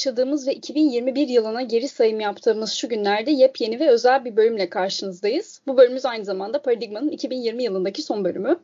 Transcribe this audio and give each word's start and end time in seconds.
yaşadığımız 0.00 0.46
ve 0.48 0.54
2021 0.54 1.28
yılına 1.28 1.62
geri 1.62 1.88
sayım 1.88 2.20
yaptığımız 2.20 2.72
şu 2.72 2.88
günlerde 2.88 3.30
yepyeni 3.30 3.80
ve 3.80 3.88
özel 3.88 4.24
bir 4.24 4.36
bölümle 4.36 4.68
karşınızdayız. 4.68 5.60
Bu 5.66 5.76
bölümümüz 5.76 6.04
aynı 6.04 6.24
zamanda 6.24 6.62
Paradigma'nın 6.62 7.08
2020 7.08 7.62
yılındaki 7.62 8.02
son 8.02 8.24
bölümü. 8.24 8.60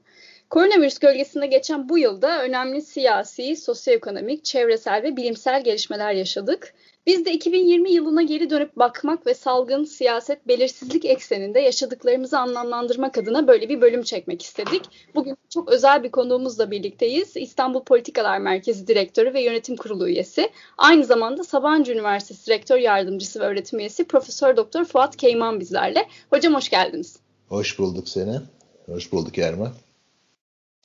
Koronavirüs 0.51 0.99
gölgesinde 0.99 1.47
geçen 1.47 1.89
bu 1.89 1.99
yılda 1.99 2.43
önemli 2.43 2.83
siyasi, 2.83 3.57
sosyoekonomik, 3.57 4.45
çevresel 4.45 5.03
ve 5.03 5.17
bilimsel 5.17 5.65
gelişmeler 5.65 6.13
yaşadık. 6.13 6.75
Biz 7.07 7.25
de 7.25 7.33
2020 7.33 7.93
yılına 7.93 8.23
geri 8.23 8.51
dönüp 8.51 8.77
bakmak 8.77 9.27
ve 9.27 9.35
salgın, 9.35 9.85
siyaset, 9.85 10.49
belirsizlik 10.49 11.05
ekseninde 11.05 11.61
yaşadıklarımızı 11.61 12.39
anlamlandırmak 12.39 13.19
adına 13.19 13.49
böyle 13.49 13.69
bir 13.69 13.81
bölüm 13.81 14.03
çekmek 14.03 14.43
istedik. 14.43 14.83
Bugün 15.15 15.37
çok 15.51 15.73
özel 15.73 16.03
bir 16.03 16.11
konuğumuzla 16.11 16.71
birlikteyiz. 16.71 17.37
İstanbul 17.37 17.85
Politikalar 17.85 18.39
Merkezi 18.39 18.87
Direktörü 18.87 19.35
ve 19.35 19.43
Yönetim 19.43 19.77
Kurulu 19.77 20.09
üyesi. 20.09 20.51
Aynı 20.79 21.05
zamanda 21.05 21.45
Sabancı 21.45 21.93
Üniversitesi 21.93 22.51
Rektör 22.51 22.79
Yardımcısı 22.79 23.41
ve 23.41 23.45
Öğretim 23.45 23.79
Üyesi 23.79 24.05
Profesör 24.05 24.57
Doktor 24.57 24.85
Fuat 24.85 25.17
Keyman 25.17 25.61
bizlerle. 25.61 26.09
Hocam 26.31 26.55
hoş 26.55 26.69
geldiniz. 26.69 27.17
Hoş 27.49 27.79
bulduk 27.79 28.09
seni. 28.09 28.41
Hoş 28.87 29.13
bulduk 29.13 29.39
Erman. 29.39 29.73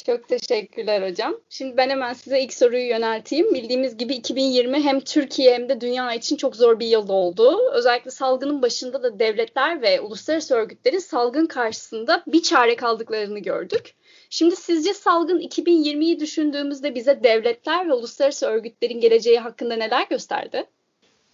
Çok 0.06 0.28
teşekkürler 0.28 1.10
hocam. 1.10 1.38
Şimdi 1.50 1.78
ben 1.78 1.90
hemen 1.90 2.14
size 2.14 2.42
ilk 2.42 2.54
soruyu 2.54 2.88
yönelteyim. 2.88 3.54
Bildiğimiz 3.54 3.98
gibi 3.98 4.14
2020 4.14 4.84
hem 4.84 5.00
Türkiye 5.00 5.54
hem 5.54 5.70
de 5.70 5.82
dünya 5.82 6.14
için 6.14 6.36
çok 6.36 6.56
zor 6.56 6.80
bir 6.80 6.88
yıl 6.88 7.10
oldu. 7.10 7.72
Özellikle 7.74 8.12
salgının 8.12 8.62
başında 8.62 9.04
da 9.04 9.20
devletler 9.20 9.82
ve 9.82 10.02
uluslararası 10.02 10.56
örgütlerin 10.56 11.00
salgın 11.00 11.46
karşısında 11.46 12.24
bir 12.28 12.42
çare 12.42 12.76
kaldıklarını 12.76 13.40
gördük. 13.40 13.96
Şimdi 14.30 14.56
sizce 14.56 14.94
salgın 14.94 15.40
2020'yi 15.40 16.20
düşündüğümüzde 16.20 16.96
bize 16.96 17.24
devletler 17.24 17.88
ve 17.90 17.94
uluslararası 17.94 18.46
örgütlerin 18.46 19.00
geleceği 19.00 19.40
hakkında 19.40 19.76
neler 19.76 20.08
gösterdi? 20.10 20.66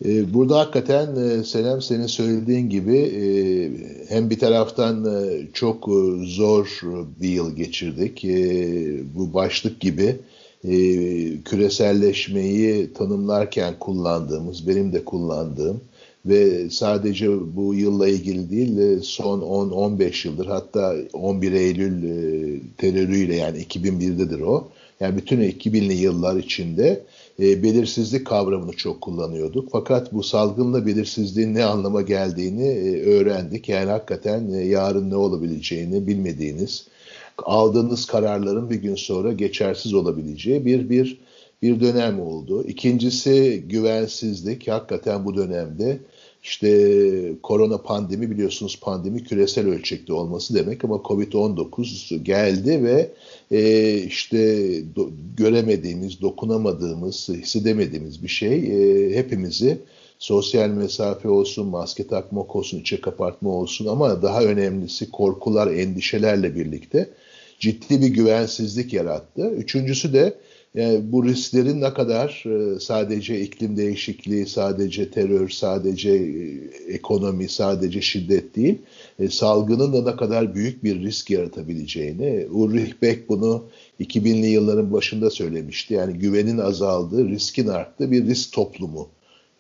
Ee, 0.06 0.34
burada 0.34 0.60
hakikaten 0.60 1.16
e, 1.16 1.44
Senem 1.44 1.82
senin 1.82 2.08
söylediğin 2.08 2.70
gibi 2.70 2.98
e, 2.98 3.24
hem 4.10 4.30
bir 4.30 4.40
taraftan 4.40 5.06
e, 5.06 5.48
çok 5.54 5.90
zor 6.24 6.82
bir 7.22 7.30
yıl 7.30 7.56
geçirdik. 7.56 8.24
Bu 9.16 9.34
başlık 9.34 9.80
gibi 9.80 10.16
küreselleşmeyi 11.46 12.94
tanımlarken 12.94 13.74
kullandığımız, 13.80 14.68
benim 14.68 14.94
de 14.94 15.06
kullandığım 15.06 15.82
ve 16.26 16.70
sadece 16.70 17.56
bu 17.56 17.74
yılla 17.74 18.08
ilgili 18.08 18.50
değil 18.50 19.00
son 19.02 19.42
10-15 19.42 20.28
yıldır 20.28 20.46
hatta 20.46 20.96
11 21.14 21.52
Eylül 21.52 22.02
terörüyle 22.78 23.36
yani 23.36 23.58
2001'dedir 23.58 24.42
o. 24.42 24.68
Yani 25.00 25.18
bütün 25.18 25.42
2000'li 25.42 25.94
yıllar 25.94 26.36
içinde 26.36 27.04
e, 27.40 27.64
belirsizlik 27.64 28.28
kavramını 28.28 28.74
çok 28.74 29.02
kullanıyorduk. 29.02 29.70
Fakat 29.72 30.14
bu 30.14 30.24
salgınla 30.24 30.86
belirsizliğin 30.86 31.54
ne 31.54 31.66
anlama 31.66 32.02
geldiğini 32.02 32.68
e, 32.68 33.04
öğrendik. 33.06 33.70
Yani 33.70 33.90
hakikaten 33.90 34.52
e, 34.52 34.66
yarın 34.66 35.10
ne 35.10 35.16
olabileceğini 35.16 36.08
bilmediğiniz, 36.08 36.88
aldığınız 37.38 38.06
kararların 38.06 38.70
bir 38.70 38.76
gün 38.76 38.96
sonra 38.96 39.34
geçersiz 39.34 39.94
olabileceği 39.94 40.66
bir 40.66 40.90
bir 40.90 41.20
bir 41.62 41.80
dönem 41.80 42.20
oldu. 42.20 42.64
İkincisi 42.64 43.64
güvensizlik. 43.70 44.68
Hakikaten 44.68 45.26
bu 45.26 45.36
dönemde 45.36 46.00
işte 46.44 47.34
korona 47.44 47.78
pandemi 47.78 48.32
biliyorsunuz 48.32 48.80
pandemi 48.82 49.24
küresel 49.24 49.68
ölçekte 49.68 50.14
olması 50.14 50.56
demek 50.56 50.86
ama 50.86 50.96
Covid-19 50.96 52.16
geldi 52.24 52.84
ve 52.84 53.12
e, 53.52 53.94
işte 53.98 54.38
do, 54.96 55.10
göremediğimiz, 55.38 56.22
dokunamadığımız, 56.22 57.30
hissedemediğimiz 57.30 58.24
bir 58.24 58.28
şey 58.28 58.54
e, 58.58 59.16
hepimizi 59.16 59.78
sosyal 60.20 60.70
mesafe 60.70 61.30
olsun, 61.30 61.68
maske 61.68 62.08
takmak 62.08 62.56
olsun, 62.56 62.80
içe 62.80 63.02
kapatma 63.02 63.50
olsun 63.50 63.88
ama 63.88 64.22
daha 64.22 64.44
önemlisi 64.44 65.12
korkular, 65.12 65.68
endişelerle 65.68 66.56
birlikte 66.56 67.10
ciddi 67.60 68.02
bir 68.02 68.08
güvensizlik 68.08 68.94
yarattı. 68.94 69.50
Üçüncüsü 69.50 70.14
de 70.14 70.34
yani 70.78 71.12
bu 71.12 71.26
risklerin 71.26 71.82
ne 71.82 71.94
kadar 71.94 72.44
e, 72.46 72.80
sadece 72.80 73.42
iklim 73.42 73.78
değişikliği, 73.78 74.46
sadece 74.46 75.12
terör, 75.12 75.50
sadece 75.50 76.10
e, 76.10 76.94
ekonomi, 76.94 77.50
sadece 77.50 78.02
şiddet 78.02 78.56
değil, 78.56 78.78
e, 79.20 79.30
salgının 79.30 79.94
da 79.94 80.12
ne 80.12 80.16
kadar 80.16 80.56
büyük 80.56 80.84
bir 80.84 81.00
risk 81.02 81.30
yaratabileceğini, 81.30 82.48
Ulrich 82.52 82.94
Beck 83.02 83.30
bunu 83.30 83.64
2000'li 84.00 84.48
yılların 84.48 84.94
başında 84.94 85.30
söylemişti. 85.30 85.94
Yani 85.94 86.14
güvenin 86.14 86.58
azaldığı, 86.58 87.30
riskin 87.30 87.68
arttığı 87.68 88.12
bir 88.12 88.26
risk 88.26 88.54
toplumu. 88.54 89.10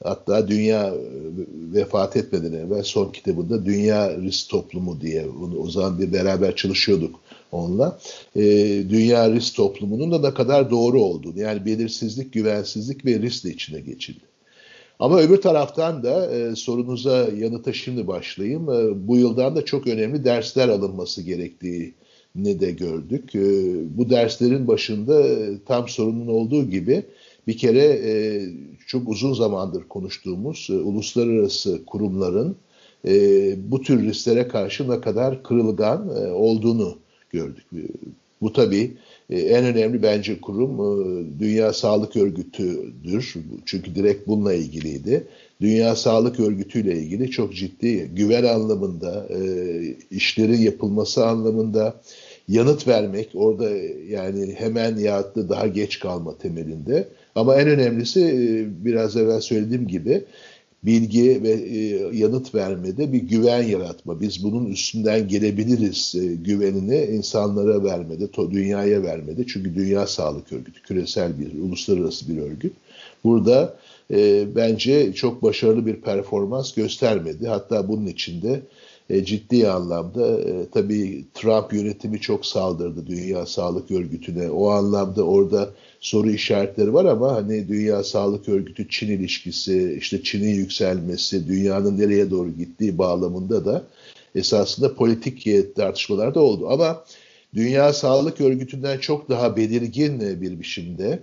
Hatta 0.03 0.47
dünya 0.47 0.93
vefat 1.73 2.17
etmeden 2.17 2.53
evvel 2.53 2.83
son 2.83 3.11
kitabında 3.11 3.65
Dünya 3.65 4.17
Risk 4.17 4.49
Toplumu 4.49 5.01
diye 5.01 5.25
o 5.59 5.69
zaman 5.69 5.99
bir 5.99 6.13
beraber 6.13 6.55
çalışıyorduk 6.55 7.19
onunla. 7.51 7.99
E, 8.35 8.43
dünya 8.89 9.31
risk 9.31 9.55
toplumunun 9.55 10.11
da 10.11 10.19
ne 10.29 10.33
kadar 10.33 10.71
doğru 10.71 11.01
olduğunu 11.01 11.39
yani 11.39 11.65
belirsizlik, 11.65 12.33
güvensizlik 12.33 13.05
ve 13.05 13.19
risk 13.19 13.45
de 13.45 13.49
içine 13.49 13.79
geçildi. 13.79 14.23
Ama 14.99 15.19
öbür 15.19 15.41
taraftan 15.41 16.03
da 16.03 16.35
e, 16.35 16.55
sorunuza 16.55 17.27
yanıta 17.37 17.73
şimdi 17.73 18.07
başlayayım. 18.07 18.69
E, 18.69 19.07
bu 19.07 19.17
yıldan 19.17 19.55
da 19.55 19.65
çok 19.65 19.87
önemli 19.87 20.23
dersler 20.23 20.69
alınması 20.69 21.21
gerektiği 21.21 21.93
ne 22.35 22.59
de 22.59 22.71
gördük. 22.71 23.35
E, 23.35 23.41
bu 23.97 24.09
derslerin 24.09 24.67
başında 24.67 25.27
e, 25.27 25.57
tam 25.65 25.87
sorunun 25.87 26.27
olduğu 26.27 26.69
gibi 26.69 27.03
bir 27.47 27.57
kere 27.57 27.85
e, 27.85 28.41
çok 28.87 29.09
uzun 29.09 29.33
zamandır 29.33 29.83
konuştuğumuz 29.83 30.67
e, 30.69 30.73
uluslararası 30.73 31.85
kurumların 31.85 32.55
e, 33.07 33.11
bu 33.71 33.81
tür 33.81 34.03
risklere 34.03 34.47
karşı 34.47 34.89
ne 34.89 35.01
kadar 35.01 35.43
kırılgan 35.43 36.09
e, 36.09 36.31
olduğunu 36.31 36.97
gördük. 37.31 37.65
Bu 38.41 38.53
tabii 38.53 38.91
e, 39.29 39.39
en 39.39 39.65
önemli 39.65 40.03
bence 40.03 40.41
kurum 40.41 40.73
e, 40.73 41.39
Dünya 41.39 41.73
Sağlık 41.73 42.15
Örgütü'dür. 42.15 43.33
Çünkü 43.65 43.95
direkt 43.95 44.27
bununla 44.27 44.53
ilgiliydi. 44.53 45.27
Dünya 45.61 45.95
Sağlık 45.95 46.39
Örgütü 46.39 46.81
ile 46.81 46.99
ilgili 46.99 47.31
çok 47.31 47.55
ciddi 47.55 48.11
güven 48.13 48.43
anlamında, 48.43 49.27
e, 49.29 49.39
işlerin 50.11 50.61
yapılması 50.61 51.25
anlamında 51.25 52.01
yanıt 52.47 52.87
vermek 52.87 53.29
orada 53.33 53.69
yani 54.09 54.53
hemen 54.57 54.97
ya 54.97 55.35
da 55.35 55.49
daha 55.49 55.67
geç 55.67 55.99
kalma 55.99 56.37
temelinde. 56.37 57.07
Ama 57.35 57.55
en 57.55 57.67
önemlisi 57.67 58.65
biraz 58.85 59.17
evvel 59.17 59.41
söylediğim 59.41 59.87
gibi 59.87 60.23
bilgi 60.83 61.43
ve 61.43 61.49
e, 61.49 61.77
yanıt 62.17 62.55
vermede 62.55 63.13
bir 63.13 63.19
güven 63.19 63.63
yaratma. 63.63 64.21
Biz 64.21 64.43
bunun 64.43 64.65
üstünden 64.65 65.27
gelebiliriz 65.27 66.15
e, 66.15 66.25
güvenini 66.25 67.05
insanlara 67.15 67.83
vermede, 67.83 68.31
to, 68.31 68.51
dünyaya 68.51 69.03
vermede. 69.03 69.45
Çünkü 69.47 69.75
Dünya 69.75 70.07
Sağlık 70.07 70.53
Örgütü 70.53 70.81
küresel 70.81 71.39
bir, 71.39 71.59
uluslararası 71.59 72.29
bir 72.29 72.41
örgüt. 72.41 72.73
Burada 73.23 73.77
e, 74.11 74.47
bence 74.55 75.13
çok 75.13 75.43
başarılı 75.43 75.85
bir 75.85 75.95
performans 75.95 76.73
göstermedi. 76.73 77.47
Hatta 77.47 77.87
bunun 77.87 78.07
içinde 78.07 78.61
e, 79.09 79.25
ciddi 79.25 79.69
anlamda 79.69 80.41
e, 80.41 80.69
tabii 80.71 81.25
Trump 81.33 81.73
yönetimi 81.73 82.21
çok 82.21 82.45
saldırdı 82.45 83.07
Dünya 83.07 83.45
Sağlık 83.45 83.91
Örgütü'ne. 83.91 84.49
O 84.49 84.69
anlamda 84.69 85.23
orada 85.23 85.69
soru 85.99 86.29
işaretleri 86.29 86.93
var 86.93 87.05
ama 87.05 87.35
hani 87.35 87.67
Dünya 87.67 88.03
Sağlık 88.03 88.49
Örgütü 88.49 88.89
Çin 88.89 89.07
ilişkisi, 89.07 89.97
işte 89.99 90.23
Çin'in 90.23 90.55
yükselmesi, 90.55 91.47
dünyanın 91.47 91.99
nereye 91.99 92.31
doğru 92.31 92.51
gittiği 92.51 92.97
bağlamında 92.97 93.65
da 93.65 93.83
esasında 94.35 94.95
politik 94.95 95.75
tartışmalar 95.75 96.35
da 96.35 96.39
oldu. 96.39 96.69
Ama 96.69 97.03
Dünya 97.53 97.93
Sağlık 97.93 98.41
Örgütü'nden 98.41 98.97
çok 98.97 99.29
daha 99.29 99.55
belirgin 99.55 100.41
bir 100.41 100.59
biçimde 100.59 101.19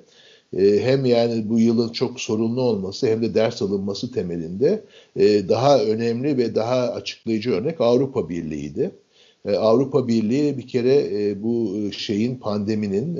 e, 0.56 0.80
hem 0.82 1.04
yani 1.04 1.48
bu 1.48 1.58
yılın 1.58 1.88
çok 1.88 2.20
sorunlu 2.20 2.62
olması 2.62 3.06
hem 3.06 3.22
de 3.22 3.34
ders 3.34 3.62
alınması 3.62 4.12
temelinde 4.12 4.84
e, 5.16 5.48
daha 5.48 5.80
önemli 5.80 6.38
ve 6.38 6.54
daha 6.54 6.88
açıklayıcı 6.88 7.50
örnek 7.50 7.80
Avrupa 7.80 8.28
Birliği'ydi. 8.28 8.90
E, 9.46 9.56
Avrupa 9.56 10.08
Birliği 10.08 10.58
bir 10.58 10.68
kere 10.68 11.42
bu 11.42 11.74
şeyin 11.92 12.36
pandeminin 12.36 13.16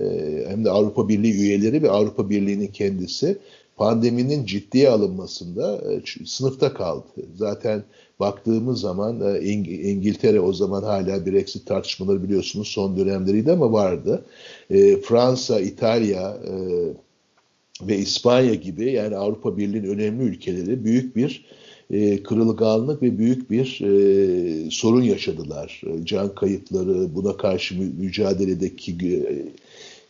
hem 0.48 0.64
de 0.64 0.70
Avrupa 0.70 1.08
Birliği 1.08 1.32
üyeleri 1.32 1.82
ve 1.82 1.90
Avrupa 1.90 2.31
Birliği'nin 2.31 2.66
kendisi 2.66 3.38
pandeminin 3.76 4.46
ciddiye 4.46 4.88
alınmasında 4.88 5.80
sınıfta 6.25 6.75
kaldı. 6.75 7.06
Zaten 7.37 7.82
baktığımız 8.20 8.80
zaman 8.80 9.42
İngiltere 9.64 10.40
o 10.40 10.52
zaman 10.52 10.82
hala 10.82 11.26
Brexit 11.26 11.66
tartışmaları 11.66 12.22
biliyorsunuz 12.22 12.69
son 12.69 12.96
dönemleriydi 12.96 13.52
ama 13.52 13.72
vardı. 13.72 14.25
Fransa, 15.02 15.60
İtalya, 15.60 16.37
ve 17.82 17.99
İspanya 17.99 18.55
gibi 18.55 18.93
yani 18.93 19.17
Avrupa 19.17 19.56
Birliği'nin 19.56 19.88
önemli 19.88 20.23
ülkeleri 20.23 20.85
büyük 20.85 21.17
bir 21.17 21.44
e, 21.91 22.23
kırılganlık 22.23 23.03
ve 23.03 23.19
büyük 23.19 23.50
bir 23.50 23.81
e, 23.81 24.71
sorun 24.71 25.03
yaşadılar. 25.03 25.82
Can 26.05 26.35
kayıpları, 26.35 27.15
buna 27.15 27.37
karşı 27.37 27.79
mü 27.79 27.93
mücadeledeki 27.99 29.25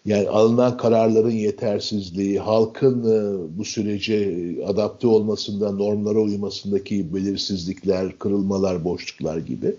Yani 0.06 0.28
alınan 0.28 0.76
kararların 0.76 1.30
yetersizliği, 1.30 2.38
halkın 2.38 3.00
e, 3.00 3.58
bu 3.58 3.64
sürece 3.64 4.46
adapte 4.66 5.06
olmasında, 5.06 5.72
normlara 5.72 6.18
uymasındaki 6.18 7.14
belirsizlikler, 7.14 8.18
kırılmalar, 8.18 8.84
boşluklar 8.84 9.38
gibi. 9.38 9.74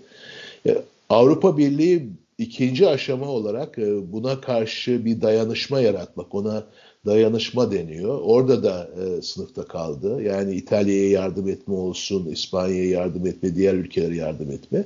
E, 0.66 0.78
Avrupa 1.08 1.58
Birliği 1.58 2.08
ikinci 2.38 2.88
aşama 2.88 3.28
olarak 3.28 3.78
e, 3.78 4.12
buna 4.12 4.40
karşı 4.40 5.04
bir 5.04 5.22
dayanışma 5.22 5.80
yaratmak, 5.80 6.34
ona 6.34 6.64
dayanışma 7.06 7.72
deniyor. 7.72 8.20
Orada 8.22 8.62
da 8.62 8.90
e, 9.02 9.22
sınıfta 9.22 9.64
kaldı. 9.64 10.22
Yani 10.22 10.54
İtalya'ya 10.54 11.10
yardım 11.10 11.48
etme 11.48 11.74
olsun, 11.74 12.26
İspanya'ya 12.26 12.90
yardım 12.90 13.26
etme, 13.26 13.54
diğer 13.54 13.74
ülkelere 13.74 14.16
yardım 14.16 14.50
etme. 14.50 14.84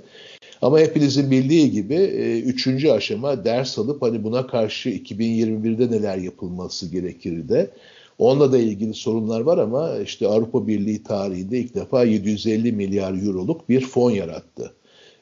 Ama 0.62 0.80
hepinizin 0.80 1.30
bildiği 1.30 1.70
gibi 1.70 1.94
e, 1.94 2.40
üçüncü 2.40 2.90
aşama 2.90 3.44
ders 3.44 3.78
alıp 3.78 4.02
hani 4.02 4.24
buna 4.24 4.46
karşı 4.46 4.90
2021'de 4.90 5.90
neler 5.90 6.16
yapılması 6.18 6.86
gerekir 6.86 7.48
de 7.48 7.70
onunla 8.18 8.52
da 8.52 8.58
ilgili 8.58 8.94
sorunlar 8.94 9.40
var 9.40 9.58
ama 9.58 9.98
işte 9.98 10.28
Avrupa 10.28 10.66
Birliği 10.66 11.02
tarihinde 11.02 11.58
ilk 11.58 11.74
defa 11.74 12.04
750 12.04 12.72
milyar 12.72 13.26
euroluk 13.26 13.68
bir 13.68 13.80
fon 13.80 14.10
yarattı. 14.10 14.72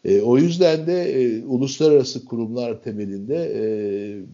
E, 0.05 0.21
o 0.21 0.39
yüzden 0.39 0.87
de 0.87 1.23
e, 1.23 1.45
uluslararası 1.45 2.25
kurumlar 2.25 2.83
temelinde 2.83 3.53
e, 3.55 3.63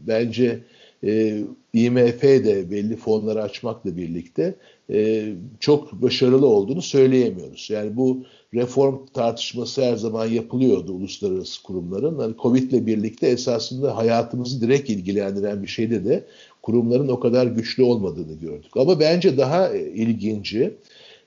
bence 0.07 0.61
e, 1.05 1.43
IMF 1.73 2.23
de 2.23 2.71
belli 2.71 2.97
fonları 2.97 3.43
açmakla 3.43 3.97
birlikte 3.97 4.55
e, 4.91 5.29
çok 5.61 5.93
başarılı 5.93 6.47
olduğunu 6.47 6.83
söyleyemiyoruz. 6.83 7.69
Yani 7.71 7.97
bu 7.97 8.25
reform 8.55 9.07
tartışması 9.15 9.83
her 9.83 9.97
zaman 9.97 10.27
yapılıyordu 10.27 10.93
uluslararası 10.93 11.63
kurumların. 11.63 12.19
Hani 12.19 12.35
Covid 12.43 12.73
ile 12.73 12.87
birlikte 12.87 13.27
esasında 13.27 13.97
hayatımızı 13.97 14.61
direkt 14.61 14.91
ilgilendiren 14.91 15.63
bir 15.63 15.69
şeyde 15.69 16.05
de 16.05 16.25
kurumların 16.63 17.09
o 17.09 17.21
kadar 17.21 17.47
güçlü 17.47 17.83
olmadığını 17.83 18.35
gördük. 18.35 18.77
Ama 18.77 19.01
bence 19.01 19.37
daha 19.37 19.75
e, 19.75 19.91
ilginci 19.91 20.75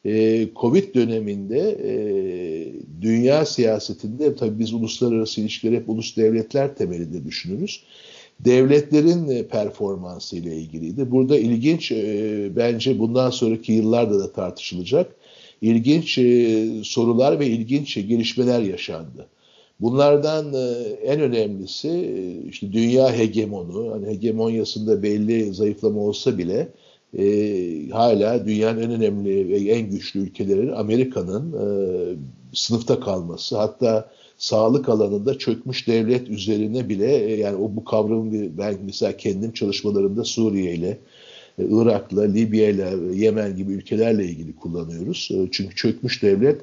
e, 0.05 0.47
Covid 0.55 0.95
döneminde 0.95 1.77
dünya 3.01 3.45
siyasetinde 3.45 4.35
tabii 4.35 4.59
biz 4.59 4.73
uluslararası 4.73 5.41
ilişkileri 5.41 5.75
hep 5.75 5.89
ulus 5.89 6.17
devletler 6.17 6.75
temelinde 6.75 7.25
düşünürüz 7.25 7.83
devletlerin 8.39 9.29
e, 9.29 9.47
performansı 9.47 10.35
ile 10.35 10.55
ilgiliydi. 10.55 11.11
Burada 11.11 11.37
ilginç 11.37 11.91
e, 11.91 12.51
bence 12.55 12.99
bundan 12.99 13.29
sonraki 13.29 13.73
yıllarda 13.73 14.19
da 14.19 14.31
tartışılacak 14.31 15.15
ilginç 15.61 16.17
e, 16.17 16.67
sorular 16.83 17.39
ve 17.39 17.47
ilginç 17.47 17.95
gelişmeler 17.95 18.61
yaşandı. 18.61 19.27
Bunlardan 19.79 20.45
en 21.03 21.21
önemlisi 21.21 22.11
işte 22.49 22.73
dünya 22.73 23.17
hegemonu, 23.17 23.91
hani 23.91 24.07
hegemonyasında 24.07 25.03
belli 25.03 25.53
zayıflama 25.53 26.01
olsa 26.01 26.37
bile 26.37 26.67
e, 27.17 27.89
hala 27.89 28.45
dünyanın 28.45 28.81
en 28.81 28.91
önemli 28.91 29.49
ve 29.49 29.71
en 29.71 29.89
güçlü 29.89 30.19
ülkeleri 30.19 30.75
Amerika'nın 30.75 31.53
e, 31.53 31.65
sınıfta 32.53 32.99
kalması. 32.99 33.57
Hatta 33.57 34.09
sağlık 34.37 34.89
alanında 34.89 35.37
çökmüş 35.37 35.87
devlet 35.87 36.29
üzerine 36.29 36.89
bile 36.89 37.31
e, 37.31 37.35
yani 37.35 37.55
o 37.55 37.75
bu 37.75 37.83
kavramı 37.83 38.57
ben 38.57 38.75
mesela 38.85 39.17
kendim 39.17 39.51
çalışmalarımda 39.51 40.23
Suriye 40.23 40.73
ile 40.73 40.97
e, 41.59 41.65
Irak'la, 41.69 42.21
Libya 42.21 42.69
ile, 42.69 42.93
Yemen 43.15 43.55
gibi 43.55 43.73
ülkelerle 43.73 44.25
ilgili 44.25 44.55
kullanıyoruz. 44.55 45.29
E, 45.33 45.47
çünkü 45.51 45.75
çökmüş 45.75 46.23
devlet 46.23 46.61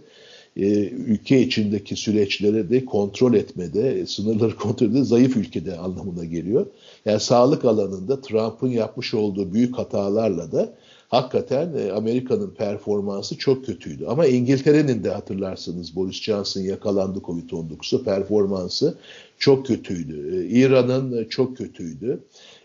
ülke 1.06 1.41
içindeki 1.41 1.97
süreçleri 1.97 2.71
de 2.71 2.85
kontrol 2.85 3.35
etmede, 3.35 4.06
sınırları 4.06 4.56
kontrol 4.56 4.87
etmede 4.87 5.05
zayıf 5.05 5.37
ülkede 5.37 5.77
anlamına 5.77 6.25
geliyor. 6.25 6.67
Yani 7.05 7.20
sağlık 7.20 7.65
alanında 7.65 8.20
Trump'ın 8.20 8.69
yapmış 8.69 9.15
olduğu 9.15 9.55
büyük 9.55 9.79
hatalarla 9.79 10.53
da 10.53 10.75
hakikaten 11.09 11.75
e, 11.79 11.93
Amerika'nın 11.93 12.51
performansı 12.51 13.39
çok 13.39 13.67
kötüydü. 13.67 14.06
Ama 14.06 14.27
İngiltere'nin 14.27 15.05
de 15.05 15.11
hatırlarsınız 15.11 15.97
Boris 15.97 16.23
Johnson 16.23 16.61
yakalandı 16.61 17.19
Covid-19'u 17.19 18.05
performansı 18.05 18.99
çok 19.39 19.67
kötüydü. 19.67 20.37
E, 20.37 20.49
İran'ın 20.49 21.25
çok 21.25 21.56
kötüydü. 21.56 22.21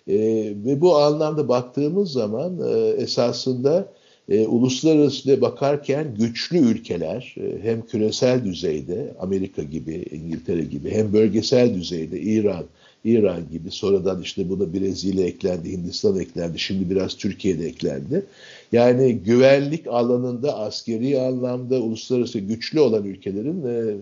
E, 0.07 0.17
ve 0.65 0.81
bu 0.81 0.97
anlamda 0.97 1.47
baktığımız 1.47 2.11
zaman 2.11 2.59
esasında 2.97 3.89
e, 4.29 4.47
uluslararası 4.47 5.41
bakarken 5.41 6.15
güçlü 6.19 6.57
ülkeler 6.57 7.35
e, 7.37 7.63
hem 7.63 7.85
küresel 7.85 8.45
düzeyde 8.45 9.13
Amerika 9.19 9.63
gibi, 9.63 10.05
İngiltere 10.11 10.61
gibi 10.61 10.91
hem 10.91 11.13
bölgesel 11.13 11.73
düzeyde 11.73 12.19
İran, 12.19 12.63
İran 13.03 13.49
gibi 13.51 13.71
sonradan 13.71 14.21
işte 14.21 14.49
buna 14.49 14.73
Brezilya 14.73 15.25
eklendi, 15.25 15.71
Hindistan 15.71 16.19
eklendi, 16.19 16.59
şimdi 16.59 16.89
biraz 16.89 17.17
Türkiye'de 17.17 17.65
eklendi. 17.67 18.25
Yani 18.71 19.15
güvenlik 19.15 19.87
alanında 19.87 20.57
askeri 20.57 21.19
anlamda 21.19 21.81
uluslararası 21.81 22.39
güçlü 22.39 22.79
olan 22.79 23.05
ülkelerin 23.05 23.63
e, 23.67 23.95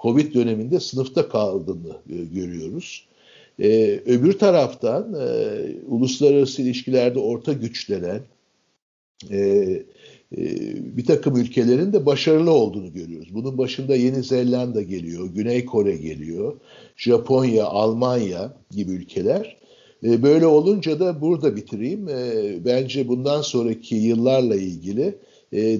Covid 0.00 0.34
döneminde 0.34 0.80
sınıfta 0.80 1.28
kaldığını 1.28 1.96
e, 2.10 2.24
görüyoruz. 2.34 3.06
E, 3.58 4.00
öbür 4.06 4.32
taraftan 4.32 5.14
e, 5.14 5.58
uluslararası 5.88 6.62
ilişkilerde 6.62 7.18
orta 7.18 7.52
güçlenen 7.52 8.20
e, 9.30 9.38
e, 9.38 9.82
bir 10.96 11.04
takım 11.04 11.36
ülkelerin 11.36 11.92
de 11.92 12.06
başarılı 12.06 12.50
olduğunu 12.50 12.92
görüyoruz. 12.92 13.28
Bunun 13.34 13.58
başında 13.58 13.96
Yeni 13.96 14.22
Zelanda 14.22 14.82
geliyor, 14.82 15.28
Güney 15.34 15.64
Kore 15.64 15.96
geliyor, 15.96 16.56
Japonya, 16.96 17.64
Almanya 17.64 18.52
gibi 18.70 18.92
ülkeler. 18.92 19.56
E, 20.04 20.22
böyle 20.22 20.46
olunca 20.46 21.00
da 21.00 21.20
burada 21.20 21.56
bitireyim. 21.56 22.08
E, 22.08 22.54
bence 22.64 23.08
bundan 23.08 23.42
sonraki 23.42 23.94
yıllarla 23.94 24.56
ilgili 24.56 25.14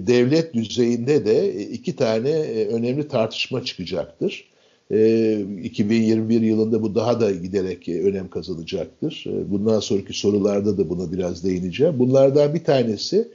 devlet 0.07 0.55
düzeyinde 0.55 1.25
de 1.25 1.65
iki 1.65 1.97
tane 1.97 2.33
önemli 2.67 3.09
tartışma 3.09 3.65
çıkacaktır. 3.65 4.53
2021 4.91 6.41
yılında 6.41 6.83
bu 6.83 6.95
daha 6.95 7.21
da 7.21 7.31
giderek 7.31 7.89
önem 7.89 8.29
kazanacaktır. 8.29 9.27
Bundan 9.47 9.81
sonraki 9.81 10.19
sorularda 10.19 10.79
da 10.79 10.89
buna 10.89 11.13
biraz 11.13 11.45
değineceğim. 11.45 11.99
Bunlardan 11.99 12.55
bir 12.55 12.65
tanesi 12.65 13.29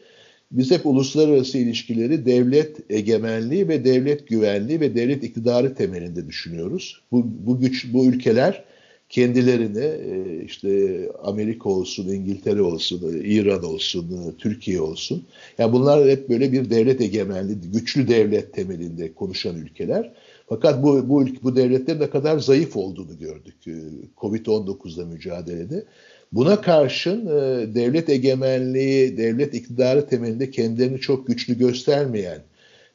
biz 0.51 0.71
hep 0.71 0.85
uluslararası 0.85 1.57
ilişkileri 1.57 2.25
devlet 2.25 2.91
egemenliği 2.91 3.67
ve 3.67 3.85
devlet 3.85 4.27
güvenliği 4.27 4.79
ve 4.79 4.95
devlet 4.95 5.23
iktidarı 5.23 5.75
temelinde 5.75 6.27
düşünüyoruz. 6.27 7.01
Bu, 7.11 7.25
bu 7.47 7.59
güç, 7.59 7.93
bu 7.93 8.05
ülkeler 8.05 8.63
kendilerine 9.09 9.85
e, 9.85 10.43
işte 10.45 10.99
Amerika 11.23 11.69
olsun, 11.69 12.07
İngiltere 12.07 12.61
olsun, 12.61 13.21
İran 13.23 13.63
olsun, 13.63 14.35
Türkiye 14.37 14.81
olsun. 14.81 15.23
Yani 15.57 15.73
bunlar 15.73 16.09
hep 16.09 16.29
böyle 16.29 16.51
bir 16.51 16.69
devlet 16.69 17.01
egemenliği, 17.01 17.57
güçlü 17.73 18.07
devlet 18.07 18.53
temelinde 18.53 19.13
konuşan 19.13 19.55
ülkeler. 19.55 20.13
Fakat 20.49 20.83
bu, 20.83 21.09
bu, 21.09 21.25
bu 21.43 21.55
devletlerin 21.55 21.99
ne 21.99 22.09
kadar 22.09 22.39
zayıf 22.39 22.77
olduğunu 22.77 23.17
gördük 23.19 23.67
e, 23.67 23.73
Covid-19'da 24.17 25.05
mücadelede. 25.05 25.85
Buna 26.31 26.62
karşın 26.62 27.25
e, 27.27 27.75
devlet 27.75 28.10
egemenliği, 28.10 29.17
devlet 29.17 29.53
iktidarı 29.53 30.07
temelinde 30.07 30.51
kendilerini 30.51 31.00
çok 31.00 31.27
güçlü 31.27 31.57
göstermeyen, 31.57 32.41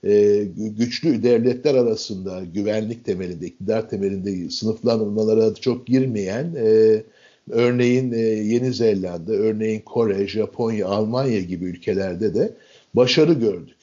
e, 0.04 0.44
güçlü 0.56 1.22
devletler 1.22 1.74
arasında 1.74 2.42
güvenlik 2.54 3.04
temelinde, 3.04 3.46
iktidar 3.46 3.88
temelinde 3.88 4.50
sınıflanmalara 4.50 5.54
çok 5.54 5.86
girmeyen, 5.86 6.54
e, 6.56 7.02
örneğin 7.50 8.12
e, 8.12 8.18
Yeni 8.20 8.72
Zelanda, 8.72 9.32
örneğin 9.32 9.80
Kore, 9.80 10.28
Japonya, 10.28 10.86
Almanya 10.86 11.40
gibi 11.40 11.64
ülkelerde 11.64 12.34
de 12.34 12.54
başarı 12.94 13.32
gördük. 13.32 13.76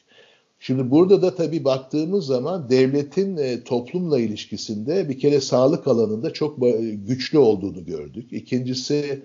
Şimdi 0.60 0.92
burada 0.92 1.22
da 1.22 1.36
tabii 1.36 1.64
baktığımız 1.64 2.26
zaman 2.26 2.70
devletin 2.70 3.38
e, 3.38 3.64
toplumla 3.64 4.20
ilişkisinde 4.20 5.10
bir 5.10 5.20
kere 5.20 5.42
sağlık 5.42 5.88
alanında 5.88 6.34
çok 6.34 6.58
güçlü 7.08 7.38
olduğunu 7.38 7.86
gördük. 7.86 8.34
İkincisi 8.34 9.22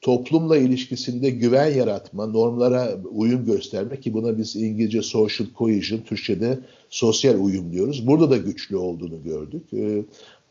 toplumla 0.00 0.56
ilişkisinde 0.56 1.30
güven 1.30 1.74
yaratma, 1.74 2.26
normlara 2.26 2.98
uyum 3.10 3.44
gösterme 3.44 4.00
ki 4.00 4.14
buna 4.14 4.38
biz 4.38 4.56
İngilizce 4.56 5.02
social 5.02 5.48
cohesion, 5.58 6.00
Türkçe'de 6.00 6.58
sosyal 6.90 7.44
uyum 7.44 7.72
diyoruz. 7.72 8.06
Burada 8.06 8.30
da 8.30 8.36
güçlü 8.36 8.76
olduğunu 8.76 9.22
gördük. 9.22 9.72
E, 9.72 10.04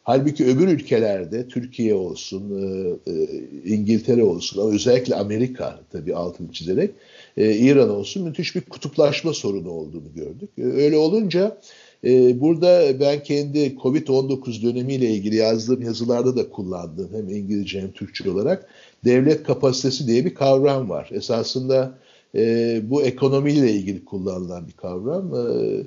halbuki 0.03 0.46
öbür 0.46 0.67
ülkelerde 0.67 1.48
Türkiye 1.48 1.94
olsun, 1.94 2.44
e, 2.62 3.12
e, 3.12 3.27
İngiltere 3.65 4.24
olsun, 4.24 4.74
özellikle 4.74 5.15
Amerika 5.15 5.79
tabii 5.91 6.15
altını 6.15 6.51
çizerek 6.51 6.91
e, 7.38 7.56
İran 7.56 7.89
olsun 7.89 8.24
müthiş 8.24 8.56
bir 8.56 8.62
kutuplaşma 8.62 9.34
sorunu 9.34 9.70
olduğunu 9.70 10.13
gördük. 10.15 10.50
E, 10.58 10.63
öyle 10.63 10.98
olunca 10.98 11.58
e, 12.03 12.41
burada 12.41 13.00
ben 13.00 13.24
kendi 13.24 13.75
Covid-19 13.84 14.63
dönemiyle 14.63 15.10
ilgili 15.10 15.36
yazdığım 15.36 15.82
yazılarda 15.82 16.36
da 16.36 16.50
kullandığım 16.50 17.10
hem 17.13 17.29
İngilizce 17.29 17.82
hem 17.82 17.91
Türkçe 17.91 18.29
olarak 18.29 18.70
devlet 19.06 19.44
kapasitesi 19.44 20.08
diye 20.08 20.25
bir 20.25 20.34
kavram 20.34 20.89
var. 20.89 21.10
Esasında 21.12 21.98
e, 22.36 22.82
bu 22.84 23.03
ekonomiyle 23.03 23.72
ilgili 23.72 24.06
kullanılan 24.06 24.67
bir 24.67 24.74
kavram. 24.74 25.36
E, 25.36 25.84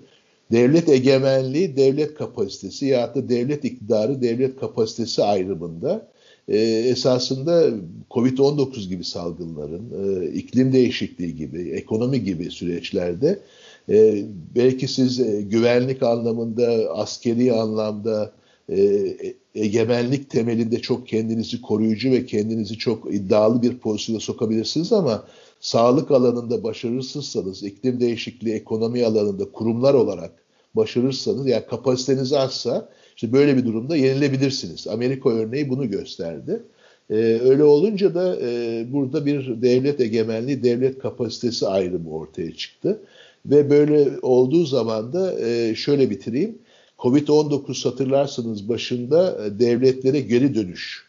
devlet 0.53 0.89
egemenliği, 0.89 1.77
devlet 1.77 2.15
kapasitesi 2.15 2.87
ya 2.87 3.15
da 3.15 3.29
devlet 3.29 3.65
iktidarı, 3.65 4.23
devlet 4.23 4.61
kapasitesi 4.61 5.23
ayrımında 5.23 6.09
e, 6.49 6.59
esasında 6.63 7.71
Covid-19 8.11 8.89
gibi 8.89 9.05
salgınların, 9.05 9.91
e, 10.05 10.33
iklim 10.33 10.73
değişikliği 10.73 11.37
gibi, 11.37 11.71
ekonomi 11.71 12.25
gibi 12.25 12.51
süreçlerde 12.51 13.39
e, 13.89 14.25
belki 14.57 14.89
siz 14.89 15.21
e, 15.21 15.43
güvenlik 15.43 16.03
anlamında, 16.03 16.95
askeri 16.95 17.53
anlamda, 17.53 18.33
e, 18.71 19.17
egemenlik 19.55 20.31
temelinde 20.31 20.81
çok 20.81 21.09
kendinizi 21.09 21.63
koruyucu 21.63 22.11
ve 22.11 22.27
kendinizi 22.27 22.79
çok 22.79 23.15
iddialı 23.15 23.63
bir 23.63 23.79
pozisyona 23.79 24.21
sokabilirsiniz 24.21 24.93
ama 24.93 25.25
sağlık 25.61 26.11
alanında 26.11 26.63
başarısızsanız, 26.63 27.63
iklim 27.63 28.01
değişikliği, 28.01 28.55
ekonomi 28.55 29.05
alanında 29.05 29.53
kurumlar 29.53 29.95
olarak 29.95 30.33
başarırsanız, 30.75 31.47
yani 31.47 31.67
kapasiteniz 31.67 32.33
azsa 32.33 32.89
işte 33.21 33.33
böyle 33.33 33.57
bir 33.57 33.65
durumda 33.65 33.97
yenilebilirsiniz. 33.97 34.87
Amerika 34.89 35.31
örneği 35.31 35.69
bunu 35.69 35.91
gösterdi. 35.91 36.63
Ee, 37.11 37.15
öyle 37.45 37.65
olunca 37.65 38.15
da 38.15 38.37
e, 38.41 38.85
burada 38.93 39.27
bir 39.27 39.63
devlet 39.63 40.01
egemenliği, 40.01 40.63
devlet 40.63 40.99
kapasitesi 40.99 41.67
ayrımı 41.67 42.11
ortaya 42.11 42.55
çıktı. 42.55 43.03
Ve 43.47 43.71
böyle 43.71 44.19
olduğu 44.23 44.65
zaman 44.65 45.13
da 45.13 45.41
e, 45.41 45.75
şöyle 45.75 46.11
bitireyim. 46.11 46.59
Covid-19 46.99 47.85
hatırlarsınız 47.89 48.69
başında 48.69 49.47
e, 49.47 49.59
devletlere 49.59 50.21
geri 50.21 50.55
dönüş 50.55 51.07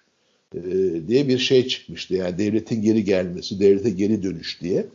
e, 0.55 0.61
diye 1.07 1.27
bir 1.27 1.37
şey 1.37 1.67
çıkmıştı. 1.67 2.15
Yani 2.15 2.37
devletin 2.37 2.81
geri 2.81 3.03
gelmesi, 3.03 3.59
devlete 3.59 3.89
geri 3.89 4.23
dönüş 4.23 4.61
diye. 4.61 4.85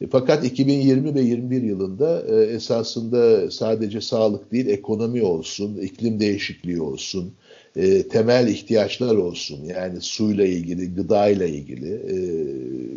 E, 0.00 0.06
fakat 0.06 0.44
2020 0.44 1.14
ve 1.14 1.20
21 1.20 1.62
yılında 1.62 2.22
e, 2.28 2.42
esasında 2.42 3.50
sadece 3.50 4.00
sağlık 4.00 4.52
değil 4.52 4.66
ekonomi 4.66 5.22
olsun, 5.22 5.76
iklim 5.76 6.20
değişikliği 6.20 6.80
olsun, 6.80 7.32
e, 7.76 8.08
temel 8.08 8.48
ihtiyaçlar 8.48 9.16
olsun. 9.16 9.64
Yani 9.64 10.00
suyla 10.00 10.46
ilgili, 10.46 10.94
gıdayla 10.94 11.46
ilgili, 11.46 12.00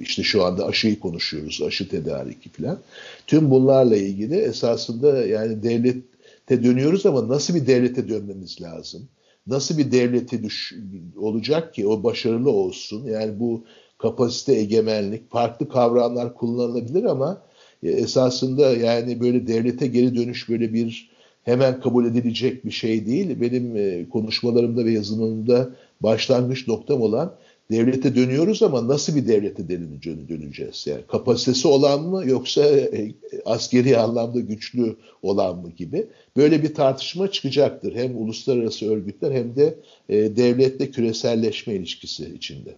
işte 0.01 0.23
şu 0.23 0.43
anda 0.43 0.65
aşıyı 0.65 0.99
konuşuyoruz, 0.99 1.61
aşı 1.61 1.89
tedariki 1.89 2.49
falan. 2.49 2.79
Tüm 3.27 3.51
bunlarla 3.51 3.95
ilgili 3.95 4.35
esasında 4.35 5.25
yani 5.25 5.63
devlete 5.63 6.63
dönüyoruz 6.63 7.05
ama 7.05 7.27
nasıl 7.27 7.55
bir 7.55 7.67
devlete 7.67 8.09
dönmemiz 8.09 8.61
lazım? 8.61 9.07
Nasıl 9.47 9.77
bir 9.77 9.91
devleti 9.91 10.43
düş 10.43 10.75
olacak 11.17 11.73
ki 11.73 11.87
o 11.87 12.03
başarılı 12.03 12.49
olsun? 12.49 13.07
Yani 13.07 13.39
bu 13.39 13.63
kapasite, 14.03 14.53
egemenlik, 14.53 15.31
farklı 15.31 15.69
kavramlar 15.69 16.33
kullanılabilir 16.33 17.03
ama 17.03 17.41
e, 17.83 17.89
esasında 17.89 18.69
yani 18.75 19.21
böyle 19.21 19.47
devlete 19.47 19.87
geri 19.87 20.15
dönüş 20.15 20.49
böyle 20.49 20.73
bir 20.73 21.09
hemen 21.43 21.81
kabul 21.81 22.05
edilecek 22.05 22.65
bir 22.65 22.71
şey 22.71 23.05
değil. 23.05 23.41
Benim 23.41 23.77
e, 23.77 24.09
konuşmalarımda 24.09 24.85
ve 24.85 24.91
yazılımımda 24.91 25.69
başlangıç 26.01 26.67
noktam 26.67 27.01
olan 27.01 27.35
devlete 27.71 28.15
dönüyoruz 28.15 28.63
ama 28.63 28.87
nasıl 28.87 29.15
bir 29.15 29.27
devlete 29.27 29.69
döneceğiz? 30.29 30.87
Yani 30.87 31.01
kapasitesi 31.07 31.67
olan 31.67 32.01
mı 32.03 32.23
yoksa 32.25 32.65
e, 32.65 33.11
askeri 33.45 33.97
anlamda 33.97 34.39
güçlü 34.39 34.95
olan 35.21 35.57
mı 35.57 35.69
gibi 35.69 36.07
böyle 36.37 36.63
bir 36.63 36.73
tartışma 36.73 37.31
çıkacaktır. 37.31 37.95
Hem 37.95 38.17
uluslararası 38.17 38.91
örgütler 38.91 39.31
hem 39.31 39.55
de 39.55 39.75
devletle 40.09 40.91
küreselleşme 40.91 41.73
ilişkisi 41.73 42.35
içinde. 42.35 42.75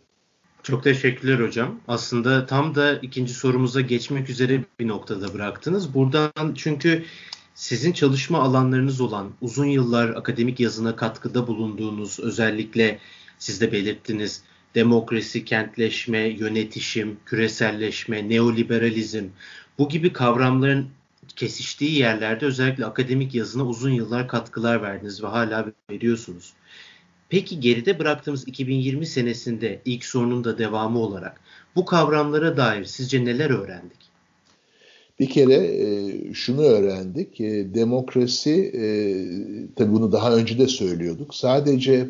Çok 0.66 0.84
teşekkürler 0.84 1.40
hocam. 1.40 1.80
Aslında 1.88 2.46
tam 2.46 2.76
da 2.76 3.00
ikinci 3.02 3.34
sorumuza 3.34 3.82
geçmek 3.82 4.30
üzere 4.30 4.64
bir 4.80 4.88
noktada 4.88 5.34
bıraktınız. 5.34 5.94
Buradan 5.94 6.54
çünkü 6.56 7.06
sizin 7.56 7.92
çalışma 7.94 8.40
alanlarınız 8.40 9.02
olan 9.02 9.32
uzun 9.42 9.66
yıllar 9.66 10.10
akademik 10.10 10.60
yazına 10.60 10.96
katkıda 10.96 11.48
bulunduğunuz 11.48 12.20
özellikle 12.20 13.00
siz 13.40 13.62
de 13.62 13.72
belirttiniz 13.72 14.44
demokrasi, 14.76 15.46
kentleşme, 15.46 16.20
yönetişim, 16.20 17.18
küreselleşme, 17.26 18.30
neoliberalizm 18.30 19.26
bu 19.78 19.90
gibi 19.90 20.14
kavramların 20.14 20.90
kesiştiği 21.36 21.98
yerlerde 21.98 22.46
özellikle 22.46 22.86
akademik 22.86 23.36
yazına 23.36 23.66
uzun 23.66 23.92
yıllar 23.92 24.28
katkılar 24.28 24.82
verdiniz 24.82 25.24
ve 25.24 25.28
hala 25.28 25.66
veriyorsunuz. 25.90 26.54
Peki 27.30 27.60
geride 27.60 28.00
bıraktığımız 28.00 28.48
2020 28.48 29.06
senesinde 29.06 29.82
ilk 29.86 30.06
sorunun 30.06 30.44
da 30.44 30.58
devamı 30.58 31.00
olarak 31.00 31.42
bu 31.76 31.86
kavramlara 31.86 32.58
dair 32.58 32.86
sizce 32.86 33.26
neler 33.26 33.50
öğrendik? 33.50 34.06
Bir 35.20 35.30
kere 35.30 35.54
e, 35.54 36.34
şunu 36.34 36.62
öğrendik. 36.62 37.42
E, 37.42 37.74
demokrasi, 37.74 38.52
e, 38.52 38.86
tabii 39.76 39.94
bunu 39.94 40.12
daha 40.12 40.36
önce 40.36 40.58
de 40.58 40.68
söylüyorduk. 40.68 41.36
Sadece 41.36 42.08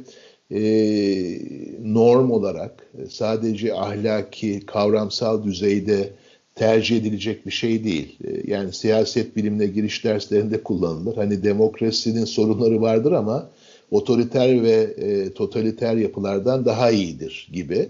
norm 1.84 2.32
olarak, 2.32 2.88
sadece 3.10 3.74
ahlaki, 3.74 4.60
kavramsal 4.66 5.44
düzeyde 5.44 6.14
tercih 6.56 6.98
edilecek 6.98 7.46
bir 7.46 7.52
şey 7.52 7.84
değil. 7.84 8.20
Yani 8.48 8.74
siyaset 8.74 9.36
bilimine 9.36 9.68
giriş 9.68 10.04
derslerinde 10.04 10.64
kullanılır. 10.64 11.16
Hani 11.16 11.44
demokrasinin 11.44 12.26
sorunları 12.26 12.82
vardır 12.82 13.12
ama 13.12 13.50
otoriter 13.92 14.63
ve 14.63 14.94
e, 14.98 15.34
totaliter 15.34 15.96
yapılardan 15.96 16.65
daha 16.65 16.92
iyidir 16.92 17.48
gibi. 17.54 17.89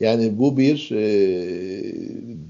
Yani 0.00 0.38
bu 0.38 0.58
bir 0.58 0.90
e, 0.92 1.06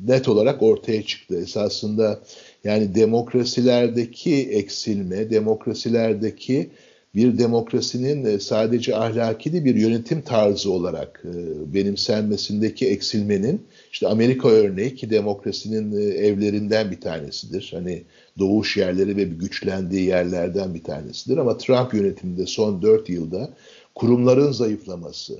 net 0.09 0.29
olarak 0.29 0.63
ortaya 0.63 1.03
çıktı. 1.03 1.41
Esasında 1.41 2.21
yani 2.65 2.95
demokrasilerdeki 2.95 4.35
eksilme, 4.35 5.31
demokrasilerdeki 5.31 6.71
bir 7.15 7.39
demokrasinin 7.39 8.25
e, 8.25 8.41
sadece 8.41 8.97
ahlaki 8.97 9.65
bir 9.65 9.75
yönetim 9.75 10.23
tarzı 10.23 10.73
olarak 10.73 11.23
e, 11.25 11.75
benimsenmesindeki 11.75 12.89
eksilmenin 12.89 13.67
işte 13.93 14.09
Amerika 14.09 14.49
örneği 14.49 14.95
ki 14.95 15.11
demokrasinin 15.11 15.97
e, 15.97 16.05
evlerinden 16.05 16.91
bir 16.91 17.01
tanesidir. 17.01 17.71
Hani 17.75 18.03
doğuş 18.39 18.77
yerleri 18.77 19.17
ve 19.17 19.25
güçlendiği 19.25 20.07
yerlerden 20.07 20.75
bir 20.75 20.85
tanesidir. 20.85 21.37
Ama 21.37 21.59
Trump 21.59 21.95
yönetiminde 21.95 22.47
son 22.47 22.83
dört 22.83 23.09
yılda 23.09 23.51
kurumların 23.95 24.53
zayıflaması, 24.53 25.39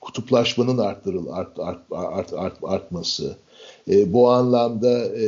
kutuplaşmanın 0.00 0.78
arttırıl, 0.78 1.28
art, 1.28 1.58
art, 1.58 1.82
art, 1.90 2.32
art, 2.32 2.58
artması, 2.62 3.36
e, 3.90 4.12
bu 4.12 4.30
anlamda 4.30 5.16
e, 5.16 5.26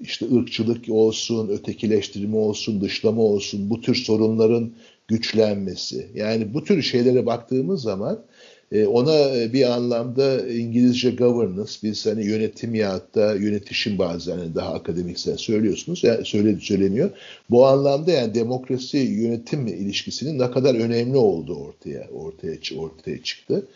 işte 0.00 0.26
ırkçılık 0.36 0.88
olsun, 0.88 1.48
ötekileştirme 1.48 2.36
olsun, 2.36 2.80
dışlama 2.80 3.22
olsun 3.22 3.70
bu 3.70 3.80
tür 3.80 3.94
sorunların 3.94 4.72
güçlenmesi. 5.08 6.06
Yani 6.14 6.54
bu 6.54 6.64
tür 6.64 6.82
şeylere 6.82 7.26
baktığımız 7.26 7.82
zaman 7.82 8.24
e, 8.72 8.86
ona 8.86 9.52
bir 9.52 9.72
anlamda 9.72 10.48
İngilizce 10.48 11.10
governance, 11.10 11.72
biz 11.82 12.06
hani 12.06 12.26
yönetim 12.26 12.74
ya 12.74 13.00
da 13.14 13.34
yönetişim 13.34 13.98
bazen 13.98 14.38
hani 14.38 14.54
daha 14.54 14.72
akademiksel 14.72 15.36
söylüyorsunuz, 15.36 16.04
yani 16.04 16.24
söyledi 16.24 16.60
söyleniyor. 16.60 17.10
Bu 17.50 17.66
anlamda 17.66 18.10
yani 18.10 18.34
demokrasi 18.34 18.98
yönetim 18.98 19.66
ilişkisinin 19.66 20.38
ne 20.38 20.50
kadar 20.50 20.74
önemli 20.74 21.16
olduğu 21.16 21.56
ortaya 21.56 22.08
ortaya 22.08 22.56
ortaya 22.78 23.22
çıktı. 23.22 23.66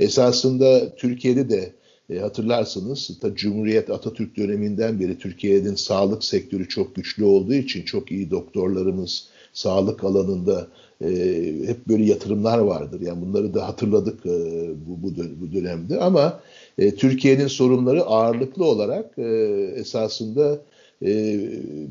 Esasında 0.00 0.96
Türkiye'de 0.96 1.50
de 1.50 1.72
e, 2.10 2.18
hatırlarsınız 2.18 3.18
ta 3.20 3.34
Cumhuriyet 3.34 3.90
Atatürk 3.90 4.36
döneminden 4.36 5.00
beri 5.00 5.18
Türkiye'nin 5.18 5.74
sağlık 5.74 6.24
sektörü 6.24 6.68
çok 6.68 6.94
güçlü 6.94 7.24
olduğu 7.24 7.54
için 7.54 7.82
çok 7.82 8.12
iyi 8.12 8.30
doktorlarımız 8.30 9.28
sağlık 9.52 10.04
alanında 10.04 10.68
e, 11.00 11.08
hep 11.66 11.88
böyle 11.88 12.04
yatırımlar 12.04 12.58
vardır. 12.58 13.00
Yani 13.00 13.22
bunları 13.22 13.54
da 13.54 13.68
hatırladık 13.68 14.26
e, 14.26 14.30
bu, 14.86 15.02
bu, 15.02 15.12
bu 15.40 15.52
dönemde 15.52 16.00
ama 16.00 16.40
e, 16.78 16.94
Türkiye'nin 16.94 17.46
sorunları 17.46 18.02
ağırlıklı 18.02 18.64
olarak 18.64 19.18
e, 19.18 19.22
esasında 19.76 20.58
e, 21.04 21.40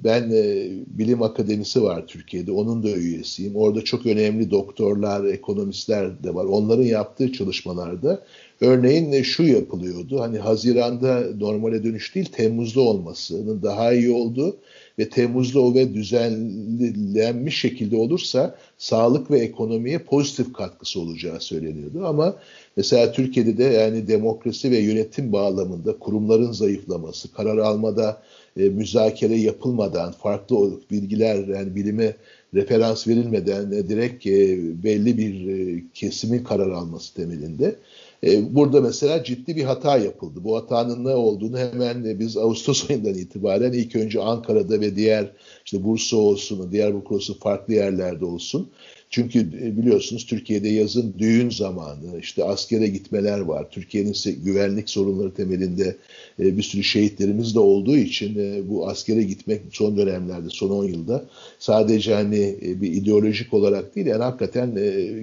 ben 0.03 0.31
e, 0.31 0.69
bilim 0.87 1.23
akademisi 1.23 1.83
var 1.83 2.07
Türkiye'de 2.07 2.51
onun 2.51 2.83
da 2.83 2.89
üyesiyim. 2.89 3.55
Orada 3.55 3.81
çok 3.81 4.05
önemli 4.05 4.51
doktorlar, 4.51 5.25
ekonomistler 5.25 6.23
de 6.23 6.35
var. 6.35 6.45
Onların 6.45 6.83
yaptığı 6.83 7.31
çalışmalarda 7.31 8.23
Örneğin 8.61 9.11
e, 9.11 9.23
şu 9.23 9.43
yapılıyordu. 9.43 10.19
Hani 10.19 10.39
Haziran'da 10.39 11.23
normale 11.39 11.83
dönüş 11.83 12.15
değil 12.15 12.25
Temmuz'da 12.25 12.81
olmasının 12.81 13.63
daha 13.63 13.93
iyi 13.93 14.11
olduğu 14.11 14.57
ve 14.99 15.09
Temmuz'da 15.09 15.61
o 15.61 15.75
ve 15.75 15.93
düzenlenmiş 15.93 17.59
şekilde 17.59 17.95
olursa 17.95 18.55
sağlık 18.77 19.31
ve 19.31 19.39
ekonomiye 19.39 19.99
pozitif 19.99 20.53
katkısı 20.53 20.99
olacağı 20.99 21.39
söyleniyordu. 21.39 22.05
Ama 22.05 22.35
mesela 22.77 23.11
Türkiye'de 23.11 23.57
de 23.57 23.63
yani 23.63 24.07
demokrasi 24.07 24.71
ve 24.71 24.77
yönetim 24.77 25.33
bağlamında 25.33 25.99
kurumların 25.99 26.51
zayıflaması, 26.51 27.33
karar 27.33 27.57
almada 27.57 28.21
e, 28.57 28.69
müzakere 28.69 29.35
yapılmadan, 29.35 30.11
farklı 30.11 30.81
bilgiler 30.91 31.47
yani 31.47 31.75
bilime 31.75 32.15
referans 32.53 33.07
verilmeden 33.07 33.71
e, 33.71 33.89
direkt 33.89 34.27
e, 34.27 34.57
belli 34.83 35.17
bir 35.17 35.47
e, 35.47 35.83
kesimin 35.93 36.43
karar 36.43 36.69
alması 36.69 37.13
temelinde 37.13 37.75
e, 38.23 38.55
burada 38.55 38.81
mesela 38.81 39.23
ciddi 39.23 39.55
bir 39.55 39.63
hata 39.63 39.97
yapıldı. 39.97 40.39
Bu 40.43 40.55
hatanın 40.55 41.05
ne 41.05 41.15
olduğunu 41.15 41.57
hemen 41.57 42.03
e, 42.03 42.19
biz 42.19 42.37
Ağustos 42.37 42.89
ayından 42.89 43.13
itibaren 43.13 43.73
ilk 43.73 43.95
önce 43.95 44.21
Ankara'da 44.21 44.81
ve 44.81 44.95
diğer 44.95 45.31
işte 45.65 45.83
Bursa 45.83 46.17
olsun, 46.17 46.71
Bursa 46.71 47.11
olsun 47.11 47.33
farklı 47.33 47.73
yerlerde 47.73 48.25
olsun 48.25 48.69
Çünkü 49.11 49.39
e, 49.39 49.77
biliyorsunuz 49.77 50.25
Türkiye'de 50.25 50.69
yazın 50.69 51.15
düğün 51.17 51.49
zamanı, 51.49 52.19
işte 52.19 52.43
askere 52.43 52.87
gitmeler 52.87 53.39
var. 53.39 53.71
Türkiye'nin 53.71 54.15
güvenlik 54.43 54.89
sorunları 54.89 55.33
temelinde 55.33 55.95
e, 56.39 56.57
bir 56.57 56.63
sürü 56.63 56.83
şehitlerimiz 56.83 57.55
de 57.55 57.59
olduğu 57.59 57.97
için 57.97 58.39
e, 58.39 58.69
bu 58.69 58.89
askere 58.89 59.23
gitmek 59.23 59.61
son 59.71 59.97
dönemlerde, 59.97 60.49
son 60.49 60.69
10 60.69 60.85
yılda 60.85 61.25
sadece 61.59 62.13
hani 62.13 62.55
bir 62.61 62.93
ideolojik 62.93 63.53
olarak 63.53 63.95
değil, 63.95 64.07
yani 64.07 64.23
hakikaten 64.23 64.79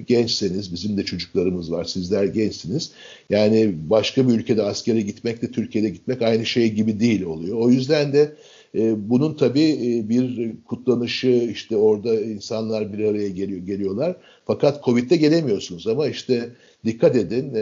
gençseniz, 0.07 0.73
bizim 0.73 0.97
de 0.97 1.05
çocuklarımız 1.05 1.71
var, 1.71 1.83
sizler 1.83 2.23
gençsiniz. 2.23 2.91
Yani 3.29 3.75
başka 3.89 4.29
bir 4.29 4.33
ülkede 4.33 4.63
askere 4.63 5.01
gitmekle 5.01 5.51
Türkiye'de 5.51 5.89
gitmek 5.89 6.21
aynı 6.21 6.45
şey 6.45 6.71
gibi 6.71 6.99
değil 6.99 7.21
oluyor. 7.21 7.57
O 7.57 7.69
yüzden 7.69 8.13
de 8.13 8.35
e, 8.75 9.09
bunun 9.09 9.33
tabii 9.33 9.71
e, 9.71 10.09
bir 10.09 10.51
kutlanışı 10.67 11.27
işte 11.27 11.77
orada 11.77 12.21
insanlar 12.21 12.93
bir 12.93 13.05
araya 13.05 13.29
geliyor 13.29 13.59
geliyorlar. 13.59 14.15
Fakat 14.45 14.83
Covid'de 14.83 15.15
gelemiyorsunuz 15.15 15.87
ama 15.87 16.07
işte 16.07 16.49
dikkat 16.85 17.15
edin 17.15 17.55
e, 17.55 17.59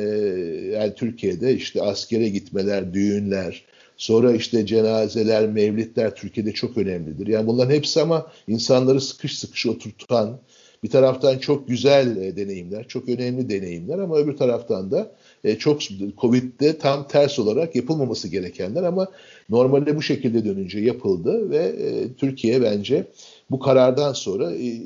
yani 0.76 0.94
Türkiye'de 0.96 1.56
işte 1.56 1.82
askere 1.82 2.30
gitmeler, 2.30 2.94
düğünler, 2.94 3.64
sonra 3.98 4.32
işte 4.34 4.66
cenazeler, 4.66 5.50
mevlitler 5.50 6.16
Türkiye'de 6.16 6.52
çok 6.52 6.78
önemlidir. 6.78 7.28
Yani 7.28 7.48
bunların 7.48 7.74
hepsi 7.74 8.02
ama 8.02 8.32
insanları 8.48 9.02
sıkış 9.02 9.40
sıkış 9.40 9.66
oturtan 9.66 10.40
bir 10.84 10.90
taraftan 10.90 11.38
çok 11.38 11.68
güzel 11.68 12.36
deneyimler, 12.36 12.88
çok 12.88 13.10
önemli 13.10 13.50
deneyimler 13.50 14.00
ama 14.00 14.18
öbür 14.18 14.38
taraftan 14.38 14.92
da 14.92 15.12
çok 15.56 15.82
Covid'de 16.18 16.77
tam 16.77 17.08
ters 17.08 17.39
olarak 17.39 17.75
yapılmaması 17.75 18.27
gerekenler 18.27 18.84
ama 18.84 19.08
Normalde 19.50 19.96
bu 19.96 20.01
şekilde 20.01 20.46
dönünce 20.46 20.80
yapıldı 20.80 21.50
ve 21.50 21.58
e, 21.58 22.13
Türkiye 22.13 22.62
bence 22.62 23.08
bu 23.51 23.60
karardan 23.60 24.13
sonra 24.13 24.54
e, 24.54 24.82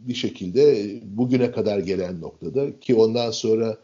bir 0.00 0.14
şekilde 0.14 0.80
e, 0.80 1.00
bugüne 1.04 1.50
kadar 1.50 1.78
gelen 1.78 2.20
noktada 2.20 2.80
ki 2.80 2.94
ondan 2.94 3.30
sonra 3.30 3.76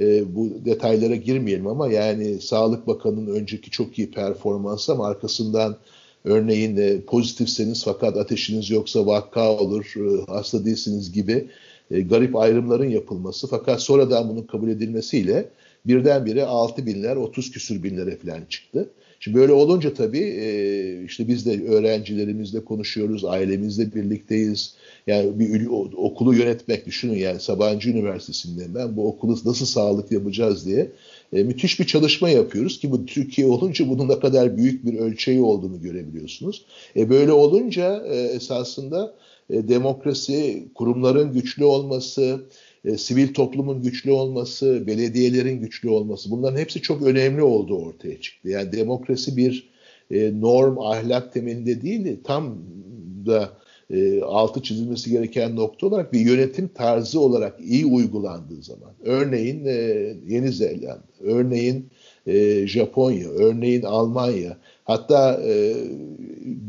e, 0.00 0.34
bu 0.34 0.50
detaylara 0.64 1.16
girmeyelim 1.16 1.66
ama 1.66 1.92
yani 1.92 2.40
Sağlık 2.40 2.86
Bakanı'nın 2.86 3.34
önceki 3.34 3.70
çok 3.70 3.98
iyi 3.98 4.10
performansı 4.10 4.92
ama 4.92 5.06
arkasından 5.06 5.76
örneğin 6.24 6.76
e, 6.76 7.00
pozitifseniz 7.00 7.84
fakat 7.84 8.16
ateşiniz 8.16 8.70
yoksa 8.70 9.06
vakka 9.06 9.58
olur, 9.58 9.94
e, 9.96 10.32
hasta 10.32 10.64
değilsiniz 10.64 11.12
gibi 11.12 11.48
e, 11.90 12.00
garip 12.00 12.36
ayrımların 12.36 12.90
yapılması 12.90 13.46
fakat 13.46 13.82
sonradan 13.82 14.28
bunun 14.28 14.42
kabul 14.42 14.68
edilmesiyle 14.68 15.48
birdenbire 15.86 16.44
6 16.44 16.86
binler 16.86 17.16
30 17.16 17.50
küsür 17.50 17.82
binlere 17.82 18.16
falan 18.16 18.44
çıktı. 18.48 18.90
Şimdi 19.20 19.36
böyle 19.36 19.52
olunca 19.52 19.94
tabii 19.94 20.18
e, 20.18 21.04
işte 21.04 21.28
biz 21.28 21.46
de 21.46 21.64
öğrencilerimizle 21.64 22.64
konuşuyoruz, 22.64 23.24
ailemizle 23.24 23.94
birlikteyiz. 23.94 24.74
Yani 25.06 25.38
bir 25.38 25.66
okulu 25.96 26.34
yönetmek 26.34 26.86
düşünün 26.86 27.16
yani 27.16 27.40
Sabancı 27.40 27.90
Üniversitesi'nden 27.90 28.74
ben 28.74 28.96
bu 28.96 29.08
okulu 29.08 29.38
nasıl 29.44 29.66
sağlık 29.66 30.12
yapacağız 30.12 30.66
diye 30.66 30.92
e, 31.32 31.42
müthiş 31.42 31.80
bir 31.80 31.86
çalışma 31.86 32.30
yapıyoruz 32.30 32.80
ki 32.80 32.90
bu 32.90 33.06
Türkiye 33.06 33.46
olunca 33.46 33.88
bunun 33.88 34.08
ne 34.08 34.20
kadar 34.20 34.56
büyük 34.56 34.86
bir 34.86 34.98
ölçeği 34.98 35.40
olduğunu 35.40 35.82
görebiliyorsunuz. 35.82 36.64
E 36.96 37.10
böyle 37.10 37.32
olunca 37.32 38.06
e, 38.06 38.16
esasında 38.16 39.14
demokrasi, 39.50 40.64
kurumların 40.74 41.32
güçlü 41.32 41.64
olması, 41.64 42.40
e, 42.84 42.98
sivil 42.98 43.34
toplumun 43.34 43.82
güçlü 43.82 44.10
olması, 44.10 44.86
belediyelerin 44.86 45.60
güçlü 45.60 45.88
olması 45.88 46.30
bunların 46.30 46.58
hepsi 46.58 46.80
çok 46.80 47.02
önemli 47.02 47.42
olduğu 47.42 47.78
ortaya 47.78 48.20
çıktı. 48.20 48.48
Yani 48.48 48.72
demokrasi 48.72 49.36
bir 49.36 49.70
e, 50.10 50.40
norm, 50.40 50.78
ahlak 50.78 51.32
temelinde 51.32 51.82
değil, 51.82 52.16
tam 52.24 52.58
da 53.26 53.50
e, 53.90 54.22
altı 54.22 54.62
çizilmesi 54.62 55.10
gereken 55.10 55.56
nokta 55.56 55.86
olarak 55.86 56.12
bir 56.12 56.20
yönetim 56.20 56.68
tarzı 56.68 57.20
olarak 57.20 57.60
iyi 57.60 57.86
uygulandığı 57.86 58.62
zaman. 58.62 58.90
Örneğin 59.04 59.64
e, 59.64 59.72
Yeni 60.28 60.52
Zelanda, 60.52 61.02
örneğin 61.20 61.86
e, 62.26 62.66
Japonya, 62.66 63.28
örneğin 63.28 63.82
Almanya, 63.82 64.56
hatta 64.84 65.40
e, 65.46 65.74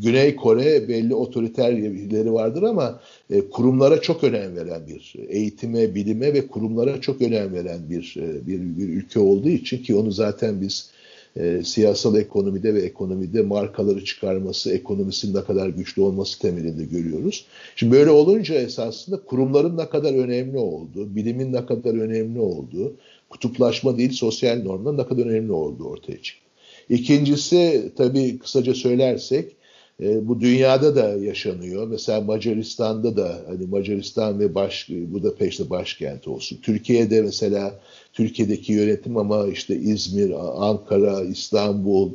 Güney 0.01 0.35
Kore 0.35 0.87
belli 0.87 1.15
otoriter 1.15 1.71
yapıları 1.71 2.33
vardır 2.33 2.63
ama 2.63 2.99
e, 3.29 3.49
kurumlara 3.49 4.01
çok 4.01 4.23
önem 4.23 4.55
veren 4.55 4.87
bir 4.87 5.13
eğitime, 5.29 5.95
bilime 5.95 6.33
ve 6.33 6.47
kurumlara 6.47 7.01
çok 7.01 7.21
önem 7.21 7.53
veren 7.53 7.89
bir 7.89 8.15
e, 8.17 8.47
bir, 8.47 8.77
bir 8.77 8.89
ülke 8.89 9.19
olduğu 9.19 9.49
için 9.49 9.83
ki 9.83 9.95
onu 9.95 10.11
zaten 10.11 10.61
biz 10.61 10.91
e, 11.37 11.61
siyasal 11.63 12.15
ekonomide 12.17 12.73
ve 12.73 12.81
ekonomide 12.81 13.41
markaları 13.41 14.05
çıkarması, 14.05 14.73
ekonomisinin 14.73 15.35
ne 15.35 15.43
kadar 15.43 15.69
güçlü 15.69 16.01
olması 16.01 16.39
temelinde 16.39 16.83
görüyoruz. 16.83 17.45
Şimdi 17.75 17.93
böyle 17.93 18.09
olunca 18.09 18.55
esasında 18.55 19.17
kurumların 19.17 19.77
ne 19.77 19.89
kadar 19.89 20.13
önemli 20.13 20.57
olduğu, 20.57 21.15
bilimin 21.15 21.53
ne 21.53 21.65
kadar 21.65 21.93
önemli 21.93 22.39
olduğu, 22.39 22.93
kutuplaşma 23.29 23.97
değil 23.97 24.11
sosyal 24.11 24.63
normların 24.63 24.97
ne 24.97 25.05
kadar 25.05 25.25
önemli 25.25 25.51
olduğu 25.51 25.85
ortaya 25.85 26.21
çıktı. 26.21 26.43
İkincisi 26.89 27.91
tabii 27.97 28.39
kısaca 28.39 28.73
söylersek 28.73 29.55
e, 30.01 30.27
bu 30.27 30.39
dünyada 30.41 30.95
da 30.95 31.07
yaşanıyor. 31.09 31.87
Mesela 31.87 32.21
Macaristan'da 32.21 33.17
da 33.17 33.41
hani 33.47 33.65
Macaristan 33.65 34.39
ve 34.39 34.55
baş, 34.55 34.89
bu 34.89 35.23
da 35.23 35.35
peşte 35.35 35.69
başkent 35.69 36.27
olsun. 36.27 36.59
Türkiye'de 36.61 37.21
mesela 37.21 37.79
Türkiye'deki 38.13 38.73
yönetim 38.73 39.17
ama 39.17 39.47
işte 39.47 39.75
İzmir, 39.75 40.33
Ankara, 40.69 41.21
İstanbul, 41.21 42.11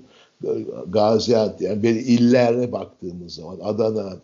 Gaziantep 0.88 1.61
yani 1.61 1.83
böyle 1.83 2.01
illere 2.01 2.73
baktığımız 2.73 3.35
zaman 3.35 3.59
Adana 3.62 4.21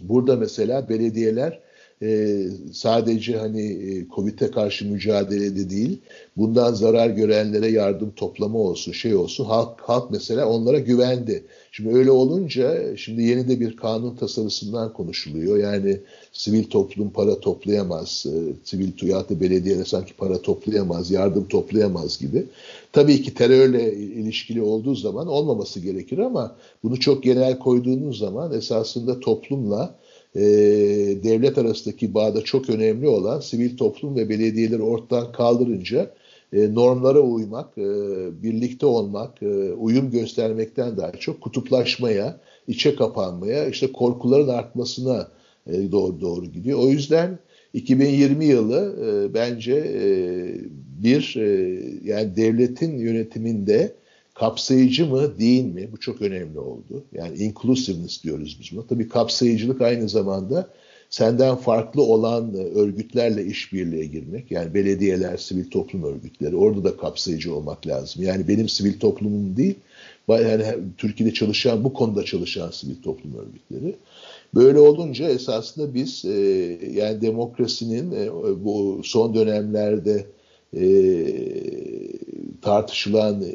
burada 0.00 0.36
mesela 0.36 0.88
belediyeler 0.88 1.60
e, 2.02 2.38
sadece 2.72 3.36
hani 3.36 3.62
e, 3.62 4.08
Covid'e 4.08 4.50
karşı 4.50 4.88
mücadelede 4.88 5.70
değil, 5.70 6.00
bundan 6.36 6.74
zarar 6.74 7.10
görenlere 7.10 7.68
yardım 7.70 8.10
toplama 8.10 8.58
olsun, 8.58 8.92
şey 8.92 9.14
olsun, 9.14 9.44
halk, 9.44 9.80
halk 9.80 10.10
mesela 10.10 10.48
onlara 10.48 10.78
güvendi. 10.78 11.44
Şimdi 11.76 11.96
öyle 11.96 12.10
olunca, 12.10 12.96
şimdi 12.96 13.22
yeni 13.22 13.48
de 13.48 13.60
bir 13.60 13.76
kanun 13.76 14.16
tasarısından 14.16 14.92
konuşuluyor. 14.92 15.58
Yani 15.58 16.00
sivil 16.32 16.64
toplum 16.64 17.10
para 17.10 17.40
toplayamaz, 17.40 18.26
e, 18.26 18.52
sivil 18.64 18.92
tuyatı 18.92 19.40
belediyeler 19.40 19.84
sanki 19.84 20.14
para 20.14 20.42
toplayamaz, 20.42 21.10
yardım 21.10 21.48
toplayamaz 21.48 22.18
gibi. 22.18 22.46
Tabii 22.92 23.22
ki 23.22 23.34
terörle 23.34 23.94
ilişkili 23.94 24.62
olduğu 24.62 24.94
zaman 24.94 25.26
olmaması 25.26 25.80
gerekir 25.80 26.18
ama 26.18 26.56
bunu 26.82 27.00
çok 27.00 27.22
genel 27.22 27.58
koyduğunuz 27.58 28.18
zaman 28.18 28.52
esasında 28.52 29.20
toplumla 29.20 29.94
e, 30.36 30.42
devlet 31.24 31.58
arasındaki 31.58 32.14
bağda 32.14 32.42
çok 32.42 32.70
önemli 32.70 33.08
olan 33.08 33.40
sivil 33.40 33.76
toplum 33.76 34.16
ve 34.16 34.28
belediyeleri 34.28 34.82
ortadan 34.82 35.32
kaldırınca 35.32 36.10
e, 36.54 36.74
normlara 36.74 37.20
uymak, 37.20 37.78
e, 37.78 37.82
birlikte 38.42 38.86
olmak, 38.86 39.42
e, 39.42 39.72
uyum 39.72 40.10
göstermekten 40.10 40.96
daha 40.96 41.12
çok 41.12 41.40
kutuplaşmaya, 41.40 42.40
içe 42.68 42.96
kapanmaya, 42.96 43.68
işte 43.68 43.92
korkuların 43.92 44.48
artmasına 44.48 45.28
e, 45.66 45.92
doğru 45.92 46.20
doğru 46.20 46.46
gidiyor. 46.46 46.78
O 46.78 46.88
yüzden 46.88 47.38
2020 47.72 48.44
yılı 48.44 48.96
e, 49.06 49.34
bence 49.34 49.74
e, 49.74 50.04
bir 51.02 51.36
e, 51.36 51.80
yani 52.04 52.36
devletin 52.36 52.98
yönetiminde 52.98 53.94
kapsayıcı 54.34 55.06
mı 55.06 55.38
değil 55.38 55.64
mi? 55.64 55.88
Bu 55.92 56.00
çok 56.00 56.22
önemli 56.22 56.58
oldu. 56.58 57.04
Yani 57.12 57.38
inclusiveness 57.38 58.24
diyoruz 58.24 58.58
biz 58.60 58.76
buna. 58.76 58.86
Tabii 58.86 59.08
kapsayıcılık 59.08 59.80
aynı 59.80 60.08
zamanda 60.08 60.68
senden 61.14 61.56
farklı 61.56 62.02
olan 62.02 62.54
örgütlerle 62.54 63.44
işbirliğe 63.44 64.04
girmek. 64.04 64.50
Yani 64.50 64.74
belediyeler, 64.74 65.36
sivil 65.36 65.70
toplum 65.70 66.02
örgütleri. 66.02 66.56
Orada 66.56 66.84
da 66.84 66.96
kapsayıcı 66.96 67.54
olmak 67.54 67.86
lazım. 67.86 68.22
Yani 68.22 68.48
benim 68.48 68.68
sivil 68.68 68.98
toplumum 68.98 69.56
değil, 69.56 69.74
yani 70.28 70.64
Türkiye'de 70.98 71.34
çalışan, 71.34 71.84
bu 71.84 71.92
konuda 71.92 72.24
çalışan 72.24 72.70
sivil 72.70 73.02
toplum 73.02 73.34
örgütleri. 73.34 73.94
Böyle 74.54 74.78
olunca 74.78 75.28
esasında 75.28 75.94
biz 75.94 76.24
e, 76.24 76.30
yani 76.94 77.20
demokrasinin 77.20 78.12
e, 78.12 78.30
bu 78.64 79.00
son 79.04 79.34
dönemlerde 79.34 80.26
e, 80.76 80.86
tartışılan 82.62 83.42
e, 83.42 83.54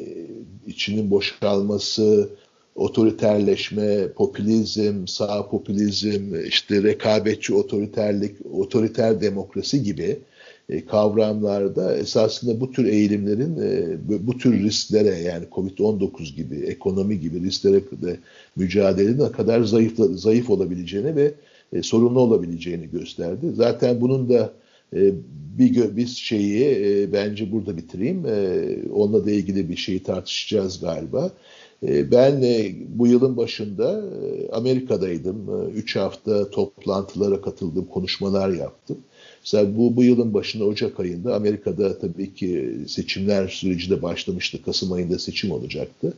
içinin 0.66 1.10
boşalması, 1.10 2.30
otoriterleşme, 2.74 4.08
popülizm, 4.08 5.06
sağ 5.06 5.48
popülizm, 5.48 6.34
işte 6.48 6.82
rekabetçi 6.82 7.54
otoriterlik, 7.54 8.36
otoriter 8.52 9.20
demokrasi 9.20 9.82
gibi 9.82 10.18
e, 10.70 10.86
kavramlarda 10.86 11.96
esasında 11.96 12.60
bu 12.60 12.72
tür 12.72 12.84
eğilimlerin 12.84 13.56
e, 13.56 13.98
bu 14.26 14.38
tür 14.38 14.62
risklere 14.62 15.18
yani 15.18 15.44
Covid-19 15.52 16.34
gibi, 16.34 16.56
ekonomi 16.56 17.20
gibi 17.20 17.42
risklere 17.42 17.80
de 18.02 18.16
mücadelenin 18.56 19.18
ne 19.18 19.32
kadar 19.32 19.62
zayıf 19.62 19.98
zayıf 20.14 20.50
olabileceğini 20.50 21.16
ve 21.16 21.32
e, 21.72 21.82
sorunlu 21.82 22.20
olabileceğini 22.20 22.90
gösterdi. 22.90 23.46
Zaten 23.54 24.00
bunun 24.00 24.28
da 24.28 24.52
bir 25.58 25.96
biz 25.96 26.16
şeyi 26.16 27.12
bence 27.12 27.52
burada 27.52 27.76
bitireyim. 27.76 28.24
Onunla 28.94 29.26
da 29.26 29.30
ilgili 29.30 29.68
bir 29.68 29.76
şeyi 29.76 30.02
tartışacağız 30.02 30.80
galiba. 30.80 31.32
E, 31.86 32.10
ben 32.10 32.42
e, 32.42 32.72
bu 32.88 33.06
yılın 33.06 33.36
başında 33.36 34.02
e, 34.22 34.50
Amerika'daydım. 34.52 35.70
Üç 35.74 35.96
hafta 35.96 36.50
toplantılara 36.50 37.40
katıldım, 37.40 37.84
konuşmalar 37.84 38.48
yaptım. 38.50 38.98
Mesela 39.44 39.76
bu, 39.76 39.96
bu 39.96 40.04
yılın 40.04 40.34
başında 40.34 40.64
Ocak 40.64 41.00
ayında 41.00 41.34
Amerika'da 41.34 41.98
tabii 41.98 42.34
ki 42.34 42.78
seçimler 42.88 43.48
süreci 43.48 43.90
de 43.90 44.02
başlamıştı. 44.02 44.62
Kasım 44.64 44.92
ayında 44.92 45.18
seçim 45.18 45.50
olacaktı. 45.50 46.14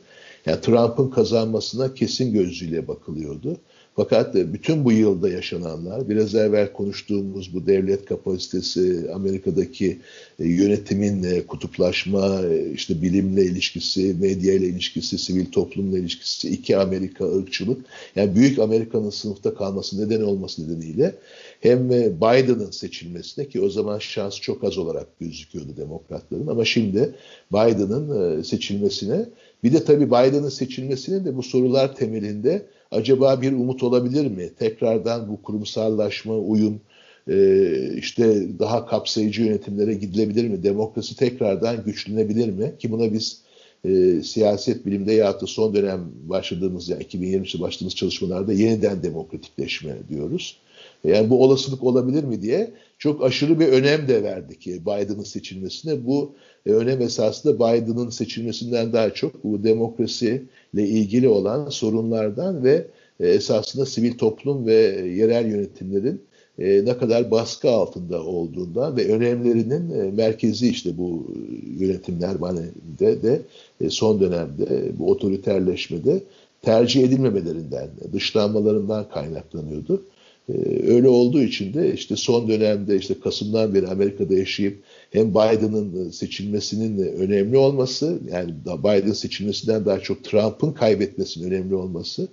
Yani 0.47 0.61
Trump'ın 0.61 1.11
kazanmasına 1.11 1.95
kesin 1.95 2.33
gözüyle 2.33 2.89
bakılıyordu. 2.89 3.57
Fakat 3.97 4.35
bütün 4.35 4.85
bu 4.85 4.93
yılda 4.93 5.29
yaşananlar, 5.29 6.09
biraz 6.09 6.35
evvel 6.35 6.73
konuştuğumuz 6.73 7.55
bu 7.55 7.67
devlet 7.67 8.05
kapasitesi, 8.05 9.11
Amerika'daki 9.15 9.99
e, 10.39 10.49
yönetimin 10.49 11.23
e, 11.23 11.47
kutuplaşma, 11.47 12.43
e, 12.43 12.73
işte 12.73 13.03
bilimle 13.03 13.45
ilişkisi, 13.45 14.17
medya 14.21 14.55
ile 14.55 14.67
ilişkisi, 14.67 15.19
sivil 15.19 15.47
toplumla 15.47 15.99
ilişkisi, 15.99 16.49
iki 16.49 16.77
Amerika 16.77 17.37
ırkçılık, 17.37 17.85
yani 18.17 18.35
büyük 18.35 18.59
Amerika'nın 18.59 19.11
sınıfta 19.11 19.55
kalması 19.55 20.07
neden 20.07 20.23
olması 20.23 20.65
nedeniyle 20.65 21.15
hem 21.61 21.91
Biden'ın 21.91 22.71
seçilmesine 22.71 23.49
ki 23.49 23.61
o 23.61 23.71
zaman 23.71 23.99
şans 23.99 24.41
çok 24.41 24.65
az 24.65 24.79
olarak 24.79 25.19
gözüküyordu 25.21 25.77
demokratların 25.77 26.47
ama 26.47 26.65
şimdi 26.65 27.15
Biden'ın 27.53 28.43
seçilmesine 28.43 29.25
bir 29.65 29.73
de 29.73 29.85
tabii 29.85 30.07
Biden'ın 30.07 30.49
seçilmesinin 30.49 31.25
de 31.25 31.37
bu 31.37 31.43
sorular 31.43 31.97
temelinde 31.97 32.67
acaba 32.93 33.43
bir 33.43 33.53
umut 33.53 33.83
olabilir 33.83 34.27
mi? 34.27 34.51
Tekrardan 34.59 35.29
bu 35.29 35.43
kurumsallaşma, 35.43 36.35
uyum, 36.35 36.81
e, 37.29 37.37
işte 37.97 38.47
daha 38.59 38.87
kapsayıcı 38.87 39.43
yönetimlere 39.43 39.95
gidilebilir 39.95 40.49
mi? 40.49 40.63
Demokrasi 40.63 41.17
tekrardan 41.17 41.85
güçlenebilir 41.85 42.49
mi? 42.49 42.73
Ki 42.79 42.93
buna 42.93 43.13
biz 43.13 43.43
e, 43.85 44.23
siyaset 44.23 44.87
bilimde 44.87 45.13
ya 45.13 45.41
da 45.41 45.47
son 45.47 45.75
dönem 45.75 46.01
başladığımız 46.25 46.89
yani 46.89 47.03
2020'de 47.03 47.61
başladığımız 47.61 47.95
çalışmalarda 47.95 48.53
yeniden 48.53 49.03
demokratikleşme 49.03 49.95
diyoruz. 50.09 50.57
Yani 51.05 51.31
bu 51.31 51.43
olasılık 51.45 51.85
olabilir 51.85 52.25
mi 52.25 52.43
diye 52.43 52.71
çok 52.99 53.25
aşırı 53.25 53.61
bir 53.61 53.67
önem 53.67 54.09
de 54.09 54.23
verdik 54.23 54.67
Biden'ın 54.67 55.23
seçilmesine. 55.23 56.07
Bu 56.07 56.35
e, 56.67 56.73
önem 56.73 57.03
esasında 57.03 57.55
Biden'ın 57.57 58.11
seçilmesinden 58.11 58.93
daha 58.93 59.15
çok 59.15 59.45
bu 59.45 59.65
demokrasiyle 59.65 60.43
ilgili 60.89 61.29
olan 61.29 61.69
sorunlardan 61.69 62.65
ve 62.65 62.87
e, 63.21 63.29
esasında 63.29 63.87
sivil 63.87 64.19
toplum 64.19 64.67
ve 64.67 64.75
yerel 65.17 65.47
yönetimlerin 65.47 66.21
e, 66.59 66.85
ne 66.85 66.99
kadar 66.99 67.31
baskı 67.31 67.71
altında 67.71 68.25
olduğundan 68.25 68.97
ve 68.97 69.09
önemlerinin 69.09 69.91
e, 69.91 70.11
merkezi 70.11 70.69
işte 70.69 70.99
bu 70.99 71.27
yönetimler 71.79 72.37
de, 72.99 73.23
de 73.23 73.91
son 73.91 74.21
dönemde 74.21 74.93
bu 74.99 75.11
otoriterleşmede 75.11 76.23
tercih 76.63 77.05
edilmemelerinden, 77.05 77.89
dışlanmalarından 78.13 79.09
kaynaklanıyordu. 79.09 80.03
Öyle 80.87 81.09
olduğu 81.09 81.43
için 81.43 81.75
de 81.75 81.95
işte 81.95 82.17
son 82.17 82.49
dönemde 82.49 82.97
işte 82.97 83.15
Kasım'dan 83.25 83.75
beri 83.75 83.89
Amerika'da 83.89 84.35
yaşayıp 84.35 84.79
hem 85.13 85.31
Biden'ın 85.31 86.11
seçilmesinin 86.11 86.99
önemli 87.13 87.57
olması 87.57 88.19
yani 88.33 88.55
Biden 88.65 89.13
seçilmesinden 89.13 89.85
daha 89.85 90.01
çok 90.01 90.25
Trump'ın 90.25 90.73
kaybetmesinin 90.73 91.51
önemli 91.51 91.75
olması 91.75 92.29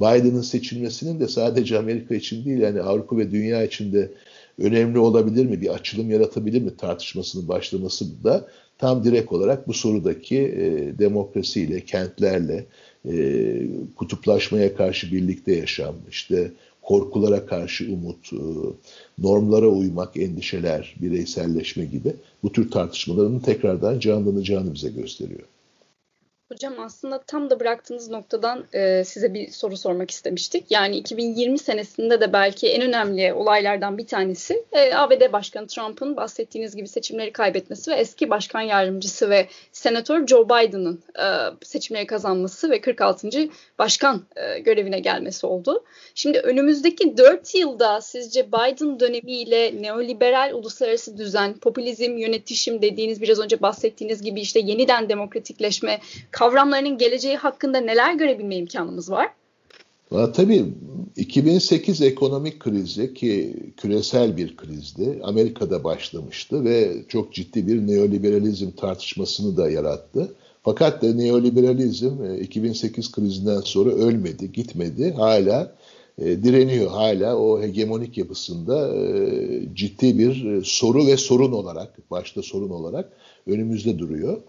Biden'ın 0.00 0.42
seçilmesinin 0.42 1.20
de 1.20 1.28
sadece 1.28 1.78
Amerika 1.78 2.14
için 2.14 2.44
değil 2.44 2.58
yani 2.58 2.82
Avrupa 2.82 3.16
ve 3.16 3.30
dünya 3.30 3.64
için 3.64 3.92
de 3.92 4.10
önemli 4.58 4.98
olabilir 4.98 5.46
mi? 5.46 5.60
Bir 5.60 5.74
açılım 5.74 6.10
yaratabilir 6.10 6.62
mi 6.62 6.76
tartışmasının 6.76 7.48
başlaması 7.48 8.24
da 8.24 8.48
tam 8.78 9.04
direkt 9.04 9.32
olarak 9.32 9.68
bu 9.68 9.72
sorudaki 9.72 10.38
e, 10.38 10.98
demokrasiyle, 10.98 11.80
kentlerle, 11.80 12.64
e, 13.08 13.14
kutuplaşmaya 13.96 14.76
karşı 14.76 15.12
birlikte 15.12 15.56
yaşam, 15.56 15.94
işte 16.10 16.50
korkulara 16.84 17.46
karşı 17.46 17.92
umut, 17.92 18.32
e, 18.32 18.36
normlara 19.18 19.66
uymak, 19.66 20.16
endişeler, 20.16 20.94
bireyselleşme 21.00 21.84
gibi 21.84 22.14
bu 22.42 22.52
tür 22.52 22.70
tartışmaların 22.70 23.40
tekrardan 23.40 23.98
canlanacağını 23.98 24.74
bize 24.74 24.90
gösteriyor. 24.90 25.48
Hocam 26.52 26.74
aslında 26.80 27.22
tam 27.22 27.50
da 27.50 27.60
bıraktığınız 27.60 28.10
noktadan 28.10 28.64
e, 28.72 29.04
size 29.04 29.34
bir 29.34 29.50
soru 29.50 29.76
sormak 29.76 30.10
istemiştik. 30.10 30.70
Yani 30.70 30.96
2020 30.96 31.58
senesinde 31.58 32.20
de 32.20 32.32
belki 32.32 32.68
en 32.68 32.82
önemli 32.82 33.32
olaylardan 33.32 33.98
bir 33.98 34.06
tanesi 34.06 34.64
e, 34.72 34.94
ABD 34.94 35.32
Başkanı 35.32 35.66
Trump'ın 35.66 36.16
bahsettiğiniz 36.16 36.76
gibi 36.76 36.88
seçimleri 36.88 37.32
kaybetmesi 37.32 37.90
ve 37.90 37.94
eski 37.94 38.30
başkan 38.30 38.60
yardımcısı 38.60 39.30
ve 39.30 39.48
senatör 39.72 40.26
Joe 40.26 40.44
Biden'ın 40.44 41.02
e, 41.18 41.26
seçimleri 41.62 42.06
kazanması 42.06 42.70
ve 42.70 42.80
46. 42.80 43.28
başkan 43.78 44.22
e, 44.36 44.58
görevine 44.58 45.00
gelmesi 45.00 45.46
oldu. 45.46 45.84
Şimdi 46.14 46.38
önümüzdeki 46.38 47.16
4 47.16 47.54
yılda 47.54 48.00
sizce 48.00 48.48
Biden 48.48 49.00
dönemiyle 49.00 49.82
neoliberal 49.82 50.52
uluslararası 50.54 51.18
düzen, 51.18 51.58
popülizm, 51.58 52.16
yönetişim 52.16 52.82
dediğiniz 52.82 53.22
biraz 53.22 53.40
önce 53.40 53.62
bahsettiğiniz 53.62 54.22
gibi 54.22 54.40
işte 54.40 54.60
yeniden 54.60 55.08
demokratikleşme 55.08 56.00
kavramlarının 56.34 56.98
geleceği 56.98 57.36
hakkında 57.36 57.80
neler 57.80 58.14
görebilme 58.14 58.56
imkanımız 58.56 59.10
var? 59.10 59.28
Tabii 60.10 60.64
2008 61.16 62.02
ekonomik 62.02 62.60
krizi 62.60 63.14
ki 63.14 63.56
küresel 63.76 64.36
bir 64.36 64.56
krizdi. 64.56 65.20
Amerika'da 65.22 65.84
başlamıştı 65.84 66.64
ve 66.64 66.92
çok 67.08 67.32
ciddi 67.32 67.66
bir 67.66 67.86
neoliberalizm 67.86 68.70
tartışmasını 68.70 69.56
da 69.56 69.70
yarattı. 69.70 70.34
Fakat 70.62 71.02
de 71.02 71.16
neoliberalizm 71.16 72.34
2008 72.40 73.08
e, 73.08 73.12
krizinden 73.12 73.60
sonra 73.60 73.90
ölmedi, 73.90 74.52
gitmedi. 74.52 75.12
Hala 75.12 75.74
e, 76.18 76.24
direniyor. 76.24 76.90
Hala 76.90 77.36
o 77.36 77.62
hegemonik 77.62 78.18
yapısında 78.18 78.96
e, 78.96 79.74
ciddi 79.74 80.18
bir 80.18 80.64
soru 80.64 81.06
ve 81.06 81.16
sorun 81.16 81.52
olarak, 81.52 82.10
başta 82.10 82.42
sorun 82.42 82.70
olarak 82.70 83.12
önümüzde 83.46 83.98
duruyor. 83.98 84.40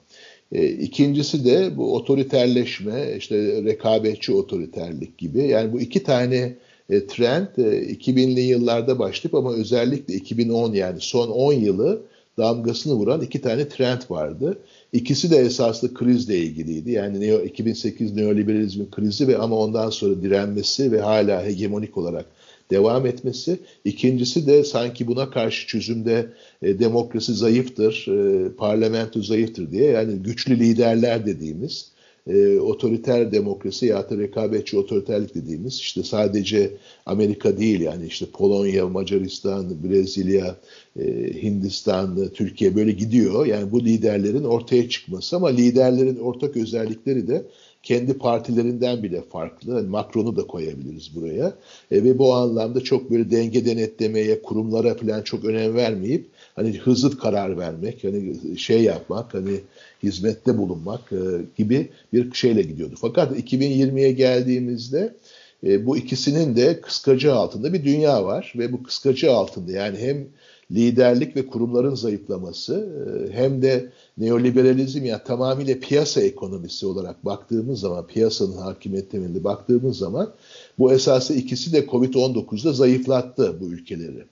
E, 0.52 0.68
ikincisi 0.68 1.46
de 1.46 1.78
bu 1.78 1.96
otoriterleşme, 1.96 3.16
işte 3.18 3.64
rekabetçi 3.64 4.34
otoriterlik 4.34 5.18
gibi. 5.18 5.44
Yani 5.48 5.74
bu 5.74 5.82
iki 5.82 6.04
tane 6.04 6.56
e, 6.90 7.08
trend 7.08 7.48
e, 7.58 7.62
2000'li 7.94 8.42
yıllarda 8.42 9.00
başlayıp 9.00 9.36
ama 9.36 9.54
özellikle 9.54 10.14
2010 10.14 10.74
yani 10.74 10.98
son 11.00 11.28
10 11.28 11.54
yılı 11.54 12.02
damgasını 12.38 12.94
vuran 12.94 13.22
iki 13.22 13.42
tane 13.42 13.70
trend 13.70 14.02
vardı. 14.10 14.60
İkisi 14.94 15.32
de 15.32 15.38
esaslı 15.38 15.94
krizle 15.94 16.38
ilgiliydi. 16.38 16.92
Yani 16.92 17.22
neo, 17.22 17.42
2008 17.42 18.16
neoliberalizmin 18.16 18.92
krizi 18.92 19.28
ve 19.28 19.38
ama 19.38 19.56
ondan 19.56 19.90
sonra 19.90 20.22
direnmesi 20.22 20.92
ve 20.92 21.00
hala 21.00 21.46
hegemonik 21.46 21.98
olarak 21.98 22.26
devam 22.72 23.06
etmesi. 23.06 23.60
İkincisi 23.86 24.48
de 24.48 24.64
sanki 24.64 25.08
buna 25.08 25.30
karşı 25.30 25.68
çözümde 25.68 26.26
e, 26.62 26.80
demokrasi 26.80 27.34
zayıftır, 27.34 28.08
e, 28.08 28.50
parlamento 28.56 29.22
zayıftır 29.22 29.72
diye 29.72 29.92
yani 29.92 30.16
güçlü 30.16 30.60
liderler 30.60 31.26
dediğimiz 31.26 31.96
e, 32.28 32.60
otoriter 32.60 33.32
demokrasi 33.32 33.86
ya 33.86 34.10
da 34.10 34.18
rekabetçi 34.18 34.78
otoriterlik 34.78 35.36
dediğimiz 35.36 35.74
işte 35.74 36.04
sadece 36.04 36.72
Amerika 37.06 37.58
değil 37.58 37.82
yani 37.82 38.06
işte 38.06 38.26
Polonya, 38.34 38.88
Macaristan, 38.88 39.84
Brezilya, 39.84 40.56
e, 41.00 41.04
Hindistan, 41.44 42.30
Türkiye 42.34 42.76
böyle 42.76 42.92
gidiyor. 42.92 43.46
Yani 43.46 43.72
bu 43.72 43.86
liderlerin 43.86 44.44
ortaya 44.44 44.90
çıkması 44.90 45.36
ama 45.36 45.48
liderlerin 45.48 46.20
ortak 46.20 46.58
özellikleri 46.58 47.28
de 47.28 47.46
kendi 47.86 48.14
partilerinden 48.14 49.04
bile 49.04 49.22
farklı. 49.22 49.72
Yani 49.72 49.88
Macron'u 49.88 50.36
da 50.36 50.48
koyabiliriz 50.48 51.16
buraya. 51.16 51.54
E, 51.92 52.04
ve 52.04 52.18
bu 52.18 52.34
anlamda 52.34 52.82
çok 52.82 53.12
böyle 53.12 53.32
denge 53.32 53.66
denetlemeye, 53.66 54.42
kurumlara 54.42 54.94
falan 54.94 55.22
çok 55.22 55.46
önem 55.46 55.76
vermeyip 55.76 56.26
hani 56.56 56.78
hızlı 56.78 57.18
karar 57.18 57.58
vermek, 57.58 58.04
hani 58.04 58.58
şey 58.58 58.84
yapmak, 58.84 59.34
hani 59.34 59.60
hizmette 60.04 60.58
bulunmak 60.58 61.12
e, 61.12 61.18
gibi 61.58 61.90
bir 62.14 62.34
şeyle 62.34 62.62
gidiyordu. 62.62 62.96
Fakat 63.02 63.40
2020'ye 63.40 64.12
geldiğimizde 64.12 65.16
e, 65.64 65.86
bu 65.86 65.98
ikisinin 65.98 66.56
de 66.56 66.82
kıskacı 66.82 67.34
altında 67.34 67.74
bir 67.74 67.84
dünya 67.84 68.26
var 68.26 68.54
ve 68.58 68.72
bu 68.72 68.84
kıskacı 68.84 69.32
altında 69.32 69.72
yani 69.72 69.98
hem 69.98 70.28
liderlik 70.72 71.36
ve 71.36 71.46
kurumların 71.46 71.96
zayıflaması 71.96 72.90
e, 73.30 73.34
hem 73.34 73.62
de 73.62 73.92
neoliberalizm 74.18 75.06
yani 75.06 75.22
tamamıyla 75.26 75.80
piyasa 75.80 76.22
ekonomisi 76.22 76.86
olarak 76.86 77.26
baktığımız 77.26 77.80
zaman 77.80 78.08
piyasanın 78.08 78.58
hakimiyet 78.58 79.12
temelinde 79.12 79.44
baktığımız 79.44 79.98
zaman 79.98 80.34
bu 80.80 80.94
esası 80.94 81.34
ikisi 81.34 81.74
de 81.74 81.86
Covid-19'da 81.86 82.74
zayıflattı 82.74 83.60
bu 83.62 83.66
ülkeleri. 83.66 84.26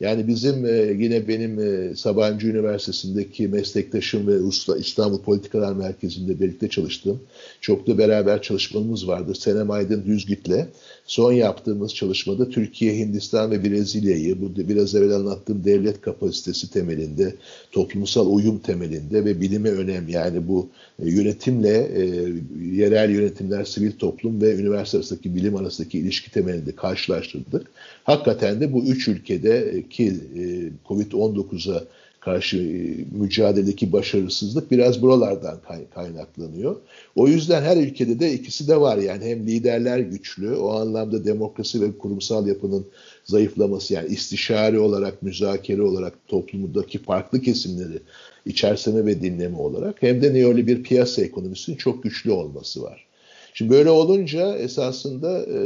Yani 0.00 0.28
bizim 0.28 0.66
e, 0.66 0.96
yine 0.98 1.28
benim 1.28 1.58
e, 1.60 1.96
Sabancı 1.96 2.46
Üniversitesi'ndeki 2.46 3.48
meslektaşım 3.48 4.26
ve 4.26 4.40
Usta 4.40 4.76
İstanbul 4.76 5.18
Politikalar 5.18 5.72
Merkezi'nde 5.72 6.40
birlikte 6.40 6.68
çalıştığım 6.68 7.20
çok 7.60 7.86
da 7.86 7.98
beraber 7.98 8.42
çalışmamız 8.42 9.08
vardı. 9.08 9.34
Senem 9.34 9.70
Aydın 9.70 10.04
Düzgit'le 10.04 10.66
son 11.06 11.32
yaptığımız 11.32 11.94
çalışmada 11.94 12.48
Türkiye, 12.48 12.98
Hindistan 12.98 13.50
ve 13.50 13.64
Brezilya'yı 13.64 14.40
bu 14.40 14.68
biraz 14.68 14.94
evvel 14.94 15.14
anlattığım 15.14 15.64
devlet 15.64 16.00
kapasitesi 16.00 16.70
temelinde, 16.70 17.34
toplumsal 17.72 18.34
uyum 18.34 18.58
temelinde 18.58 19.24
ve 19.24 19.40
bilime 19.40 19.70
önem 19.70 20.08
yani 20.08 20.48
bu 20.48 20.68
e, 21.02 21.10
yönetimle 21.10 21.88
e, 21.96 22.32
yerel 22.76 23.10
yönetimler, 23.10 23.64
sivil 23.64 23.92
toplum 23.92 24.40
ve 24.42 24.54
üniversite 24.54 24.98
arasındaki 24.98 25.34
bilim 25.34 25.56
arasındaki 25.56 25.98
ilişki 25.98 26.30
temelinde 26.30 26.72
karşılaştırdık. 26.72 27.66
Hakikaten 28.04 28.60
de 28.60 28.72
bu 28.72 28.84
üç 28.84 29.08
ülkede 29.08 29.82
ki 29.90 30.14
e, 30.36 30.42
Covid-19'a 30.88 31.84
karşı 32.24 32.56
e, 32.56 33.16
mücadeledeki 33.18 33.92
başarısızlık 33.92 34.70
biraz 34.70 35.02
buralardan 35.02 35.58
kaynaklanıyor. 35.94 36.76
O 37.16 37.28
yüzden 37.28 37.62
her 37.62 37.76
ülkede 37.76 38.20
de 38.20 38.32
ikisi 38.32 38.68
de 38.68 38.80
var 38.80 38.96
yani 38.96 39.24
hem 39.24 39.46
liderler 39.46 39.98
güçlü 39.98 40.54
o 40.54 40.70
anlamda 40.70 41.24
demokrasi 41.24 41.80
ve 41.80 41.98
kurumsal 41.98 42.46
yapının 42.46 42.86
zayıflaması 43.24 43.94
yani 43.94 44.08
istişare 44.08 44.78
olarak 44.78 45.22
müzakere 45.22 45.82
olarak 45.82 46.28
toplumdaki 46.28 46.98
farklı 46.98 47.40
kesimleri 47.40 47.98
içerseme 48.46 49.06
ve 49.06 49.22
dinleme 49.22 49.58
olarak 49.58 50.02
hem 50.02 50.22
de 50.22 50.34
neoliberal 50.34 50.64
bir 50.66 50.82
piyasa 50.82 51.22
ekonomisinin 51.22 51.76
çok 51.76 52.02
güçlü 52.02 52.30
olması 52.30 52.82
var. 52.82 53.06
Şimdi 53.54 53.70
böyle 53.70 53.90
olunca 53.90 54.56
esasında 54.56 55.42
e, 55.42 55.60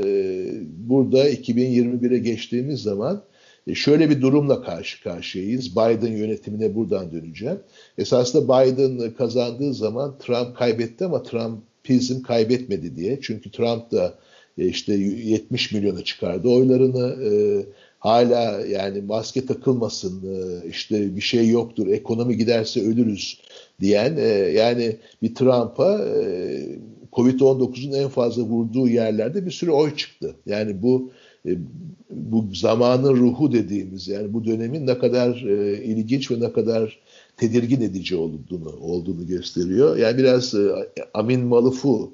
burada 0.88 1.30
2021'e 1.30 2.18
geçtiğimiz 2.18 2.82
zaman 2.82 3.22
e, 3.68 3.74
şöyle 3.74 4.10
bir 4.10 4.20
durumla 4.22 4.62
karşı 4.62 5.02
karşıyayız. 5.02 5.76
Biden 5.76 6.12
yönetimine 6.12 6.74
buradan 6.74 7.12
döneceğim. 7.12 7.58
Esasında 7.98 8.44
Biden 8.44 9.14
kazandığı 9.14 9.74
zaman 9.74 10.18
Trump 10.18 10.56
kaybetti 10.56 11.04
ama 11.04 11.22
Trumpizm 11.22 12.22
kaybetmedi 12.22 12.96
diye. 12.96 13.18
Çünkü 13.22 13.50
Trump 13.50 13.92
da 13.92 14.14
e, 14.58 14.66
işte 14.66 14.92
70 14.94 15.72
milyona 15.72 16.04
çıkardı 16.04 16.48
oylarını. 16.48 17.24
E, 17.24 17.30
hala 17.98 18.66
yani 18.66 19.00
maske 19.00 19.46
takılmasın, 19.46 20.22
işte 20.70 21.16
bir 21.16 21.20
şey 21.20 21.48
yoktur, 21.48 21.86
ekonomi 21.86 22.36
giderse 22.36 22.80
ölürüz 22.80 23.40
diyen 23.80 24.16
yani 24.52 24.96
bir 25.22 25.34
Trump'a 25.34 26.00
Covid-19'un 27.12 27.92
en 27.92 28.08
fazla 28.08 28.42
vurduğu 28.42 28.88
yerlerde 28.88 29.46
bir 29.46 29.50
sürü 29.50 29.70
oy 29.70 29.96
çıktı. 29.96 30.34
Yani 30.46 30.82
bu 30.82 31.10
bu 32.10 32.46
zamanın 32.54 33.16
ruhu 33.16 33.52
dediğimiz 33.52 34.08
yani 34.08 34.32
bu 34.32 34.44
dönemin 34.44 34.86
ne 34.86 34.98
kadar 34.98 35.42
e, 35.42 35.84
ilginç 35.84 36.30
ve 36.30 36.40
ne 36.40 36.52
kadar 36.52 36.98
tedirgin 37.36 37.80
edici 37.80 38.16
olduğunu 38.16 38.76
olduğunu 38.80 39.26
gösteriyor. 39.26 39.96
Yani 39.96 40.18
biraz 40.18 40.54
e, 40.54 40.86
Amin 41.14 41.40
Malufu 41.40 42.12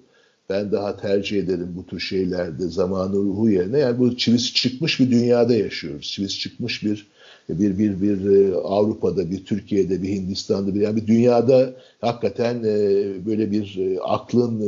ben 0.51 0.73
daha 0.73 0.97
tercih 0.97 1.39
ederim 1.39 1.69
bu 1.77 1.87
tür 1.87 2.01
şeylerde 2.01 2.69
zamanı 2.69 3.15
ruhu 3.15 3.51
yerine. 3.51 3.79
Yani 3.79 3.99
bu 3.99 4.17
çivisi 4.17 4.55
çıkmış 4.55 5.01
bir 5.01 5.11
dünyada 5.11 5.55
yaşıyoruz. 5.55 6.07
Çivisi 6.07 6.39
çıkmış 6.39 6.85
bir 6.85 7.07
bir 7.49 7.79
bir 7.79 8.03
bir 8.03 8.53
Avrupa'da, 8.53 9.31
bir 9.31 9.45
Türkiye'de, 9.45 10.03
bir 10.03 10.09
Hindistan'da 10.09 10.75
bir 10.75 10.81
yani 10.81 10.97
bir 10.97 11.07
dünyada 11.07 11.73
hakikaten 12.01 12.63
böyle 13.27 13.51
bir 13.51 13.79
aklın 14.03 14.61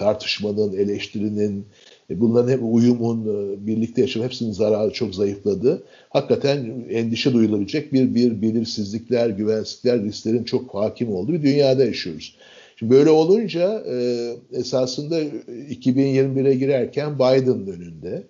tartışmanın, 0.00 0.72
eleştirinin, 0.72 1.58
e, 1.60 1.64
bunların 2.10 2.52
hep 2.52 2.60
uyumun, 2.62 3.22
e, 3.24 3.66
birlikte 3.66 4.00
yaşam 4.00 4.22
hepsinin 4.22 4.52
zararı 4.52 4.92
çok 4.92 5.14
zayıfladı. 5.14 5.82
Hakikaten 6.08 6.84
endişe 6.90 7.32
duyulabilecek 7.32 7.92
bir, 7.92 8.14
bir 8.14 8.42
belirsizlikler, 8.42 9.30
güvensizlikler, 9.30 10.02
risklerin 10.02 10.44
çok 10.44 10.74
hakim 10.74 11.14
olduğu 11.14 11.32
bir 11.32 11.42
dünyada 11.42 11.84
yaşıyoruz. 11.84 12.36
Şimdi 12.76 12.92
böyle 12.92 13.10
olunca 13.10 13.84
e, 13.86 14.26
esasında 14.52 15.22
2021'e 15.22 16.54
girerken 16.54 17.14
Biden'ın 17.14 17.66
önünde 17.66 18.22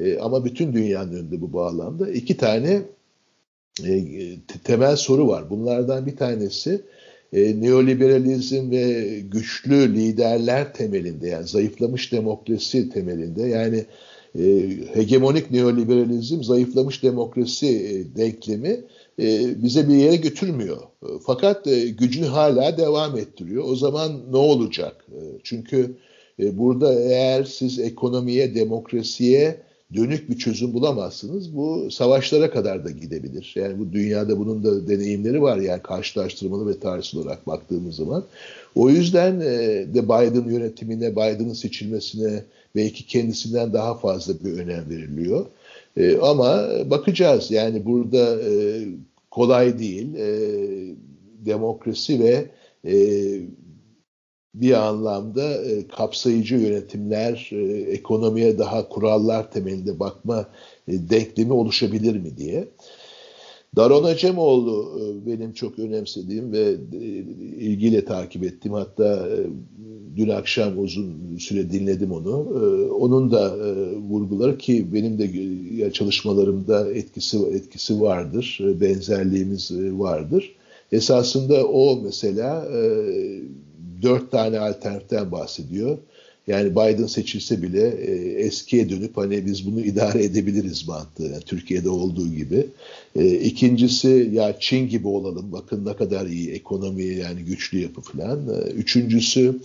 e, 0.00 0.18
ama 0.18 0.44
bütün 0.44 0.72
dünyanın 0.72 1.12
önünde 1.12 1.40
bu 1.40 1.52
bağlamda 1.52 2.10
iki 2.10 2.36
tane 2.36 2.82
e, 3.86 4.04
temel 4.64 4.96
soru 4.96 5.28
var. 5.28 5.50
Bunlardan 5.50 6.06
bir 6.06 6.16
tanesi 6.16 6.82
e, 7.32 7.60
neoliberalizm 7.60 8.70
ve 8.70 9.18
güçlü 9.20 9.94
liderler 9.94 10.74
temelinde 10.74 11.28
yani 11.28 11.46
zayıflamış 11.46 12.12
demokrasi 12.12 12.90
temelinde 12.90 13.42
yani 13.42 13.84
e, 14.38 14.70
hegemonik 14.94 15.50
neoliberalizm 15.50 16.42
zayıflamış 16.42 17.02
demokrasi 17.02 17.66
e, 17.66 18.16
denklemi 18.16 18.80
e, 19.18 19.62
bize 19.62 19.88
bir 19.88 19.94
yere 19.94 20.16
götürmüyor. 20.16 20.82
E, 21.02 21.08
fakat 21.26 21.66
e, 21.66 21.88
gücünü 21.88 22.26
hala 22.26 22.78
devam 22.78 23.18
ettiriyor. 23.18 23.64
O 23.66 23.76
zaman 23.76 24.32
ne 24.32 24.36
olacak? 24.36 25.06
E, 25.10 25.20
çünkü 25.42 25.96
e, 26.40 26.58
burada 26.58 27.02
eğer 27.02 27.44
siz 27.44 27.78
ekonomiye, 27.78 28.54
demokrasiye 28.54 29.56
dönük 29.94 30.30
bir 30.30 30.38
çözüm 30.38 30.74
bulamazsınız. 30.74 31.56
Bu 31.56 31.90
savaşlara 31.90 32.50
kadar 32.50 32.84
da 32.84 32.90
gidebilir. 32.90 33.52
Yani 33.56 33.78
bu 33.78 33.92
dünyada 33.92 34.38
bunun 34.38 34.64
da 34.64 34.88
deneyimleri 34.88 35.42
var 35.42 35.56
yani 35.56 35.82
karşılaştırmalı 35.82 36.68
ve 36.68 36.78
tarihsel 36.78 37.20
olarak 37.20 37.46
baktığımız 37.46 37.96
zaman. 37.96 38.24
O 38.74 38.90
yüzden 38.90 39.40
e, 39.40 39.48
de 39.94 40.04
Biden 40.04 40.50
yönetimine, 40.50 41.12
Biden'ın 41.12 41.52
seçilmesine 41.52 42.42
belki 42.76 43.06
kendisinden 43.06 43.72
daha 43.72 43.94
fazla 43.94 44.34
bir 44.44 44.52
önem 44.52 44.90
veriliyor. 44.90 45.46
E, 45.96 46.16
ama 46.16 46.68
bakacağız 46.90 47.50
yani 47.50 47.86
burada 47.86 48.40
e, 48.40 48.84
kolay 49.30 49.78
değil. 49.78 50.06
Demokrasi 51.46 52.20
ve 52.20 52.46
bir 54.54 54.72
anlamda 54.72 55.64
e, 55.64 55.88
kapsayıcı 55.88 56.56
yönetimler, 56.56 57.50
e, 57.52 57.62
ekonomiye 57.90 58.58
daha 58.58 58.88
kurallar 58.88 59.50
temelinde 59.50 60.00
bakma 60.00 60.46
e, 60.88 60.92
denklemi 61.10 61.52
oluşabilir 61.52 62.16
mi 62.16 62.36
diye. 62.36 62.68
Daron 63.76 64.04
Acemoğlu 64.04 65.00
e, 65.00 65.26
benim 65.26 65.52
çok 65.52 65.78
önemsediğim 65.78 66.52
ve 66.52 66.76
e, 66.92 67.06
ilgiyle 67.60 68.04
takip 68.04 68.44
ettiğim 68.44 68.74
hatta 68.74 69.28
e, 69.28 69.36
dün 70.16 70.28
akşam 70.28 70.78
uzun 70.78 71.36
süre 71.38 71.70
dinledim 71.70 72.12
onu. 72.12 72.36
Onun 73.00 73.32
da 73.32 73.56
vurguları 74.08 74.58
ki 74.58 74.86
benim 74.92 75.18
de 75.18 75.92
çalışmalarımda 75.92 76.92
etkisi 76.92 77.38
etkisi 77.38 78.00
vardır, 78.00 78.58
benzerliğimiz 78.80 79.70
vardır. 79.74 80.56
Esasında 80.92 81.66
o 81.66 82.00
mesela 82.02 82.68
dört 84.02 84.30
tane 84.30 84.58
alternatiften 84.58 85.32
bahsediyor. 85.32 85.98
Yani 86.46 86.70
Biden 86.70 87.06
seçilse 87.06 87.62
bile 87.62 87.88
e, 87.88 88.12
eskiye 88.42 88.90
dönüp 88.90 89.16
hani 89.16 89.46
biz 89.46 89.66
bunu 89.66 89.80
idare 89.80 90.24
edebiliriz 90.24 90.88
mantığı. 90.88 91.22
Yani 91.22 91.42
Türkiye'de 91.46 91.88
olduğu 91.88 92.28
gibi. 92.28 92.66
E, 93.16 93.34
ikincisi 93.34 94.30
ya 94.32 94.56
Çin 94.60 94.88
gibi 94.88 95.08
olalım. 95.08 95.52
Bakın 95.52 95.86
ne 95.86 95.96
kadar 95.96 96.26
iyi 96.26 96.50
ekonomi 96.50 97.04
yani 97.04 97.42
güçlü 97.42 97.78
yapı 97.78 98.00
falan. 98.00 98.48
E, 98.48 98.70
üçüncüsü 98.70 99.60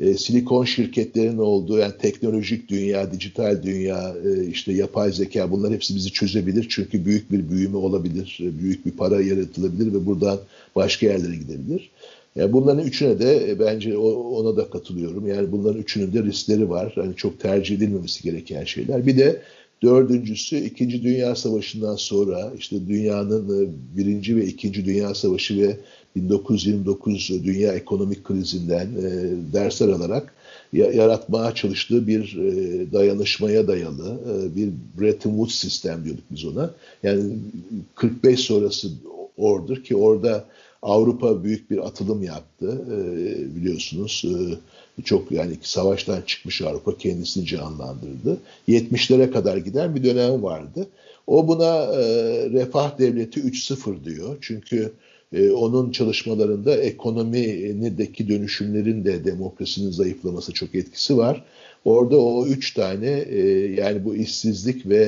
e, 0.00 0.14
silikon 0.14 0.64
şirketlerinin 0.64 1.38
olduğu 1.38 1.78
yani 1.78 1.92
teknolojik 2.02 2.68
dünya, 2.68 3.12
dijital 3.12 3.62
dünya, 3.62 4.14
e, 4.24 4.46
işte 4.46 4.72
yapay 4.72 5.12
zeka 5.12 5.50
bunlar 5.50 5.72
hepsi 5.72 5.96
bizi 5.96 6.12
çözebilir. 6.12 6.66
Çünkü 6.68 7.04
büyük 7.04 7.32
bir 7.32 7.50
büyüme 7.50 7.76
olabilir, 7.76 8.38
büyük 8.40 8.86
bir 8.86 8.90
para 8.90 9.20
yaratılabilir 9.20 9.92
ve 9.92 10.06
buradan 10.06 10.38
başka 10.76 11.06
yerlere 11.06 11.36
gidebilir. 11.36 11.90
Yani 12.36 12.52
bunların 12.52 12.84
üçüne 12.84 13.18
de 13.18 13.50
e, 13.50 13.58
bence 13.58 13.96
ona 13.98 14.56
da 14.56 14.70
katılıyorum. 14.70 15.26
Yani 15.26 15.52
bunların 15.52 15.80
üçünün 15.80 16.12
de 16.12 16.22
riskleri 16.22 16.70
var. 16.70 16.92
Hani 16.94 17.16
çok 17.16 17.40
tercih 17.40 17.76
edilmemesi 17.76 18.22
gereken 18.22 18.64
şeyler. 18.64 19.06
Bir 19.06 19.18
de 19.18 19.42
dördüncüsü 19.82 20.56
İkinci 20.56 21.02
Dünya 21.02 21.36
Savaşı'ndan 21.36 21.96
sonra 21.96 22.52
işte 22.58 22.76
dünyanın 22.88 23.64
e, 23.64 23.68
birinci 23.96 24.36
ve 24.36 24.46
ikinci 24.46 24.84
Dünya 24.84 25.14
Savaşı 25.14 25.62
ve 25.62 25.76
1929 26.16 27.44
dünya 27.44 27.72
ekonomik 27.72 28.24
krizinden 28.24 28.86
e, 28.86 29.30
dersler 29.52 29.88
alarak 29.88 30.34
yaratmaya 30.72 31.54
çalıştığı 31.54 32.06
bir 32.06 32.36
dayanışmaya 32.92 33.68
dayalı 33.68 34.18
bir 34.56 34.68
Bretton 35.00 35.30
Woods 35.30 35.54
sistem 35.54 36.04
diyorduk 36.04 36.24
biz 36.30 36.44
ona. 36.44 36.70
Yani 37.02 37.22
45 37.94 38.40
sonrası 38.40 38.88
ordur 39.36 39.84
ki 39.84 39.96
orada 39.96 40.44
Avrupa 40.82 41.44
büyük 41.44 41.70
bir 41.70 41.86
atılım 41.86 42.22
yaptı 42.22 42.84
e, 42.90 43.56
biliyorsunuz. 43.56 44.24
E, 44.98 45.02
çok 45.04 45.32
yani 45.32 45.56
savaştan 45.62 46.22
çıkmış 46.26 46.62
Avrupa 46.62 46.98
kendisini 46.98 47.46
canlandırdı. 47.46 48.40
70'lere 48.68 49.30
kadar 49.30 49.56
giden 49.56 49.94
bir 49.94 50.04
dönem 50.04 50.42
vardı. 50.42 50.86
O 51.26 51.48
buna 51.48 51.76
e, 51.76 52.00
refah 52.50 52.98
devleti 52.98 53.40
3.0 53.40 54.04
diyor. 54.04 54.36
Çünkü 54.40 54.92
onun 55.54 55.90
çalışmalarında 55.90 56.76
ekonomideki 56.76 58.28
dönüşümlerin 58.28 59.04
de 59.04 59.24
demokrasinin 59.24 59.90
zayıflaması 59.90 60.52
çok 60.52 60.74
etkisi 60.74 61.16
var. 61.16 61.44
Orada 61.84 62.20
o 62.20 62.46
üç 62.46 62.74
tane 62.74 63.08
yani 63.76 64.04
bu 64.04 64.14
işsizlik 64.14 64.88
ve 64.88 65.04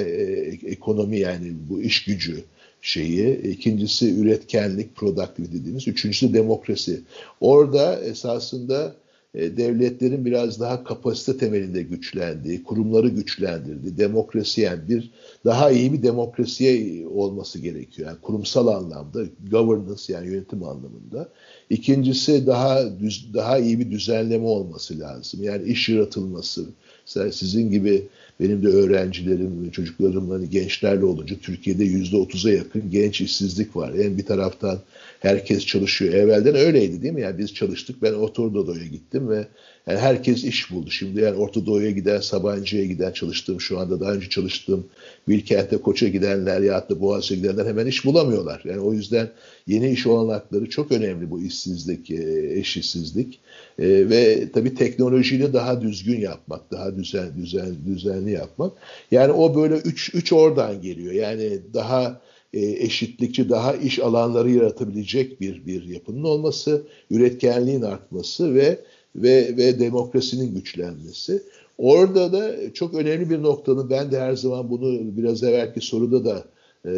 ekonomi 0.67 1.19
yani 1.19 1.53
bu 1.71 1.83
iş 1.83 2.05
gücü 2.05 2.45
şeyi, 2.85 3.43
ikincisi 3.43 4.15
üretkenlik, 4.15 4.97
productivity 4.97 5.59
dediğimiz, 5.59 5.89
üçüncüsü 5.89 6.35
demokrasi. 6.35 7.01
Orada 7.41 8.01
esasında 8.01 8.95
e, 9.35 9.57
devletlerin 9.57 10.25
biraz 10.25 10.61
daha 10.61 10.85
kapasite 10.85 11.39
temelinde 11.39 11.83
güçlendiği, 11.83 12.63
kurumları 12.63 13.09
güçlendirdiği, 13.09 13.99
demokrasi 13.99 14.61
yani 14.61 14.89
bir 14.89 15.11
daha 15.45 15.71
iyi 15.71 15.93
bir 15.93 16.03
demokrasiye 16.03 17.07
olması 17.07 17.59
gerekiyor. 17.59 18.09
Yani 18.09 18.21
kurumsal 18.23 18.67
anlamda, 18.67 19.25
governance 19.51 20.13
yani 20.13 20.27
yönetim 20.27 20.63
anlamında. 20.63 21.29
İkincisi 21.71 22.47
daha 22.47 23.01
düz, 23.01 23.35
daha 23.35 23.59
iyi 23.59 23.81
bir 23.81 23.91
düzenleme 23.91 24.47
olması 24.47 25.01
lazım. 25.01 25.43
Yani 25.43 25.69
iş 25.69 25.89
yaratılması. 25.89 26.67
Mesela 27.07 27.33
sizin 27.33 27.71
gibi 27.71 28.09
benim 28.41 28.63
de 28.63 28.69
öğrencilerim, 28.69 29.71
çocuklarım, 29.71 30.31
hani 30.31 30.51
gençlerle 30.51 31.05
olunca 31.05 31.37
Türkiye'de 31.39 31.85
yüzde 31.85 32.17
otuza 32.17 32.51
yakın 32.51 32.91
genç 32.91 33.21
işsizlik 33.21 33.77
var. 33.77 33.93
Yani 33.93 34.19
bir 34.19 34.27
taraftan 34.27 34.79
herkes 35.21 35.67
çalışıyor. 35.67 36.15
Evvelden 36.15 36.55
öyleydi 36.55 37.03
değil 37.03 37.15
mi? 37.15 37.21
Yani 37.21 37.39
biz 37.39 37.55
çalıştık. 37.55 38.03
Ben 38.03 38.13
Orta 38.13 38.55
Doğu'ya 38.55 38.87
gittim 38.87 39.29
ve 39.29 39.47
yani 39.87 39.99
herkes 39.99 40.45
iş 40.45 40.71
buldu. 40.71 40.91
Şimdi 40.91 41.21
yani 41.21 41.37
Orta 41.37 41.67
Doğu'ya 41.67 41.91
giden, 41.91 42.21
Sabancı'ya 42.21 42.85
giden 42.85 43.13
çalıştığım, 43.13 43.61
şu 43.61 43.79
anda 43.79 44.01
daha 44.01 44.13
önce 44.13 44.29
çalıştığım 44.29 44.87
Bilkent'e, 45.29 45.77
Koç'a 45.77 46.09
gidenler 46.09 46.61
ya 46.61 46.89
da 46.89 47.01
Boğaziçi'ye 47.01 47.41
gidenler 47.41 47.67
hemen 47.67 47.87
iş 47.87 48.05
bulamıyorlar. 48.05 48.63
Yani 48.65 48.81
o 48.81 48.93
yüzden 48.93 49.31
yeni 49.67 49.91
iş 49.91 50.07
olanakları 50.07 50.71
çok 50.71 50.93
önemli 50.93 51.31
bu 51.31 51.43
işsizlik, 51.43 52.11
e, 52.11 52.51
eşitsizlik. 52.59 53.41
E, 53.79 54.11
ve 54.11 54.53
tabii 54.53 54.75
teknolojiyle 54.75 55.53
daha 55.53 55.81
düzgün 55.81 56.21
yapmak, 56.21 56.71
daha 56.71 56.97
düzen, 56.97 57.37
düzen, 57.37 57.75
düzenli 57.87 58.31
yapmak. 58.31 58.73
Yani 59.11 59.33
o 59.33 59.57
böyle 59.57 59.75
üç, 59.75 60.15
üç 60.15 60.33
oradan 60.33 60.83
geliyor. 60.83 61.13
Yani 61.13 61.59
daha 61.75 62.21
e, 62.55 62.61
eşitlikçi, 62.61 63.49
daha 63.49 63.75
iş 63.75 63.99
alanları 63.99 64.51
yaratabilecek 64.51 65.41
bir 65.41 65.67
bir 65.67 65.85
yapının 65.85 66.25
olması, 66.25 66.87
üretkenliğin 67.11 67.83
artması 67.83 68.55
ve 68.55 68.79
ve 69.17 69.57
ve 69.57 69.79
demokrasinin 69.79 70.55
güçlenmesi. 70.55 71.43
Orada 71.79 72.33
da 72.33 72.73
çok 72.75 72.95
önemli 72.95 73.31
bir 73.31 73.43
noktanın 73.43 73.91
ben 73.91 74.13
de 74.13 74.21
her 74.21 74.37
zaman 74.37 74.71
bunu 74.71 75.17
biraz 75.17 75.43
evvelki 75.43 75.81
soruda 75.81 76.25
da 76.25 76.45
e, 76.87 76.95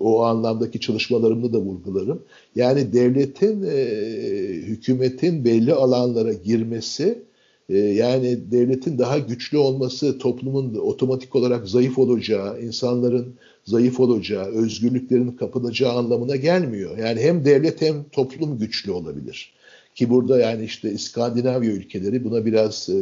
o 0.00 0.22
anlamdaki 0.22 0.80
çalışmalarımda 0.80 1.52
da 1.52 1.58
vurgularım. 1.58 2.22
Yani 2.56 2.92
devletin, 2.92 3.62
e, 3.62 3.84
hükümetin 4.66 5.44
belli 5.44 5.74
alanlara 5.74 6.32
girmesi, 6.32 7.22
e, 7.68 7.78
yani 7.78 8.38
devletin 8.50 8.98
daha 8.98 9.18
güçlü 9.18 9.58
olması, 9.58 10.18
toplumun 10.18 10.74
otomatik 10.74 11.36
olarak 11.36 11.68
zayıf 11.68 11.98
olacağı, 11.98 12.62
insanların 12.62 13.34
zayıf 13.64 14.00
olacağı, 14.00 14.44
özgürlüklerin 14.44 15.30
kapanacağı 15.30 15.92
anlamına 15.92 16.36
gelmiyor. 16.36 16.98
Yani 16.98 17.20
hem 17.20 17.44
devlet 17.44 17.82
hem 17.82 18.04
toplum 18.12 18.58
güçlü 18.58 18.90
olabilir. 18.90 19.57
Ki 19.98 20.10
burada 20.10 20.40
yani 20.40 20.64
işte 20.64 20.92
İskandinavya 20.92 21.70
ülkeleri 21.70 22.24
buna 22.24 22.46
biraz 22.46 22.88
e, 22.88 22.92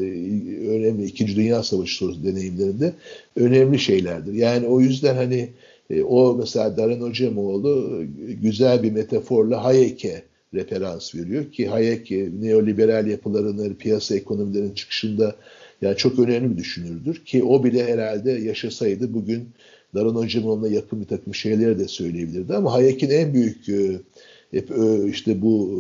önemli 0.68 1.04
İkinci 1.04 1.37
Dünya 1.37 1.62
Savaşı 1.62 1.96
sonrası 1.96 2.24
deneyimlerinde 2.24 2.92
önemli 3.37 3.78
şeylerdir. 3.78 4.32
Yani 4.32 4.66
o 4.66 4.80
yüzden 4.80 5.14
hani 5.14 5.48
e, 5.90 6.02
o 6.02 6.37
mesela 6.38 6.76
Darren 6.76 7.00
Hocamoğlu 7.00 8.02
e, 8.28 8.32
güzel 8.32 8.82
bir 8.82 8.92
metaforla 8.92 9.64
Hayek'e 9.64 10.22
referans 10.54 11.14
veriyor 11.14 11.52
ki 11.52 11.66
Hayek 11.66 12.12
e, 12.12 12.28
neoliberal 12.40 13.06
yapıların, 13.06 13.74
piyasa 13.74 14.16
ekonomilerin 14.16 14.74
çıkışında 14.74 15.37
yani 15.82 15.96
çok 15.96 16.18
önemli 16.18 16.50
bir 16.50 16.56
düşünürdür 16.56 17.24
ki 17.24 17.44
o 17.44 17.64
bile 17.64 17.85
herhalde 17.85 18.32
yaşasaydı 18.32 19.14
bugün 19.14 19.48
Darren 19.94 20.14
Hocamoğlu'na 20.14 20.68
yakın 20.68 21.00
bir 21.00 21.06
takım 21.06 21.35
şeyleri 21.35 21.78
de 21.78 21.88
söyleyebilirdi 21.88 22.54
ama 22.54 22.72
Hayek'in 22.72 23.11
en 23.11 23.35
büyük 23.35 23.68
e, 23.68 24.00
hep 24.57 24.71
e, 24.71 25.09
işte 25.09 25.42
bu 25.42 25.71
e, 25.73 25.79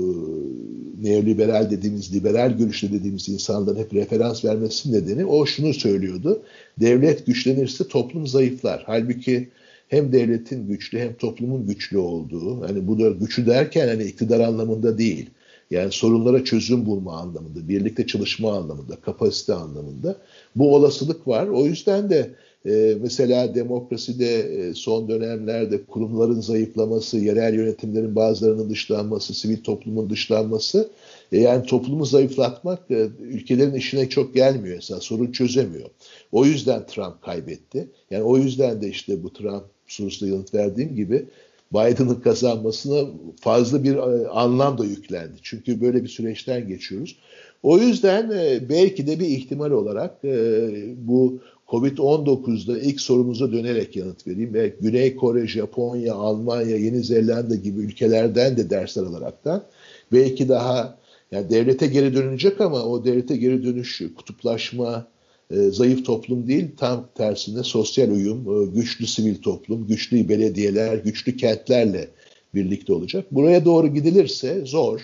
neoliberal 1.08 1.70
dediğimiz, 1.70 2.14
liberal 2.14 2.58
görüşlü 2.58 2.92
dediğimiz 2.92 3.28
insanların 3.28 3.78
hep 3.78 3.94
referans 3.94 4.44
vermesinin 4.44 4.94
nedeni 4.94 5.24
o 5.24 5.46
şunu 5.46 5.74
söylüyordu. 5.74 6.42
Devlet 6.80 7.26
güçlenirse 7.26 7.88
toplum 7.88 8.26
zayıflar. 8.26 8.82
Halbuki 8.86 9.48
hem 9.88 10.12
devletin 10.12 10.68
güçlü 10.68 10.98
hem 10.98 11.14
toplumun 11.14 11.66
güçlü 11.66 11.98
olduğu, 11.98 12.68
hani 12.68 12.86
bu 12.88 12.98
da 12.98 13.10
güçlü 13.10 13.46
derken 13.46 13.88
hani 13.88 14.04
iktidar 14.04 14.40
anlamında 14.40 14.98
değil. 14.98 15.30
Yani 15.70 15.92
sorunlara 15.92 16.44
çözüm 16.44 16.86
bulma 16.86 17.16
anlamında, 17.16 17.68
birlikte 17.68 18.06
çalışma 18.06 18.52
anlamında, 18.52 18.96
kapasite 18.96 19.54
anlamında 19.54 20.16
bu 20.56 20.74
olasılık 20.74 21.28
var. 21.28 21.46
O 21.48 21.66
yüzden 21.66 22.10
de 22.10 22.30
e, 22.66 22.96
mesela 23.02 23.54
demokraside 23.54 24.38
e, 24.38 24.74
son 24.74 25.08
dönemlerde 25.08 25.84
kurumların 25.84 26.40
zayıflaması, 26.40 27.18
yerel 27.18 27.54
yönetimlerin 27.54 28.16
bazılarının 28.16 28.70
dışlanması, 28.70 29.34
sivil 29.34 29.62
toplumun 29.62 30.10
dışlanması 30.10 30.90
e, 31.32 31.38
yani 31.40 31.66
toplumu 31.66 32.04
zayıflatmak 32.04 32.90
e, 32.90 33.08
ülkelerin 33.20 33.74
işine 33.74 34.08
çok 34.08 34.34
gelmiyor 34.34 34.78
esas 34.78 35.02
sorun 35.02 35.32
çözemiyor. 35.32 35.88
O 36.32 36.44
yüzden 36.44 36.86
Trump 36.86 37.22
kaybetti. 37.22 37.88
Yani 38.10 38.22
o 38.22 38.38
yüzden 38.38 38.82
de 38.82 38.88
işte 38.88 39.22
bu 39.22 39.32
Trump 39.32 39.64
sorusuna 39.86 40.28
yanıt 40.28 40.54
verdiğim 40.54 40.96
gibi 40.96 41.26
Biden'ın 41.72 42.20
kazanmasına 42.20 43.08
fazla 43.40 43.84
bir 43.84 43.96
e, 43.96 44.28
anlam 44.28 44.78
da 44.78 44.84
yüklendi. 44.84 45.36
Çünkü 45.42 45.80
böyle 45.80 46.02
bir 46.02 46.08
süreçten 46.08 46.68
geçiyoruz. 46.68 47.16
O 47.62 47.78
yüzden 47.78 48.30
e, 48.30 48.68
belki 48.68 49.06
de 49.06 49.20
bir 49.20 49.26
ihtimal 49.26 49.70
olarak 49.70 50.24
e, 50.24 50.68
bu 50.96 51.40
Covid-19'da 51.68 52.78
ilk 52.78 53.00
sorumuza 53.00 53.52
dönerek 53.52 53.96
yanıt 53.96 54.26
vereyim 54.26 54.54
ve 54.54 54.72
Güney 54.80 55.16
Kore, 55.16 55.46
Japonya, 55.46 56.14
Almanya, 56.14 56.76
Yeni 56.76 57.02
Zelanda 57.02 57.54
gibi 57.54 57.80
ülkelerden 57.80 58.56
de 58.56 58.70
dersler 58.70 59.02
alaraktan 59.02 59.64
belki 60.12 60.48
daha 60.48 60.98
yani 61.32 61.50
devlete 61.50 61.86
geri 61.86 62.14
dönecek 62.14 62.60
ama 62.60 62.82
o 62.82 63.04
devlete 63.04 63.36
geri 63.36 63.64
dönüş 63.64 64.02
kutuplaşma, 64.16 65.06
e, 65.50 65.56
zayıf 65.56 66.04
toplum 66.04 66.48
değil 66.48 66.68
tam 66.76 67.08
tersine 67.14 67.62
sosyal 67.62 68.10
uyum, 68.10 68.62
e, 68.62 68.66
güçlü 68.66 69.06
sivil 69.06 69.42
toplum, 69.42 69.86
güçlü 69.86 70.28
belediyeler, 70.28 70.96
güçlü 70.96 71.36
kentlerle 71.36 72.08
birlikte 72.54 72.92
olacak. 72.92 73.26
Buraya 73.30 73.64
doğru 73.64 73.88
gidilirse 73.88 74.66
zor. 74.66 75.00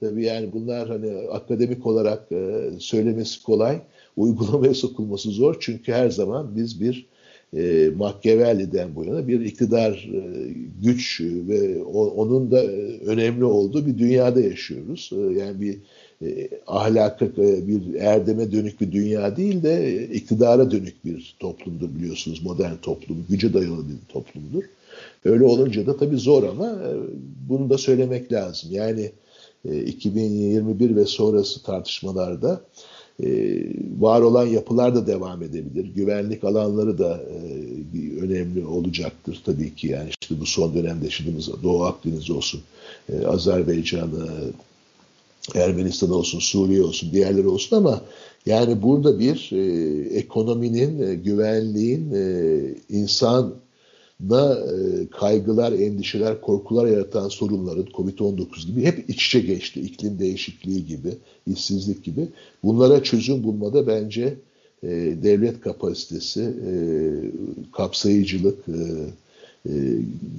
Tabii 0.00 0.24
yani 0.24 0.52
bunlar 0.52 0.88
hani 0.88 1.28
akademik 1.30 1.86
olarak 1.86 2.32
e, 2.32 2.70
söylemesi 2.78 3.42
kolay 3.42 3.80
uygulamaya 4.16 4.74
sokulması 4.74 5.30
zor. 5.30 5.56
Çünkü 5.60 5.92
her 5.92 6.10
zaman 6.10 6.56
biz 6.56 6.80
bir 6.80 7.06
e, 7.56 7.90
Machiavelli'den 7.96 8.94
bu 8.94 9.04
yana 9.04 9.28
bir 9.28 9.40
iktidar 9.40 10.10
e, 10.14 10.20
güç 10.82 11.20
ve 11.20 11.82
o, 11.84 12.06
onun 12.06 12.50
da 12.50 12.64
önemli 13.06 13.44
olduğu 13.44 13.86
bir 13.86 13.98
dünyada 13.98 14.40
yaşıyoruz. 14.40 15.10
E, 15.12 15.38
yani 15.38 15.60
bir 15.60 15.78
e, 16.22 16.48
ahlaka, 16.66 17.24
e, 17.24 17.68
bir 17.68 17.94
erdeme 17.94 18.52
dönük 18.52 18.80
bir 18.80 18.92
dünya 18.92 19.36
değil 19.36 19.62
de 19.62 20.06
iktidara 20.08 20.70
dönük 20.70 21.04
bir 21.04 21.36
toplumdur 21.40 21.94
biliyorsunuz 21.94 22.42
modern 22.42 22.76
toplum, 22.82 23.26
güce 23.28 23.54
dayalı 23.54 23.88
bir 23.88 24.12
toplumdur. 24.12 24.62
Öyle 25.24 25.44
olunca 25.44 25.86
da 25.86 25.96
tabii 25.96 26.16
zor 26.18 26.42
ama 26.42 26.66
e, 26.66 26.90
bunu 27.48 27.70
da 27.70 27.78
söylemek 27.78 28.32
lazım. 28.32 28.70
Yani 28.72 29.12
e, 29.68 29.82
2021 29.84 30.96
ve 30.96 31.06
sonrası 31.06 31.62
tartışmalarda 31.62 32.60
e, 33.24 33.28
var 34.00 34.20
olan 34.20 34.46
yapılar 34.46 34.94
da 34.94 35.06
devam 35.06 35.42
edebilir. 35.42 35.90
Güvenlik 35.94 36.44
alanları 36.44 36.98
da 36.98 37.20
e, 37.94 38.20
önemli 38.20 38.66
olacaktır 38.66 39.42
tabii 39.44 39.74
ki. 39.74 39.86
Yani 39.86 40.10
işte 40.20 40.40
bu 40.40 40.46
son 40.46 40.74
dönemde 40.74 41.04
yaşadığımız 41.04 41.62
Doğu 41.62 41.84
Akdeniz 41.84 42.30
olsun, 42.30 42.60
e, 43.12 43.26
Azerbaycan'ı, 43.26 44.28
Ermenistan 45.54 46.10
olsun, 46.10 46.38
Suriye 46.38 46.82
olsun, 46.82 47.12
diğerleri 47.12 47.48
olsun 47.48 47.76
ama 47.76 48.02
yani 48.46 48.82
burada 48.82 49.18
bir 49.18 49.50
e, 49.52 50.16
ekonominin, 50.16 51.02
e, 51.02 51.14
güvenliğin, 51.14 52.12
e, 52.14 52.60
insan 52.90 53.54
da 54.30 54.66
e, 54.72 55.06
kaygılar, 55.06 55.72
endişeler, 55.72 56.40
korkular 56.40 56.86
yaratan 56.86 57.28
sorunların 57.28 57.84
COVID-19 57.84 58.66
gibi 58.66 58.82
hep 58.82 59.10
iç 59.10 59.26
içe 59.26 59.40
geçti. 59.40 59.80
İklim 59.80 60.18
değişikliği 60.18 60.86
gibi, 60.86 61.08
işsizlik 61.46 62.04
gibi. 62.04 62.28
Bunlara 62.64 63.02
çözüm 63.02 63.42
bulmada 63.42 63.86
bence 63.86 64.34
e, 64.82 64.88
devlet 65.22 65.60
kapasitesi, 65.60 66.40
e, 66.40 66.72
kapsayıcılık, 67.72 68.64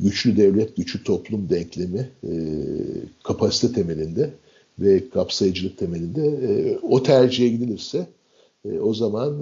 güçlü 0.04 0.38
devlet, 0.38 0.76
güçlü 0.76 1.04
toplum 1.04 1.50
denklemi 1.50 2.10
kapasite 3.24 3.74
temelinde 3.74 4.30
ve 4.80 5.10
kapsayıcılık 5.10 5.78
temelinde 5.78 6.78
o 6.82 7.04
tercihe 7.04 7.50
gidilirse 7.50 8.08
o 8.82 8.94
zaman 8.94 9.40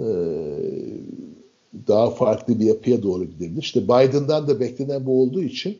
daha 1.88 2.10
farklı 2.10 2.60
bir 2.60 2.64
yapıya 2.64 3.02
doğru 3.02 3.24
gidebilir. 3.24 3.62
İşte 3.62 3.84
Biden'dan 3.84 4.48
da 4.48 4.60
beklenen 4.60 5.06
bu 5.06 5.22
olduğu 5.22 5.42
için 5.42 5.78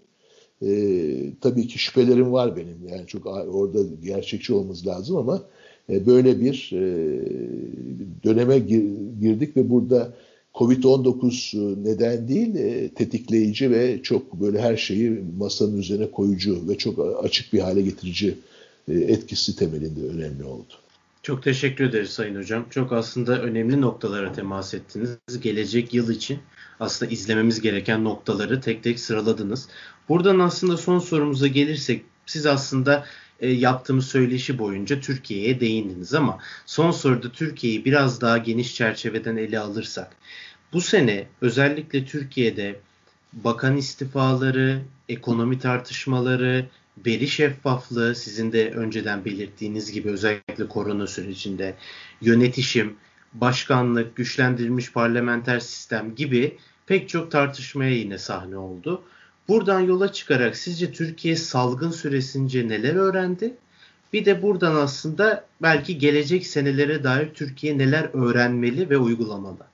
E, 0.66 1.32
tabii 1.40 1.66
ki 1.66 1.78
şüphelerim 1.78 2.32
var 2.32 2.57
benim. 2.57 2.88
Yani 2.88 3.07
çok 3.07 3.26
orada 3.26 3.78
gerçekçi 4.05 4.55
olmamız 4.55 4.86
lazım 4.86 5.16
ama 5.16 5.43
e, 5.90 6.07
böyle 6.07 6.40
bir 6.40 6.70
e, 6.72 6.82
döneme 8.24 8.59
girdik 9.20 9.57
ve 9.57 9.70
burada 9.70 10.12
Covid-19 10.55 11.57
e, 11.57 11.84
neden 11.84 12.28
değil 12.28 12.55
e, 12.55 12.88
tetikleyici 12.88 13.70
ve 13.70 14.03
çok 14.03 14.40
böyle 14.40 14.61
her 14.61 14.76
şeyi 14.76 15.22
masanın 15.38 15.78
üzerine 15.78 16.11
koyucu 16.11 16.68
ve 16.68 16.78
çok 16.78 17.24
açık 17.24 17.53
bir 17.53 17.59
hale 17.59 17.82
getirici 17.82 18.34
e, 18.88 18.95
etkisi 18.95 19.57
temelinde 19.57 20.01
önemli 20.01 20.45
oldu. 20.45 20.72
Çok 21.22 21.42
teşekkür 21.42 21.84
ederiz 21.84 22.10
Sayın 22.10 22.36
Hocam. 22.36 22.66
Çok 22.70 22.92
aslında 22.92 23.42
önemli 23.42 23.80
noktalara 23.80 24.32
temas 24.32 24.74
ettiniz. 24.74 25.18
Gelecek 25.40 25.94
yıl 25.94 26.10
için 26.10 26.38
aslında 26.80 27.12
izlememiz 27.12 27.60
gereken 27.60 28.04
noktaları 28.04 28.60
tek 28.60 28.82
tek 28.82 29.00
sıraladınız. 29.00 29.68
Buradan 30.08 30.38
aslında 30.38 30.76
son 30.76 30.98
sorumuza 30.98 31.46
gelirsek 31.46 32.04
siz 32.26 32.46
aslında 32.46 33.06
e, 33.40 33.50
yaptığımız 33.50 34.06
söyleşi 34.06 34.58
boyunca 34.58 35.00
Türkiye'ye 35.00 35.60
değindiniz 35.60 36.14
ama 36.14 36.38
son 36.66 36.90
soruda 36.90 37.32
Türkiye'yi 37.32 37.84
biraz 37.84 38.20
daha 38.20 38.38
geniş 38.38 38.74
çerçeveden 38.74 39.36
ele 39.36 39.58
alırsak 39.58 40.16
bu 40.72 40.80
sene 40.80 41.26
özellikle 41.40 42.04
Türkiye'de 42.06 42.80
bakan 43.32 43.76
istifaları, 43.76 44.82
ekonomi 45.08 45.58
tartışmaları, 45.58 46.66
veri 47.07 47.28
şeffaflığı 47.28 48.14
sizin 48.14 48.53
de 48.53 48.70
önceden 48.70 49.24
belirttiğiniz 49.24 49.93
gibi 49.93 50.11
özellikle 50.11 50.68
korona 50.68 51.07
sürecinde 51.07 51.74
yönetişim, 52.20 52.97
başkanlık, 53.34 54.16
güçlendirilmiş 54.16 54.93
parlamenter 54.93 55.61
sistem 55.61 56.14
gibi 56.14 56.59
pek 56.86 57.09
çok 57.09 57.30
tartışmaya 57.30 57.93
yine 57.93 58.18
sahne 58.18 58.57
oldu. 58.57 59.03
Buradan 59.49 59.80
yola 59.80 60.12
çıkarak 60.12 60.57
sizce 60.57 60.93
Türkiye 60.93 61.36
salgın 61.36 61.90
süresince 61.90 62.68
neler 62.68 62.95
öğrendi? 62.95 63.57
Bir 64.12 64.24
de 64.24 64.43
buradan 64.43 64.74
aslında 64.74 65.47
belki 65.62 65.99
gelecek 65.99 66.47
senelere 66.47 67.05
dair 67.05 67.34
Türkiye 67.34 67.78
neler 67.78 68.11
öğrenmeli 68.12 68.90
ve 68.90 68.99
uygulamalı? 68.99 69.71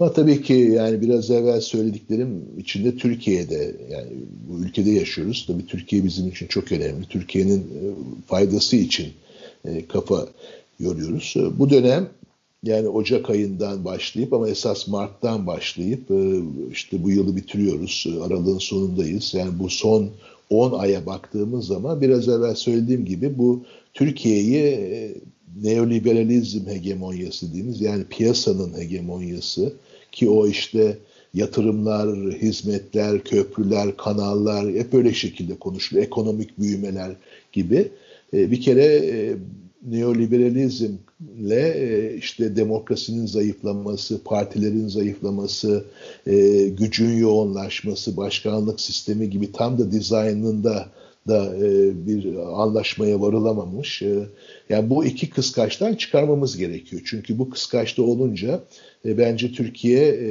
Ama 0.00 0.12
tabii 0.12 0.42
ki 0.42 0.52
yani 0.52 1.00
biraz 1.00 1.30
evvel 1.30 1.60
söylediklerim 1.60 2.44
içinde 2.58 2.96
Türkiye'de 2.96 3.76
yani 3.90 4.10
bu 4.48 4.64
ülkede 4.64 4.90
yaşıyoruz. 4.90 5.44
Tabii 5.46 5.66
Türkiye 5.66 6.04
bizim 6.04 6.28
için 6.28 6.46
çok 6.46 6.72
önemli. 6.72 7.06
Türkiye'nin 7.08 7.58
e, 7.58 7.84
faydası 8.26 8.76
için 8.76 9.08
e, 9.64 9.86
kafa 9.86 10.26
yoruyoruz. 10.78 11.34
Bu 11.58 11.70
dönem 11.70 12.08
yani 12.62 12.88
Ocak 12.88 13.30
ayından 13.30 13.84
başlayıp 13.84 14.32
ama 14.32 14.48
esas 14.48 14.88
Mart'tan 14.88 15.46
başlayıp 15.46 16.10
e, 16.10 16.40
işte 16.72 17.02
bu 17.02 17.10
yılı 17.10 17.36
bitiriyoruz. 17.36 18.06
Aralığın 18.26 18.58
sonundayız. 18.58 19.34
Yani 19.34 19.58
bu 19.58 19.70
son 19.70 20.10
10 20.50 20.78
aya 20.78 21.06
baktığımız 21.06 21.66
zaman 21.66 22.00
biraz 22.00 22.28
evvel 22.28 22.54
söylediğim 22.54 23.04
gibi 23.04 23.38
bu 23.38 23.64
Türkiye'yi 23.94 24.90
neoliberalizm 25.62 26.66
hegemonyası 26.66 27.48
dediğimiz 27.48 27.80
yani 27.80 28.04
piyasanın 28.04 28.78
hegemonyası 28.78 29.72
ki 30.12 30.30
o 30.30 30.46
işte 30.46 30.98
yatırımlar, 31.34 32.16
hizmetler, 32.32 33.24
köprüler, 33.24 33.96
kanallar 33.96 34.72
hep 34.74 34.92
böyle 34.92 35.14
şekilde 35.14 35.54
konuşuluyor. 35.54 36.06
Ekonomik 36.06 36.58
büyümeler 36.58 37.10
gibi. 37.52 37.88
E, 38.34 38.50
bir 38.50 38.60
kere 38.60 38.84
e, 38.84 39.36
neoliberalizmle 39.86 40.98
e, 41.76 42.16
işte 42.16 42.56
demokrasinin 42.56 43.26
zayıflaması, 43.26 44.24
partilerin 44.24 44.88
zayıflaması, 44.88 45.84
gücün 46.78 47.16
yoğunlaşması, 47.16 48.16
başkanlık 48.16 48.80
sistemi 48.80 49.30
gibi 49.30 49.52
tam 49.52 49.78
da 49.78 49.92
dizaynında 49.92 50.86
da 51.28 51.54
bir 52.06 52.34
anlaşmaya 52.62 53.20
varılamamış. 53.20 54.02
Yani 54.70 54.90
bu 54.90 55.04
iki 55.04 55.30
kıskaçtan 55.30 55.94
çıkarmamız 55.94 56.56
gerekiyor. 56.56 57.02
Çünkü 57.04 57.38
bu 57.38 57.50
kıskaçta 57.50 58.02
olunca 58.02 58.60
e, 59.04 59.18
bence 59.18 59.52
Türkiye 59.52 60.08
e, 60.08 60.30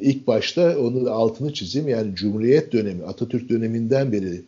ilk 0.00 0.26
başta 0.26 0.78
onun 0.78 1.06
altını 1.06 1.52
çizeyim 1.52 1.88
yani 1.88 2.14
Cumhuriyet 2.14 2.72
dönemi, 2.72 3.04
Atatürk 3.04 3.48
döneminden 3.48 4.12
beri 4.12 4.42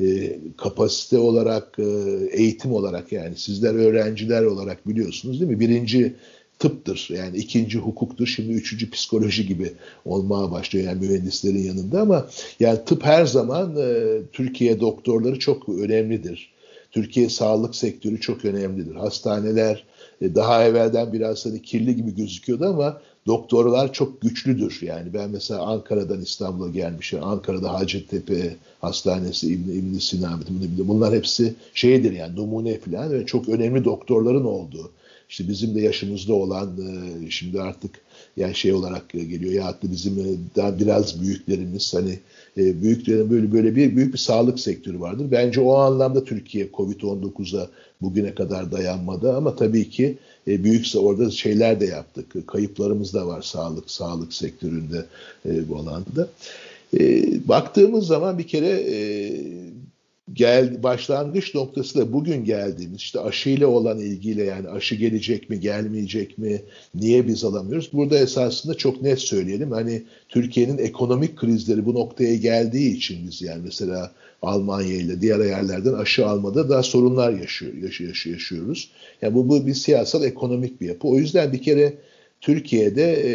e, 0.00 0.38
kapasite 0.56 1.18
olarak, 1.18 1.78
e, 1.78 1.84
eğitim 2.32 2.72
olarak 2.72 3.12
yani 3.12 3.36
sizler 3.36 3.74
öğrenciler 3.74 4.42
olarak 4.42 4.88
biliyorsunuz 4.88 5.40
değil 5.40 5.50
mi? 5.50 5.60
Birinci 5.60 6.14
tıptır 6.58 7.08
yani 7.10 7.36
ikinci 7.36 7.78
hukuktur 7.78 8.26
şimdi 8.26 8.52
üçüncü 8.52 8.90
psikoloji 8.90 9.46
gibi 9.46 9.72
olmaya 10.04 10.50
başlıyor 10.50 10.86
yani 10.86 11.06
mühendislerin 11.06 11.62
yanında 11.62 12.00
ama 12.00 12.28
yani 12.60 12.78
tıp 12.86 13.04
her 13.04 13.26
zaman 13.26 13.76
e, 13.76 14.18
Türkiye 14.32 14.80
doktorları 14.80 15.38
çok 15.38 15.68
önemlidir. 15.68 16.52
Türkiye 16.92 17.28
sağlık 17.28 17.74
sektörü 17.74 18.20
çok 18.20 18.44
önemlidir. 18.44 18.94
Hastaneler 18.94 19.84
e, 20.20 20.34
daha 20.34 20.64
evvelden 20.64 21.12
biraz 21.12 21.46
hani 21.46 21.62
kirli 21.62 21.96
gibi 21.96 22.14
gözüküyordu 22.14 22.64
ama 22.64 23.00
doktorlar 23.26 23.92
çok 23.92 24.20
güçlüdür. 24.20 24.78
Yani 24.82 25.14
ben 25.14 25.30
mesela 25.30 25.60
Ankara'dan 25.60 26.20
İstanbul'a 26.20 26.70
gelmişim. 26.70 27.24
Ankara'da 27.24 27.74
Hacettepe 27.74 28.56
Hastanesi, 28.80 29.52
İbn, 29.52 29.70
İbn 29.70 29.98
Sina, 29.98 30.40
bunlar 30.78 31.14
hepsi 31.14 31.54
şeydir 31.74 32.12
yani 32.12 32.36
numune 32.36 32.78
falan 32.78 33.12
ve 33.12 33.26
çok 33.26 33.48
önemli 33.48 33.84
doktorların 33.84 34.44
olduğu. 34.44 34.90
İşte 35.30 35.48
bizim 35.48 35.74
de 35.74 35.80
yaşımızda 35.80 36.34
olan 36.34 36.68
e, 36.78 37.30
şimdi 37.30 37.60
artık 37.60 37.90
yani 38.36 38.54
şey 38.54 38.72
olarak 38.72 39.08
geliyor 39.08 39.52
ya 39.52 39.68
da 39.68 39.92
bizim 39.92 40.18
e, 40.18 40.56
daha 40.56 40.78
biraz 40.78 41.22
büyüklerimiz 41.22 41.94
hani 41.94 42.18
e, 42.58 42.82
büyüklerin 42.82 43.30
böyle 43.30 43.52
böyle 43.52 43.76
bir 43.76 43.96
büyük 43.96 44.12
bir 44.12 44.18
sağlık 44.18 44.60
sektörü 44.60 45.00
vardır. 45.00 45.26
Bence 45.30 45.60
o 45.60 45.74
anlamda 45.74 46.24
Türkiye 46.24 46.66
Covid-19'a 46.66 47.68
bugüne 48.00 48.34
kadar 48.34 48.72
dayanmadı 48.72 49.36
ama 49.36 49.56
tabii 49.56 49.90
ki 49.90 50.18
e, 50.48 50.64
büyükse 50.64 50.98
orada 50.98 51.30
şeyler 51.30 51.80
de 51.80 51.86
yaptık. 51.86 52.46
Kayıplarımız 52.46 53.14
da 53.14 53.26
var 53.26 53.42
sağlık 53.42 53.90
sağlık 53.90 54.32
sektöründe 54.32 55.06
e, 55.46 55.68
bu 55.68 55.76
alanda. 55.76 56.28
E, 56.98 57.24
baktığımız 57.48 58.06
zaman 58.06 58.38
bir 58.38 58.46
kere 58.46 58.68
e, 58.68 59.32
gel 60.32 60.82
başlangıç 60.82 61.54
noktası 61.54 61.98
da 61.98 62.12
bugün 62.12 62.44
geldiğimiz 62.44 63.00
işte 63.00 63.20
aşıyla 63.20 63.66
olan 63.66 63.98
ilgiyle 63.98 64.44
yani 64.44 64.68
aşı 64.68 64.94
gelecek 64.94 65.50
mi 65.50 65.60
gelmeyecek 65.60 66.38
mi 66.38 66.62
niye 66.94 67.28
biz 67.28 67.44
alamıyoruz? 67.44 67.90
Burada 67.92 68.18
esasında 68.18 68.74
çok 68.74 69.02
net 69.02 69.18
söyleyelim 69.18 69.70
hani 69.70 70.02
Türkiye'nin 70.28 70.78
ekonomik 70.78 71.36
krizleri 71.36 71.86
bu 71.86 71.94
noktaya 71.94 72.36
geldiği 72.36 72.96
için 72.96 73.26
biz 73.26 73.42
yani 73.42 73.62
mesela 73.64 74.12
Almanya 74.42 74.94
ile 74.94 75.20
diğer 75.20 75.38
yerlerden 75.38 75.92
aşı 75.92 76.26
almada 76.26 76.68
daha 76.68 76.82
sorunlar 76.82 77.32
yaşıyor, 77.32 77.74
yaşıyor, 77.74 78.26
yaşıyoruz. 78.26 78.90
Yani 79.22 79.34
bu, 79.34 79.48
bu 79.48 79.66
bir 79.66 79.74
siyasal 79.74 80.24
ekonomik 80.24 80.80
bir 80.80 80.86
yapı. 80.86 81.08
O 81.08 81.16
yüzden 81.16 81.52
bir 81.52 81.62
kere 81.62 81.94
Türkiye'de 82.40 83.12
e, 83.24 83.32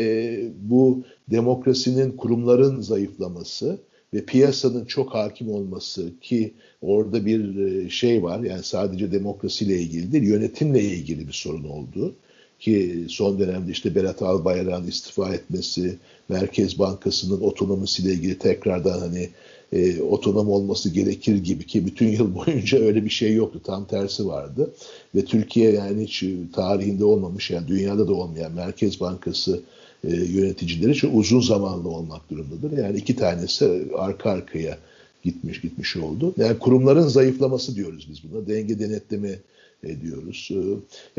bu 0.61 1.03
demokrasinin 1.31 2.11
kurumların 2.11 2.81
zayıflaması 2.81 3.77
ve 4.13 4.25
piyasanın 4.25 4.85
çok 4.85 5.13
hakim 5.13 5.49
olması 5.49 6.19
ki 6.21 6.53
orada 6.81 7.25
bir 7.25 7.57
e, 7.57 7.89
şey 7.89 8.23
var 8.23 8.39
yani 8.39 8.63
sadece 8.63 9.11
demokrasiyle 9.11 9.79
ilgili 9.81 10.11
değil 10.11 10.23
yönetimle 10.23 10.83
ilgili 10.83 11.27
bir 11.27 11.33
sorun 11.33 11.63
oldu 11.63 12.15
ki 12.59 13.05
son 13.09 13.39
dönemde 13.39 13.71
işte 13.71 13.95
Berat 13.95 14.21
Albayrak'ın 14.21 14.87
istifa 14.87 15.33
etmesi, 15.33 15.97
Merkez 16.29 16.79
Bankası'nın 16.79 17.41
otonomisiyle 17.41 18.13
ilgili 18.13 18.37
tekrardan 18.37 18.99
hani 18.99 19.29
e, 19.73 20.01
otonom 20.01 20.49
olması 20.49 20.89
gerekir 20.89 21.35
gibi 21.35 21.65
ki 21.65 21.85
bütün 21.85 22.07
yıl 22.07 22.35
boyunca 22.45 22.79
öyle 22.79 23.05
bir 23.05 23.09
şey 23.09 23.33
yoktu. 23.33 23.61
Tam 23.63 23.85
tersi 23.85 24.27
vardı. 24.27 24.73
Ve 25.15 25.25
Türkiye 25.25 25.71
yani 25.71 26.03
hiç 26.03 26.23
tarihinde 26.53 27.05
olmamış 27.05 27.51
yani 27.51 27.67
dünyada 27.67 28.07
da 28.07 28.13
olmayan 28.13 28.51
Merkez 28.51 28.99
Bankası 28.99 29.61
e, 30.07 30.15
yöneticileri 30.15 30.95
çok 30.95 31.15
uzun 31.15 31.41
zamanlı 31.41 31.89
olmak 31.89 32.29
durumundadır. 32.29 32.77
Yani 32.77 32.97
iki 32.97 33.15
tanesi 33.15 33.87
arka 33.97 34.29
arkaya 34.29 34.77
gitmiş 35.23 35.61
gitmiş 35.61 35.97
oldu. 35.97 36.33
Yani 36.37 36.59
kurumların 36.59 37.07
zayıflaması 37.07 37.75
diyoruz 37.75 38.07
biz 38.09 38.31
buna. 38.31 38.47
Denge 38.47 38.79
denetleme 38.79 39.39
ediyoruz. 39.83 40.49
E, 40.51 40.59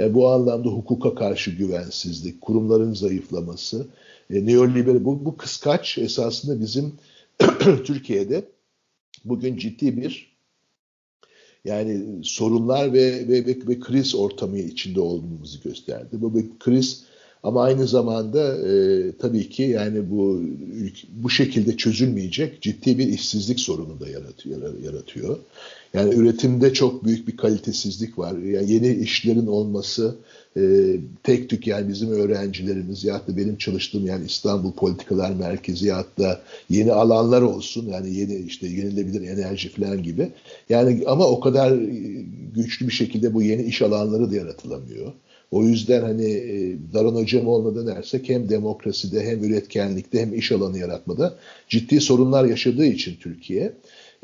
yani 0.03 0.15
bu 0.15 0.29
anlamda 0.29 0.69
hukuka 0.69 1.15
karşı 1.15 1.51
güvensizlik, 1.51 2.41
kurumların 2.41 2.95
zayıflaması, 2.95 3.87
e, 4.31 4.47
neoliberal 4.47 5.05
bu, 5.05 5.25
bu 5.25 5.37
kıskaç 5.37 5.99
esasında 5.99 6.61
bizim 6.61 6.93
Türkiye'de 7.85 8.45
bugün 9.25 9.57
ciddi 9.57 9.97
bir 9.97 10.37
yani 11.65 12.05
sorunlar 12.23 12.93
ve, 12.93 13.29
ve, 13.29 13.47
ve, 13.47 13.57
ve 13.69 13.81
kriz 13.81 14.15
ortamı 14.15 14.59
içinde 14.59 15.01
olduğumuzu 15.01 15.63
gösterdi. 15.63 16.09
Bu 16.13 16.35
bir 16.35 16.47
kriz 16.59 17.06
Ama 17.47 17.63
aynı 17.63 17.87
zamanda 17.87 18.69
e, 18.69 19.13
tabii 19.19 19.49
ki 19.49 19.63
yani 19.63 20.11
bu 20.11 20.43
bu 21.13 21.31
şekilde 21.31 21.77
çözülmeyecek 21.77 22.63
ciddi 22.63 22.99
bir 22.99 23.09
işsizlik 23.09 23.61
sorunu 23.61 24.01
da 24.01 24.09
yaratıyor. 24.09 24.83
yaratıyor. 24.85 25.39
Yani 25.95 26.15
üretimde 26.15 26.73
çok 26.73 27.05
büyük 27.05 27.29
bir 27.29 27.37
kalitesizlik 27.37 28.19
var. 28.19 28.39
Yani 28.39 28.73
yeni 28.73 28.95
işlerin 28.95 29.47
olması 29.47 30.15
e, 30.57 30.63
tek 31.23 31.51
tük 31.51 31.67
yani 31.67 31.89
bizim 31.89 32.11
öğrencilerimiz 32.11 33.05
ya 33.05 33.15
da 33.15 33.37
benim 33.37 33.57
çalıştığım 33.57 34.07
yani 34.07 34.25
İstanbul 34.27 34.73
Politikalar 34.73 35.31
Merkezi 35.31 35.87
ya 35.87 36.05
da 36.19 36.41
yeni 36.71 36.93
alanlar 36.93 37.43
olsun 37.43 37.87
yani 37.87 38.15
yeni 38.15 38.37
işte 38.37 38.67
yenilebilir 38.67 39.29
enerji 39.29 39.69
falan 39.69 40.03
gibi. 40.03 40.29
Yani 40.69 41.05
ama 41.07 41.27
o 41.27 41.41
kadar 41.41 41.73
güçlü 42.55 42.87
bir 42.87 42.93
şekilde 42.93 43.35
bu 43.35 43.43
yeni 43.43 43.63
iş 43.63 43.83
alanları 43.83 44.31
da 44.31 44.37
yaratılamıyor. 44.37 45.13
O 45.51 45.65
yüzden 45.65 46.03
hani 46.03 46.33
e, 46.33 46.77
Daron 46.93 47.15
Hocam 47.15 47.47
olmadan 47.47 47.87
dersek 47.87 48.29
hem 48.29 48.49
demokraside 48.49 49.25
hem 49.25 49.45
üretkenlikte 49.45 50.21
hem 50.21 50.35
iş 50.35 50.53
alanı 50.53 50.79
yaratmada 50.79 51.39
ciddi 51.69 52.01
sorunlar 52.01 52.45
yaşadığı 52.45 52.87
için 52.87 53.17
Türkiye. 53.21 53.73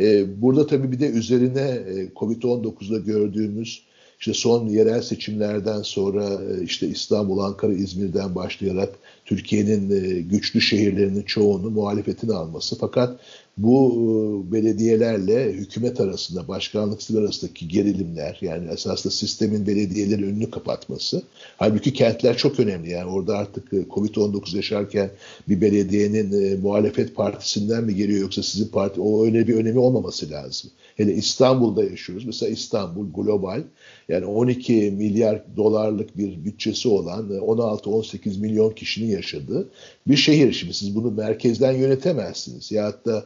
E, 0.01 0.25
burada 0.43 0.67
tabii 0.67 0.93
bir 0.93 1.01
de 1.01 1.07
üzerine 1.07 1.61
e, 1.61 2.09
Covid-19'da 2.17 2.99
gördüğümüz 2.99 3.83
işte 4.21 4.35
son 4.35 4.69
yerel 4.69 5.03
seçimlerden 5.03 5.83
sonra 5.83 6.41
işte 6.65 6.87
İstanbul, 6.89 7.39
Ankara, 7.39 7.73
İzmir'den 7.73 8.35
başlayarak 8.35 8.95
Türkiye'nin 9.25 9.89
güçlü 10.29 10.61
şehirlerinin 10.61 11.23
çoğunu 11.23 11.71
muhalefetin 11.71 12.29
alması. 12.29 12.79
Fakat 12.79 13.21
bu 13.57 13.93
e, 13.93 14.53
belediyelerle 14.53 15.53
hükümet 15.53 16.01
arasında, 16.01 16.49
başkanlık 16.49 17.03
sistemi 17.03 17.25
arasındaki 17.25 17.69
gerilimler 17.69 18.39
yani 18.41 18.71
esasında 18.71 19.13
sistemin 19.13 19.67
belediyeleri 19.67 20.25
önünü 20.25 20.51
kapatması. 20.51 21.23
Halbuki 21.57 21.93
kentler 21.93 22.37
çok 22.37 22.61
önemli 22.61 22.91
yani 22.91 23.11
orada 23.11 23.37
artık 23.39 23.73
e, 23.73 23.77
Covid-19 23.77 24.57
yaşarken 24.57 25.11
bir 25.49 25.61
belediyenin 25.61 26.43
e, 26.43 26.57
muhalefet 26.57 27.17
partisinden 27.17 27.85
mi 27.85 27.95
geliyor 27.95 28.21
yoksa 28.21 28.43
sizin 28.43 28.69
parti 28.69 29.01
o 29.01 29.25
öyle 29.25 29.49
bir 29.49 29.55
önemi 29.55 29.79
olmaması 29.79 30.31
lazım. 30.31 30.71
Hele 30.97 31.15
İstanbul'da 31.15 31.85
yaşıyoruz. 31.85 32.25
Mesela 32.25 32.53
İstanbul 32.53 33.13
global 33.13 33.63
yani 34.09 34.27
12 34.27 34.73
milyar 34.73 35.43
dolarlık 35.57 36.19
bir 36.19 36.45
bütçesi 36.45 36.89
olan 36.89 37.31
16-18 37.31 38.41
milyon 38.41 38.71
kişinin 38.71 39.11
yaşadığı 39.11 39.69
bir 40.07 40.17
şehir. 40.17 40.53
Şimdi 40.53 40.75
siz 40.75 40.97
bunu 40.97 41.11
merkezden 41.11 41.73
yönetemezsiniz. 41.73 42.73
Ya 42.73 42.93
da 43.07 43.25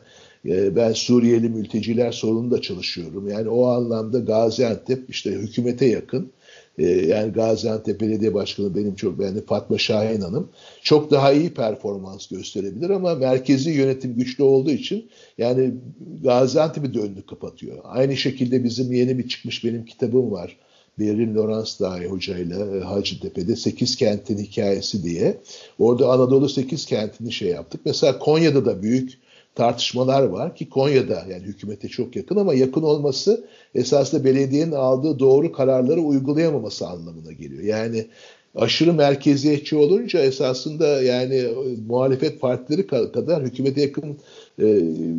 e, 0.48 0.76
ben 0.76 0.92
Suriyeli 0.92 1.48
mülteciler 1.48 2.12
sorununda 2.12 2.60
çalışıyorum. 2.62 3.28
Yani 3.28 3.48
o 3.48 3.66
anlamda 3.66 4.18
Gaziantep 4.18 5.10
işte 5.10 5.30
hükümete 5.30 5.86
yakın. 5.86 6.32
E, 6.78 6.86
yani 6.86 7.32
Gaziantep 7.32 8.00
Belediye 8.00 8.34
Başkanı 8.34 8.74
benim 8.74 8.94
çok 8.94 9.18
beğendiğim 9.18 9.46
Fatma 9.46 9.78
Şahin 9.78 10.20
Hanım 10.20 10.48
çok 10.82 11.10
daha 11.10 11.32
iyi 11.32 11.54
performans 11.54 12.26
gösterebilir 12.26 12.90
ama 12.90 13.14
merkezi 13.14 13.70
yönetim 13.70 14.14
güçlü 14.14 14.44
olduğu 14.44 14.70
için 14.70 15.10
yani 15.38 15.74
Gaziantep'i 16.22 16.94
de 16.94 17.00
önünü 17.00 17.26
kapatıyor. 17.26 17.78
Aynı 17.84 18.16
şekilde 18.16 18.64
bizim 18.64 18.92
yeni 18.92 19.18
bir 19.18 19.28
çıkmış 19.28 19.64
benim 19.64 19.84
kitabım 19.84 20.30
var. 20.30 20.56
Berin 20.98 21.34
Lawrence 21.34 21.70
Dahi 21.80 22.06
hocayla 22.06 22.76
e, 22.76 22.80
Hacıtepe'de 22.80 23.56
8 23.56 23.96
kentin 23.96 24.38
hikayesi 24.38 25.02
diye. 25.02 25.40
Orada 25.78 26.08
Anadolu 26.08 26.48
8 26.48 26.86
kentini 26.86 27.32
şey 27.32 27.48
yaptık. 27.48 27.80
Mesela 27.84 28.18
Konya'da 28.18 28.64
da 28.64 28.82
büyük 28.82 29.18
tartışmalar 29.54 30.22
var 30.22 30.56
ki 30.56 30.68
Konya'da 30.68 31.24
yani 31.30 31.42
hükümete 31.42 31.88
çok 31.88 32.16
yakın 32.16 32.36
ama 32.36 32.54
yakın 32.54 32.82
olması 32.82 33.44
esasında 33.74 34.24
belediyenin 34.24 34.72
aldığı 34.72 35.18
doğru 35.18 35.52
kararları 35.52 36.00
uygulayamaması 36.00 36.86
anlamına 36.86 37.32
geliyor. 37.32 37.62
Yani 37.62 38.06
aşırı 38.54 38.92
merkeziyetçi 38.92 39.76
olunca 39.76 40.20
esasında 40.20 41.02
yani 41.02 41.34
e, 41.34 41.54
muhalefet 41.88 42.40
partileri 42.40 42.86
kadar 42.86 43.42
hükümete 43.42 43.80
yakın 43.80 44.18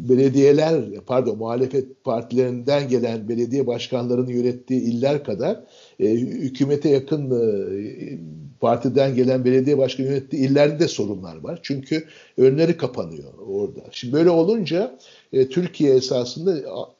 belediyeler 0.09 0.83
pardon 1.05 1.37
muhalefet 1.37 2.03
partilerinden 2.03 2.89
gelen 2.89 3.29
belediye 3.29 3.67
başkanlarının 3.67 4.29
yönettiği 4.29 4.81
iller 4.81 5.23
kadar 5.23 5.63
e, 5.99 6.09
hükümete 6.09 6.89
yakın 6.89 7.31
e, 7.31 8.19
partiden 8.59 9.15
gelen 9.15 9.45
belediye 9.45 9.77
başkanı 9.77 10.07
yönettiği 10.07 10.49
illerde 10.49 10.79
de 10.79 10.87
sorunlar 10.87 11.35
var. 11.35 11.59
Çünkü 11.63 12.03
önleri 12.37 12.77
kapanıyor 12.77 13.33
orada. 13.47 13.81
Şimdi 13.91 14.13
böyle 14.13 14.29
olunca 14.29 14.97
e, 15.33 15.49
Türkiye 15.49 15.95
esasında 15.95 16.55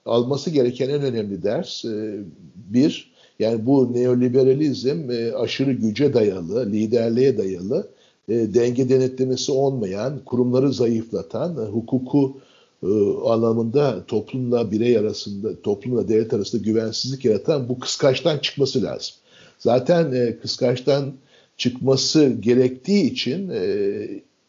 alması 0.05 0.49
gereken 0.49 0.89
en 0.89 1.01
önemli 1.01 1.43
ders 1.43 1.85
e, 1.85 2.19
bir 2.55 3.11
yani 3.39 3.65
bu 3.65 3.93
neoliberalizm 3.93 5.11
e, 5.11 5.31
aşırı 5.31 5.71
güce 5.71 6.13
dayalı, 6.13 6.71
liderliğe 6.71 7.38
dayalı, 7.38 7.91
e, 8.30 8.53
denge 8.53 8.89
denetlemesi 8.89 9.51
olmayan, 9.51 10.19
kurumları 10.25 10.73
zayıflatan, 10.73 11.57
e, 11.65 11.69
hukuku 11.69 12.38
e, 12.84 12.88
anlamında 13.25 14.05
toplumla 14.05 14.71
birey 14.71 14.97
arasında, 14.97 15.61
toplumla 15.61 16.07
devlet 16.07 16.34
arasında 16.34 16.63
güvensizlik 16.63 17.25
yaratan 17.25 17.69
bu 17.69 17.80
kıskaçtan 17.80 18.38
çıkması 18.38 18.84
lazım. 18.84 19.15
Zaten 19.59 20.11
e, 20.11 20.38
kıskaçtan 20.39 21.13
çıkması 21.57 22.30
gerektiği 22.30 23.11
için 23.11 23.49
e, 23.49 23.93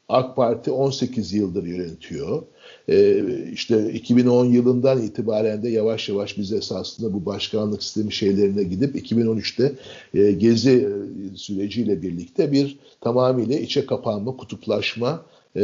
AK 0.09 0.37
Parti 0.37 0.71
18 0.71 1.33
yıldır 1.33 1.65
yönetiyor. 1.65 2.43
E, 2.89 3.25
işte 3.53 3.93
2010 3.93 4.45
yılından 4.45 5.03
itibaren 5.03 5.63
de 5.63 5.69
yavaş 5.69 6.09
yavaş 6.09 6.39
biz 6.39 6.53
esasında 6.53 7.13
bu 7.13 7.27
başkanlık 7.27 7.83
sistemi 7.83 8.13
şeylerine 8.13 8.63
gidip 8.63 8.97
2013'te 8.97 9.73
e, 10.15 10.33
gezi 10.33 10.89
e, 11.33 11.37
süreciyle 11.37 12.03
birlikte 12.03 12.53
bir 12.53 12.79
tamamıyla 13.01 13.59
içe 13.59 13.87
kapanma, 13.87 14.37
kutuplaşma 14.37 15.25
e, 15.57 15.61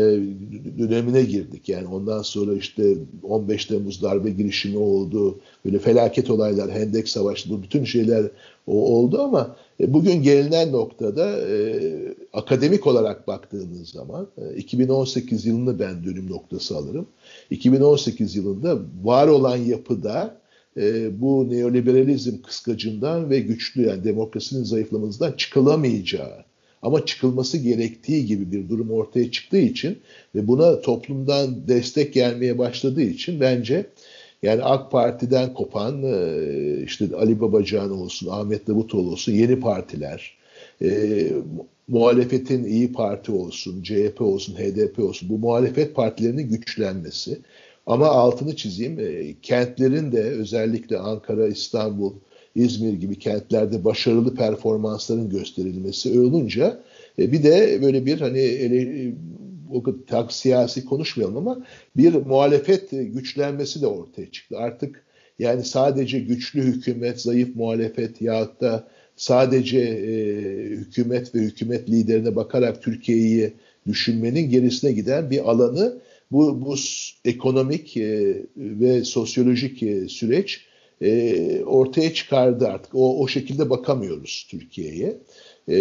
dönemine 0.78 1.22
girdik. 1.22 1.68
Yani 1.68 1.86
ondan 1.86 2.22
sonra 2.22 2.54
işte 2.54 2.94
15 3.22 3.64
Temmuz 3.64 4.02
darbe 4.02 4.30
girişimi 4.30 4.78
oldu. 4.78 5.40
Böyle 5.64 5.78
felaket 5.78 6.30
olaylar, 6.30 6.70
Hendek 6.70 7.08
Savaşı 7.08 7.50
bu 7.50 7.62
bütün 7.62 7.84
şeyler 7.84 8.30
o 8.66 8.96
oldu 8.96 9.22
ama 9.22 9.56
e, 9.80 9.92
bugün 9.92 10.22
gelinen 10.22 10.72
noktada 10.72 11.40
e, 11.40 11.80
akademik 12.32 12.86
olarak 12.86 13.28
baktığınız 13.28 13.88
zaman 13.88 14.28
e, 14.38 14.56
2018 14.56 15.46
yılını 15.46 15.78
ben 15.78 16.04
dönüm 16.04 16.30
noktası 16.30 16.76
alırım. 16.76 17.06
2018 17.50 18.36
yılında 18.36 18.78
var 19.04 19.28
olan 19.28 19.56
yapıda 19.56 20.44
bu 21.10 21.50
neoliberalizm 21.50 22.42
kıskacından 22.42 23.30
ve 23.30 23.40
güçlü 23.40 23.86
yani 23.86 24.04
demokrasinin 24.04 24.64
zayıflamasından 24.64 25.32
çıkılamayacağı 25.32 26.44
ama 26.84 27.06
çıkılması 27.06 27.58
gerektiği 27.58 28.26
gibi 28.26 28.52
bir 28.52 28.68
durum 28.68 28.90
ortaya 28.90 29.30
çıktığı 29.30 29.58
için 29.58 29.98
ve 30.34 30.48
buna 30.48 30.80
toplumdan 30.80 31.68
destek 31.68 32.14
gelmeye 32.14 32.58
başladığı 32.58 33.02
için 33.02 33.40
bence 33.40 33.86
yani 34.42 34.62
AK 34.62 34.90
Parti'den 34.90 35.54
kopan 35.54 36.02
e, 36.02 36.82
işte 36.84 37.04
Ali 37.16 37.40
Babacan 37.40 37.90
olsun, 37.90 38.28
Ahmet 38.30 38.66
Davutoğlu 38.66 39.10
olsun 39.10 39.32
yeni 39.32 39.60
partiler, 39.60 40.36
e, 40.82 41.28
muhalefetin 41.88 42.64
İyi 42.64 42.92
Parti 42.92 43.32
olsun, 43.32 43.82
CHP 43.82 44.20
olsun, 44.20 44.54
HDP 44.54 44.98
olsun 44.98 45.28
bu 45.28 45.38
muhalefet 45.38 45.94
partilerinin 45.94 46.48
güçlenmesi. 46.48 47.38
Ama 47.86 48.06
altını 48.06 48.56
çizeyim, 48.56 49.00
e, 49.00 49.34
kentlerin 49.42 50.12
de 50.12 50.22
özellikle 50.22 50.98
Ankara, 50.98 51.46
İstanbul, 51.46 52.12
İzmir 52.54 52.92
gibi 52.92 53.18
kentlerde 53.18 53.84
başarılı 53.84 54.34
performansların 54.34 55.30
gösterilmesi 55.30 56.20
olunca 56.20 56.82
e, 57.18 57.32
bir 57.32 57.42
de 57.42 57.78
böyle 57.82 58.06
bir 58.06 58.20
hani 58.20 58.38
ele, 58.38 59.12
o 59.72 59.82
kadar 59.82 60.28
siyasi 60.28 60.84
konuşmayalım 60.84 61.36
ama 61.36 61.66
bir 61.96 62.14
muhalefet 62.14 62.90
güçlenmesi 62.90 63.82
de 63.82 63.86
ortaya 63.86 64.30
çıktı. 64.30 64.58
Artık 64.58 65.04
yani 65.38 65.64
sadece 65.64 66.18
güçlü 66.18 66.62
hükümet, 66.62 67.20
zayıf 67.20 67.56
muhalefet 67.56 68.22
yahut 68.22 68.60
da 68.60 68.88
sadece 69.16 69.78
e, 69.78 70.12
hükümet 70.70 71.34
ve 71.34 71.38
hükümet 71.38 71.90
liderine 71.90 72.36
bakarak 72.36 72.82
Türkiye'yi 72.82 73.52
düşünmenin 73.86 74.50
gerisine 74.50 74.92
giden 74.92 75.30
bir 75.30 75.50
alanı 75.50 75.98
bu, 76.32 76.66
bu 76.66 76.74
ekonomik 77.24 77.96
e, 77.96 78.36
ve 78.56 79.04
sosyolojik 79.04 79.82
e, 79.82 80.08
süreç 80.08 80.60
e, 81.02 81.64
ortaya 81.64 82.14
çıkardı 82.14 82.68
artık. 82.68 82.94
O, 82.94 83.20
o 83.20 83.28
şekilde 83.28 83.70
bakamıyoruz 83.70 84.46
Türkiye'ye. 84.50 85.18
E, 85.68 85.76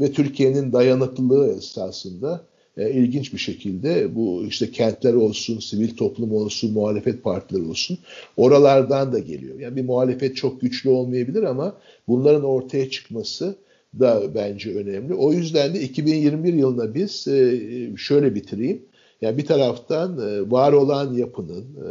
ve 0.00 0.12
Türkiye'nin 0.12 0.72
dayanıklılığı 0.72 1.56
esasında 1.56 2.44
e, 2.76 2.90
ilginç 2.90 3.32
bir 3.32 3.38
şekilde 3.38 4.14
bu 4.14 4.44
işte 4.48 4.70
kentler 4.70 5.14
olsun, 5.14 5.58
sivil 5.58 5.96
toplum 5.96 6.32
olsun, 6.32 6.72
muhalefet 6.72 7.22
partileri 7.22 7.62
olsun 7.62 7.98
oralardan 8.36 9.12
da 9.12 9.18
geliyor. 9.18 9.60
Yani 9.60 9.76
bir 9.76 9.84
muhalefet 9.84 10.36
çok 10.36 10.60
güçlü 10.60 10.90
olmayabilir 10.90 11.42
ama 11.42 11.76
bunların 12.08 12.44
ortaya 12.44 12.90
çıkması 12.90 13.56
da 13.98 14.34
bence 14.34 14.74
önemli. 14.74 15.14
O 15.14 15.32
yüzden 15.32 15.74
de 15.74 15.80
2021 15.80 16.54
yılında 16.54 16.94
biz 16.94 17.28
e, 17.28 17.60
şöyle 17.96 18.34
bitireyim. 18.34 18.82
Yani 19.20 19.38
bir 19.38 19.46
taraftan 19.46 20.18
e, 20.18 20.50
var 20.50 20.72
olan 20.72 21.14
yapının 21.14 21.62
e, 21.62 21.88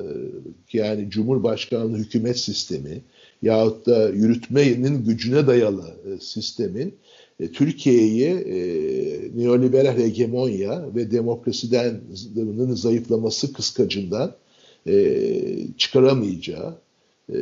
yani 0.74 1.10
Cumhurbaşkanlığı 1.10 1.98
hükümet 1.98 2.40
sistemi 2.40 3.02
yahut 3.42 3.86
da 3.86 4.10
yürütmenin 4.10 5.06
gücüne 5.06 5.48
dayalı 5.48 5.86
e, 6.06 6.20
sistemin 6.20 6.96
Türkiye'yi 7.54 8.36
neoliberal 9.36 9.98
hegemonya 9.98 10.96
ve 10.96 11.12
demokrasiden 11.12 12.02
zayıflaması 12.74 13.54
kıskacından 13.54 14.36
çıkaramayacağı, 15.78 16.76
e, 17.34 17.36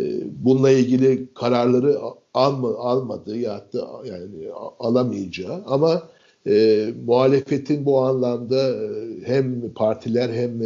bununla 0.44 0.72
ilgili 0.72 1.34
kararları 1.34 1.98
alma, 2.34 2.76
almadı 2.76 3.38
ya 3.38 3.66
da 3.74 3.88
yani 4.06 4.52
alamayacağı 4.80 5.64
ama 5.68 6.10
e, 6.48 6.88
muhalefetin 7.06 7.86
bu 7.86 8.00
anlamda 8.00 8.70
e, 8.70 8.90
hem 9.26 9.74
partiler 9.74 10.30
hem 10.30 10.62
e, 10.62 10.66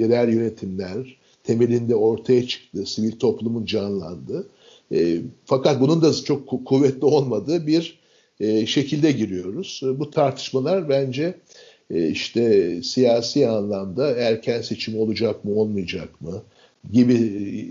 yerel 0.00 0.32
yönetimler 0.32 1.16
temelinde 1.44 1.94
ortaya 1.94 2.46
çıktı, 2.46 2.86
sivil 2.86 3.18
toplumun 3.18 3.64
canlandı. 3.64 4.48
E, 4.92 5.18
fakat 5.44 5.80
bunun 5.80 6.02
da 6.02 6.12
çok 6.12 6.66
kuvvetli 6.66 7.04
olmadığı 7.04 7.66
bir 7.66 7.98
e, 8.40 8.66
şekilde 8.66 9.12
giriyoruz. 9.12 9.80
E, 9.84 9.98
bu 9.98 10.10
tartışmalar 10.10 10.88
bence 10.88 11.34
e, 11.90 12.08
işte 12.08 12.82
siyasi 12.82 13.48
anlamda 13.48 14.10
erken 14.10 14.62
seçim 14.62 14.98
olacak 14.98 15.44
mı 15.44 15.54
olmayacak 15.54 16.20
mı 16.20 16.42
gibi 16.92 17.14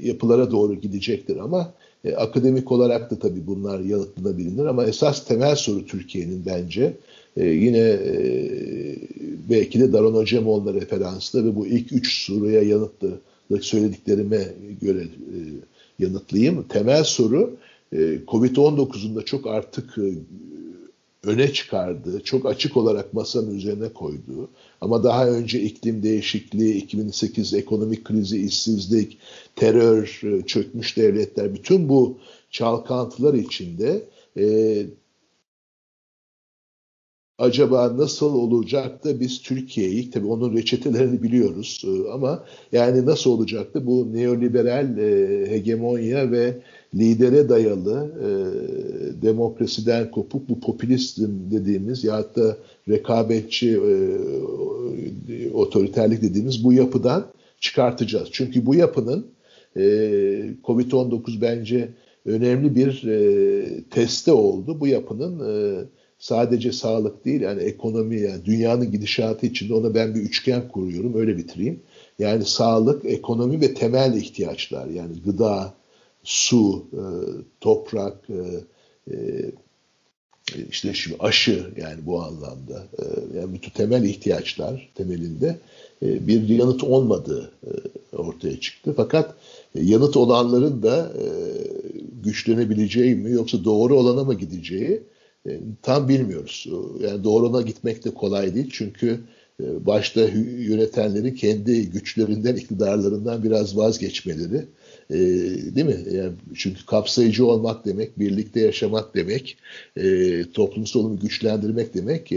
yapılara 0.04 0.52
doğru 0.52 0.76
gidecektir 0.76 1.38
ama 1.38 1.74
e, 2.06 2.16
akademik 2.16 2.72
olarak 2.72 3.12
da 3.12 3.20
tabii 3.20 3.48
bunlar 3.48 3.80
yanıtlanabilir 3.80 4.66
ama 4.66 4.86
esas 4.86 5.26
temel 5.26 5.56
soru 5.56 5.86
Türkiye'nin 5.86 6.46
bence 6.46 6.94
e, 7.38 7.46
yine 7.48 7.78
e, 7.78 8.96
belki 9.50 9.80
de 9.80 9.94
Daron 9.94 10.22
Acemoğlu'na 10.22 10.74
referanslı 10.74 11.46
ve 11.46 11.56
bu 11.56 11.68
ilk 11.68 11.92
üç 11.92 12.26
soruya 12.26 12.62
yanıtlı 12.62 13.20
söylediklerime 13.62 14.48
göre 14.82 15.02
e, 15.02 15.38
yanıtlayayım. 16.00 16.64
Temel 16.64 17.04
soru 17.04 17.58
e, 17.94 17.98
Covid-19'un 18.28 19.16
da 19.16 19.26
çok 19.26 19.48
artık 19.48 19.98
e, 19.98 20.08
öne 21.24 21.54
çıkardığı, 21.54 22.24
çok 22.24 22.46
açık 22.46 22.78
olarak 22.78 23.14
masanın 23.14 23.56
üzerine 23.56 23.90
koyduğu 23.90 24.50
ama 24.82 25.04
daha 25.04 25.30
önce 25.30 25.62
iklim 25.62 26.04
değişikliği, 26.04 26.76
2008 26.76 27.54
ekonomik 27.54 28.06
krizi, 28.06 28.46
işsizlik, 28.46 29.18
terör, 29.56 30.22
e, 30.24 30.46
çökmüş 30.46 30.98
devletler, 30.98 31.54
bütün 31.54 31.90
bu 31.90 32.18
çalkantılar 32.52 33.34
içinde 33.34 34.04
e, 34.38 34.86
acaba 37.38 37.98
nasıl 37.98 38.36
olacak 38.36 39.04
da 39.04 39.20
biz 39.20 39.42
Türkiye'yi, 39.42 40.12
tabii 40.12 40.28
onun 40.28 40.58
reçetelerini 40.58 41.24
biliyoruz 41.24 41.86
e, 41.88 42.12
ama 42.12 42.44
yani 42.72 43.06
nasıl 43.06 43.32
olacaktı 43.32 43.86
bu 43.86 44.14
neoliberal 44.14 44.98
e, 44.98 45.52
hegemonya 45.52 46.32
ve 46.32 46.58
lidere 46.96 47.50
dayalı 47.50 48.12
e, 48.22 48.30
demokrasiden 49.22 50.12
kopuk 50.12 50.50
bu 50.50 50.60
popülizm 50.60 51.32
dediğimiz 51.52 52.04
ya 52.04 52.36
da 52.36 52.58
rekabetçi 52.90 53.72
e, 53.72 53.98
otoriterlik 55.54 56.22
dediğimiz 56.22 56.64
bu 56.64 56.74
yapıdan 56.74 57.26
çıkartacağız. 57.60 58.30
Çünkü 58.32 58.66
bu 58.66 58.76
yapının 58.76 59.28
e, 59.78 59.82
Covid-19 60.64 61.42
bence 61.42 61.90
önemli 62.26 62.76
bir 62.76 63.04
teste 63.92 64.32
oldu. 64.32 64.80
Bu 64.80 64.88
yapının 64.88 65.40
e, 65.40 65.84
sadece 66.24 66.72
sağlık 66.72 67.26
değil 67.26 67.42
yani 67.42 67.64
ekonomi 67.64 68.22
yani 68.22 68.46
dünyanın 68.46 68.92
gidişatı 68.92 69.46
içinde 69.46 69.74
ona 69.74 69.96
ben 69.96 70.16
bir 70.16 70.20
üçgen 70.20 70.68
kuruyorum 70.68 71.14
öyle 71.16 71.38
bitireyim. 71.38 71.80
Yani 72.20 72.46
sağlık, 72.46 73.06
ekonomi 73.06 73.62
ve 73.62 73.74
temel 73.74 74.14
ihtiyaçlar 74.14 74.88
yani 74.88 75.14
gıda, 75.26 75.74
su, 76.24 76.86
e, 76.94 77.04
toprak, 77.62 78.18
e, 78.30 78.42
e, 79.14 79.18
işte 80.70 80.94
şimdi 80.94 81.18
aşı 81.20 81.74
yani 81.78 82.06
bu 82.06 82.22
anlamda 82.22 82.88
yani 83.36 83.54
bütün 83.54 83.72
temel 83.72 84.04
ihtiyaçlar 84.04 84.90
temelinde 84.96 85.60
bir 86.02 86.50
yanıt 86.50 86.84
olmadığı 86.84 87.52
ortaya 88.18 88.60
çıktı. 88.60 88.94
Fakat 88.98 89.36
e, 89.76 89.84
yanıt 89.84 90.18
olanların 90.18 90.84
da 90.84 91.12
güçlenebileceği 92.24 93.16
mi 93.16 93.32
yoksa 93.32 93.64
doğru 93.64 93.96
olana 93.96 94.24
mı 94.24 94.34
gideceği 94.34 95.02
e, 95.48 95.60
tam 95.82 96.10
bilmiyoruz. 96.10 96.68
Yani 97.02 97.24
doğruna 97.24 97.62
gitmek 97.62 98.06
de 98.06 98.14
kolay 98.14 98.56
değil 98.56 98.70
çünkü 98.72 99.20
e, 99.64 99.86
başta 99.86 100.22
yönetenleri 100.58 101.36
kendi 101.36 101.90
güçlerinden, 101.90 102.56
iktidarlarından 102.56 103.44
biraz 103.44 103.78
vazgeçmeleri, 103.78 104.66
e, 105.10 105.18
değil 105.76 105.86
mi? 105.86 106.06
Yani 106.12 106.32
çünkü 106.56 106.86
kapsayıcı 106.86 107.46
olmak 107.46 107.86
demek, 107.86 108.20
birlikte 108.20 108.60
yaşamak 108.60 109.16
demek, 109.16 109.58
e, 109.98 110.44
toplumsal 110.54 111.18
güçlendirmek 111.18 111.94
demek, 111.94 112.28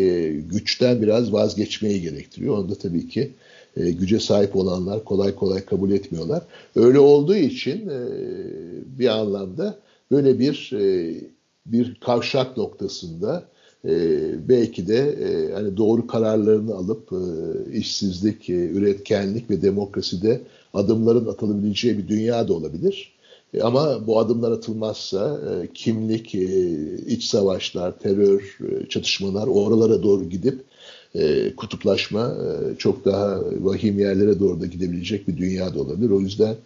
güçten 0.51 1.03
biraz 1.03 1.33
vazgeçmeyi 1.33 2.01
gerektiriyor. 2.01 2.59
Onu 2.59 2.71
da 2.71 2.75
tabii 2.75 3.09
ki 3.09 3.31
güce 3.77 4.21
sahip 4.21 4.57
olanlar 4.57 5.05
kolay 5.05 5.35
kolay 5.35 5.65
kabul 5.65 5.91
etmiyorlar. 5.91 6.43
Öyle 6.77 6.99
olduğu 6.99 7.37
için 7.37 7.91
bir 8.99 9.09
anlamda 9.09 9.79
böyle 10.11 10.39
bir 10.39 10.71
bir 11.73 11.95
kavşak 11.95 12.57
noktasında 12.57 13.45
e, 13.85 13.91
belki 14.49 14.89
de 14.89 14.99
e, 14.99 15.53
hani 15.53 15.77
doğru 15.77 16.07
kararlarını 16.07 16.75
alıp 16.75 17.13
e, 17.13 17.19
işsizlik, 17.79 18.51
e, 18.51 18.53
üretkenlik 18.53 19.51
ve 19.51 19.63
demokraside 19.63 20.41
adımların 20.75 21.27
atılabileceği 21.27 21.99
bir 21.99 22.09
dünya 22.09 22.49
da 22.49 22.53
olabilir. 22.53 23.13
E, 23.55 23.63
ama 23.63 24.07
bu 24.07 24.19
adımlar 24.19 24.53
atılmazsa 24.53 25.41
e, 25.51 25.69
kimlik, 25.75 26.35
e, 26.35 26.49
iç 27.07 27.25
savaşlar, 27.25 27.99
terör, 27.99 28.59
e, 28.61 28.89
çatışmalar 28.89 29.47
oralara 29.47 30.03
doğru 30.03 30.25
gidip 30.25 30.65
e, 31.15 31.57
kutuplaşma 31.57 32.37
e, 32.37 32.77
çok 32.77 33.05
daha 33.05 33.41
vahim 33.61 33.99
yerlere 33.99 34.41
doğru 34.41 34.61
da 34.61 34.67
gidebilecek 34.67 35.29
bir 35.29 35.37
dünya 35.37 35.75
da 35.75 35.81
olabilir. 35.81 36.11
O 36.11 36.21
yüzden 36.21 36.57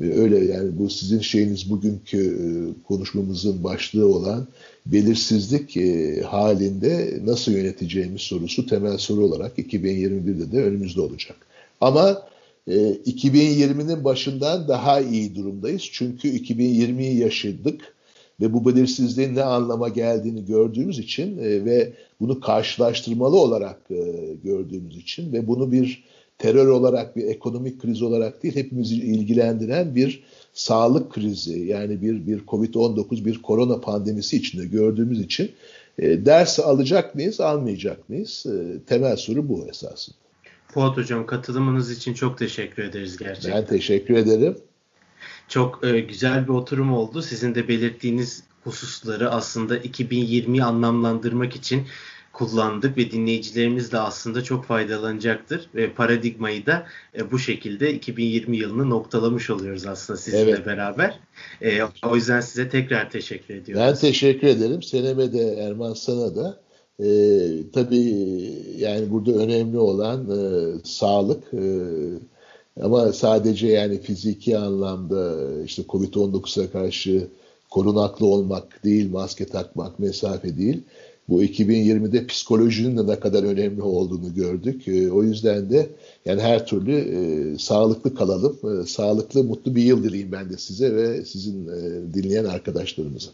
öyle 0.00 0.52
yani 0.52 0.78
bu 0.78 0.90
sizin 0.90 1.20
şeyiniz 1.20 1.70
bugünkü 1.70 2.18
e, 2.18 2.48
konuşmamızın 2.88 3.64
başlığı 3.64 4.06
olan 4.14 4.46
belirsizlik 4.86 5.76
e, 5.76 6.20
halinde 6.22 7.20
nasıl 7.24 7.52
yöneteceğimiz 7.52 8.20
sorusu 8.20 8.66
temel 8.66 8.98
soru 8.98 9.24
olarak 9.24 9.58
2021'de 9.58 10.52
de 10.52 10.64
önümüzde 10.64 11.00
olacak. 11.00 11.36
Ama 11.80 12.28
2020'nin 12.68 14.00
e, 14.00 14.04
başından 14.04 14.68
daha 14.68 15.00
iyi 15.00 15.34
durumdayız. 15.34 15.82
Çünkü 15.92 16.28
2020'yi 16.28 17.18
yaşadık 17.18 17.94
ve 18.40 18.52
bu 18.52 18.66
belirsizliğin 18.66 19.34
ne 19.34 19.42
anlama 19.42 19.88
geldiğini 19.88 20.44
gördüğümüz 20.44 20.98
için 20.98 21.38
ve 21.38 21.92
bunu 22.20 22.40
karşılaştırmalı 22.40 23.36
olarak 23.36 23.88
gördüğümüz 24.44 24.96
için 24.96 25.32
ve 25.32 25.48
bunu 25.48 25.72
bir 25.72 26.04
terör 26.38 26.66
olarak 26.66 27.16
bir 27.16 27.24
ekonomik 27.24 27.82
kriz 27.82 28.02
olarak 28.02 28.42
değil 28.42 28.56
hepimizi 28.56 28.94
ilgilendiren 28.94 29.94
bir 29.94 30.24
sağlık 30.52 31.12
krizi 31.12 31.58
yani 31.58 32.02
bir 32.02 32.26
bir 32.26 32.46
Covid-19 32.46 33.24
bir 33.24 33.42
korona 33.42 33.80
pandemisi 33.80 34.36
içinde 34.36 34.66
gördüğümüz 34.66 35.20
için 35.20 35.52
e, 35.98 36.26
ders 36.26 36.60
alacak 36.60 37.14
mıyız 37.14 37.40
almayacak 37.40 38.08
mıyız 38.08 38.46
e, 38.46 38.84
temel 38.86 39.16
soru 39.16 39.48
bu 39.48 39.68
esasında. 39.68 40.16
Fuat 40.68 40.96
Hocam 40.96 41.26
katılımınız 41.26 41.90
için 41.90 42.14
çok 42.14 42.38
teşekkür 42.38 42.82
ederiz 42.82 43.16
gerçekten. 43.16 43.52
Ben 43.52 43.66
teşekkür 43.66 44.14
ederim. 44.14 44.58
Çok 45.48 45.84
e, 45.84 46.00
güzel 46.00 46.44
bir 46.44 46.52
oturum 46.52 46.92
oldu. 46.92 47.22
Sizin 47.22 47.54
de 47.54 47.68
belirttiğiniz 47.68 48.42
hususları 48.64 49.30
aslında 49.30 49.78
2020'yi 49.78 50.64
anlamlandırmak 50.64 51.56
için 51.56 51.86
kullandık 52.38 52.96
ve 52.96 53.10
dinleyicilerimiz 53.10 53.92
de 53.92 53.98
aslında 53.98 54.44
çok 54.44 54.64
faydalanacaktır. 54.64 55.68
Ve 55.74 55.92
paradigmayı 55.92 56.66
da 56.66 56.86
e, 57.16 57.30
bu 57.30 57.38
şekilde 57.38 57.94
2020 57.94 58.56
yılını 58.56 58.90
noktalamış 58.90 59.50
oluyoruz 59.50 59.86
aslında 59.86 60.16
sizinle 60.16 60.50
evet. 60.50 60.66
beraber. 60.66 61.20
E, 61.62 61.80
o 62.10 62.16
yüzden 62.16 62.40
size 62.40 62.68
tekrar 62.68 63.10
teşekkür 63.10 63.54
ediyorum. 63.54 63.86
Ben 63.86 63.94
teşekkür 63.94 64.48
ederim. 64.48 64.82
Seneme 64.82 65.32
de 65.32 65.54
Erman 65.54 65.94
sana 65.94 66.36
da. 66.36 66.60
E, 67.00 67.08
tabii 67.72 68.04
yani 68.76 69.10
burada 69.10 69.32
önemli 69.32 69.78
olan 69.78 70.30
e, 70.30 70.72
sağlık. 70.84 71.44
E, 71.54 71.62
ama 72.82 73.12
sadece 73.12 73.66
yani 73.68 74.00
fiziki 74.00 74.58
anlamda 74.58 75.36
işte 75.64 75.82
Covid-19'a 75.82 76.70
karşı 76.70 77.28
korunaklı 77.70 78.26
olmak 78.26 78.84
değil, 78.84 79.10
maske 79.10 79.46
takmak, 79.46 79.98
mesafe 79.98 80.58
değil 80.58 80.82
bu 81.28 81.44
2020'de 81.44 82.26
psikolojinin 82.26 82.96
de 82.96 83.12
ne 83.12 83.20
kadar 83.20 83.42
önemli 83.42 83.82
olduğunu 83.82 84.34
gördük. 84.34 84.88
E, 84.88 85.10
o 85.10 85.22
yüzden 85.22 85.70
de 85.70 85.86
yani 86.24 86.42
her 86.42 86.66
türlü 86.66 86.92
e, 86.92 87.58
sağlıklı 87.58 88.14
kalalım. 88.14 88.58
E, 88.82 88.86
sağlıklı, 88.86 89.44
mutlu 89.44 89.76
bir 89.76 89.82
yıl 89.82 90.04
dileyim 90.04 90.32
ben 90.32 90.50
de 90.50 90.56
size 90.56 90.94
ve 90.94 91.24
sizin 91.24 91.68
e, 91.68 92.14
dinleyen 92.14 92.44
arkadaşlarımıza. 92.44 93.30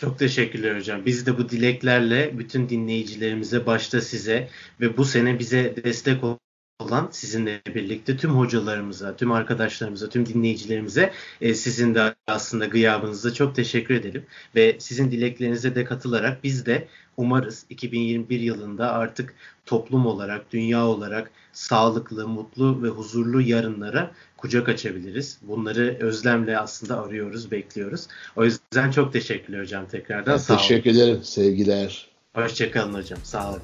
Çok 0.00 0.18
teşekkürler 0.18 0.76
hocam. 0.76 1.06
Biz 1.06 1.26
de 1.26 1.38
bu 1.38 1.48
dileklerle 1.48 2.38
bütün 2.38 2.68
dinleyicilerimize 2.68 3.66
başta 3.66 4.00
size 4.00 4.48
ve 4.80 4.96
bu 4.96 5.04
sene 5.04 5.38
bize 5.38 5.74
destek 5.84 6.24
olan 6.78 7.08
sizinle 7.10 7.62
birlikte 7.74 8.16
tüm 8.16 8.30
hocalarımıza, 8.30 9.16
tüm 9.16 9.32
arkadaşlarımıza, 9.32 10.08
tüm 10.08 10.26
dinleyicilerimize 10.26 11.12
e, 11.40 11.54
sizin 11.54 11.94
de 11.94 12.14
aslında 12.26 12.66
gıyabınıza 12.66 13.34
çok 13.34 13.54
teşekkür 13.54 13.94
edelim. 13.94 14.26
Ve 14.54 14.76
sizin 14.80 15.10
dileklerinize 15.10 15.74
de 15.74 15.84
katılarak 15.84 16.44
biz 16.44 16.66
de 16.66 16.88
umarız 17.16 17.66
2021 17.70 18.40
yılında 18.40 18.92
artık 18.92 19.34
toplum 19.66 20.06
olarak, 20.06 20.52
dünya 20.52 20.86
olarak 20.86 21.30
sağlıklı, 21.52 22.28
mutlu 22.28 22.82
ve 22.82 22.88
huzurlu 22.88 23.40
yarınlara 23.40 24.10
kucak 24.36 24.68
açabiliriz. 24.68 25.38
Bunları 25.42 25.96
özlemle 26.00 26.58
aslında 26.58 27.02
arıyoruz, 27.02 27.50
bekliyoruz. 27.50 28.06
O 28.36 28.44
yüzden 28.44 28.90
çok 28.90 29.12
teşekkürler 29.12 29.60
hocam 29.60 29.86
tekrardan. 29.86 30.32
Ben 30.32 30.38
Sağ 30.38 30.56
teşekkür 30.56 30.90
olun. 30.90 30.98
ederim. 30.98 31.20
Sevgiler. 31.22 32.08
Hoşçakalın 32.34 32.94
hocam. 32.94 33.18
Sağ 33.22 33.50
olun. 33.50 33.62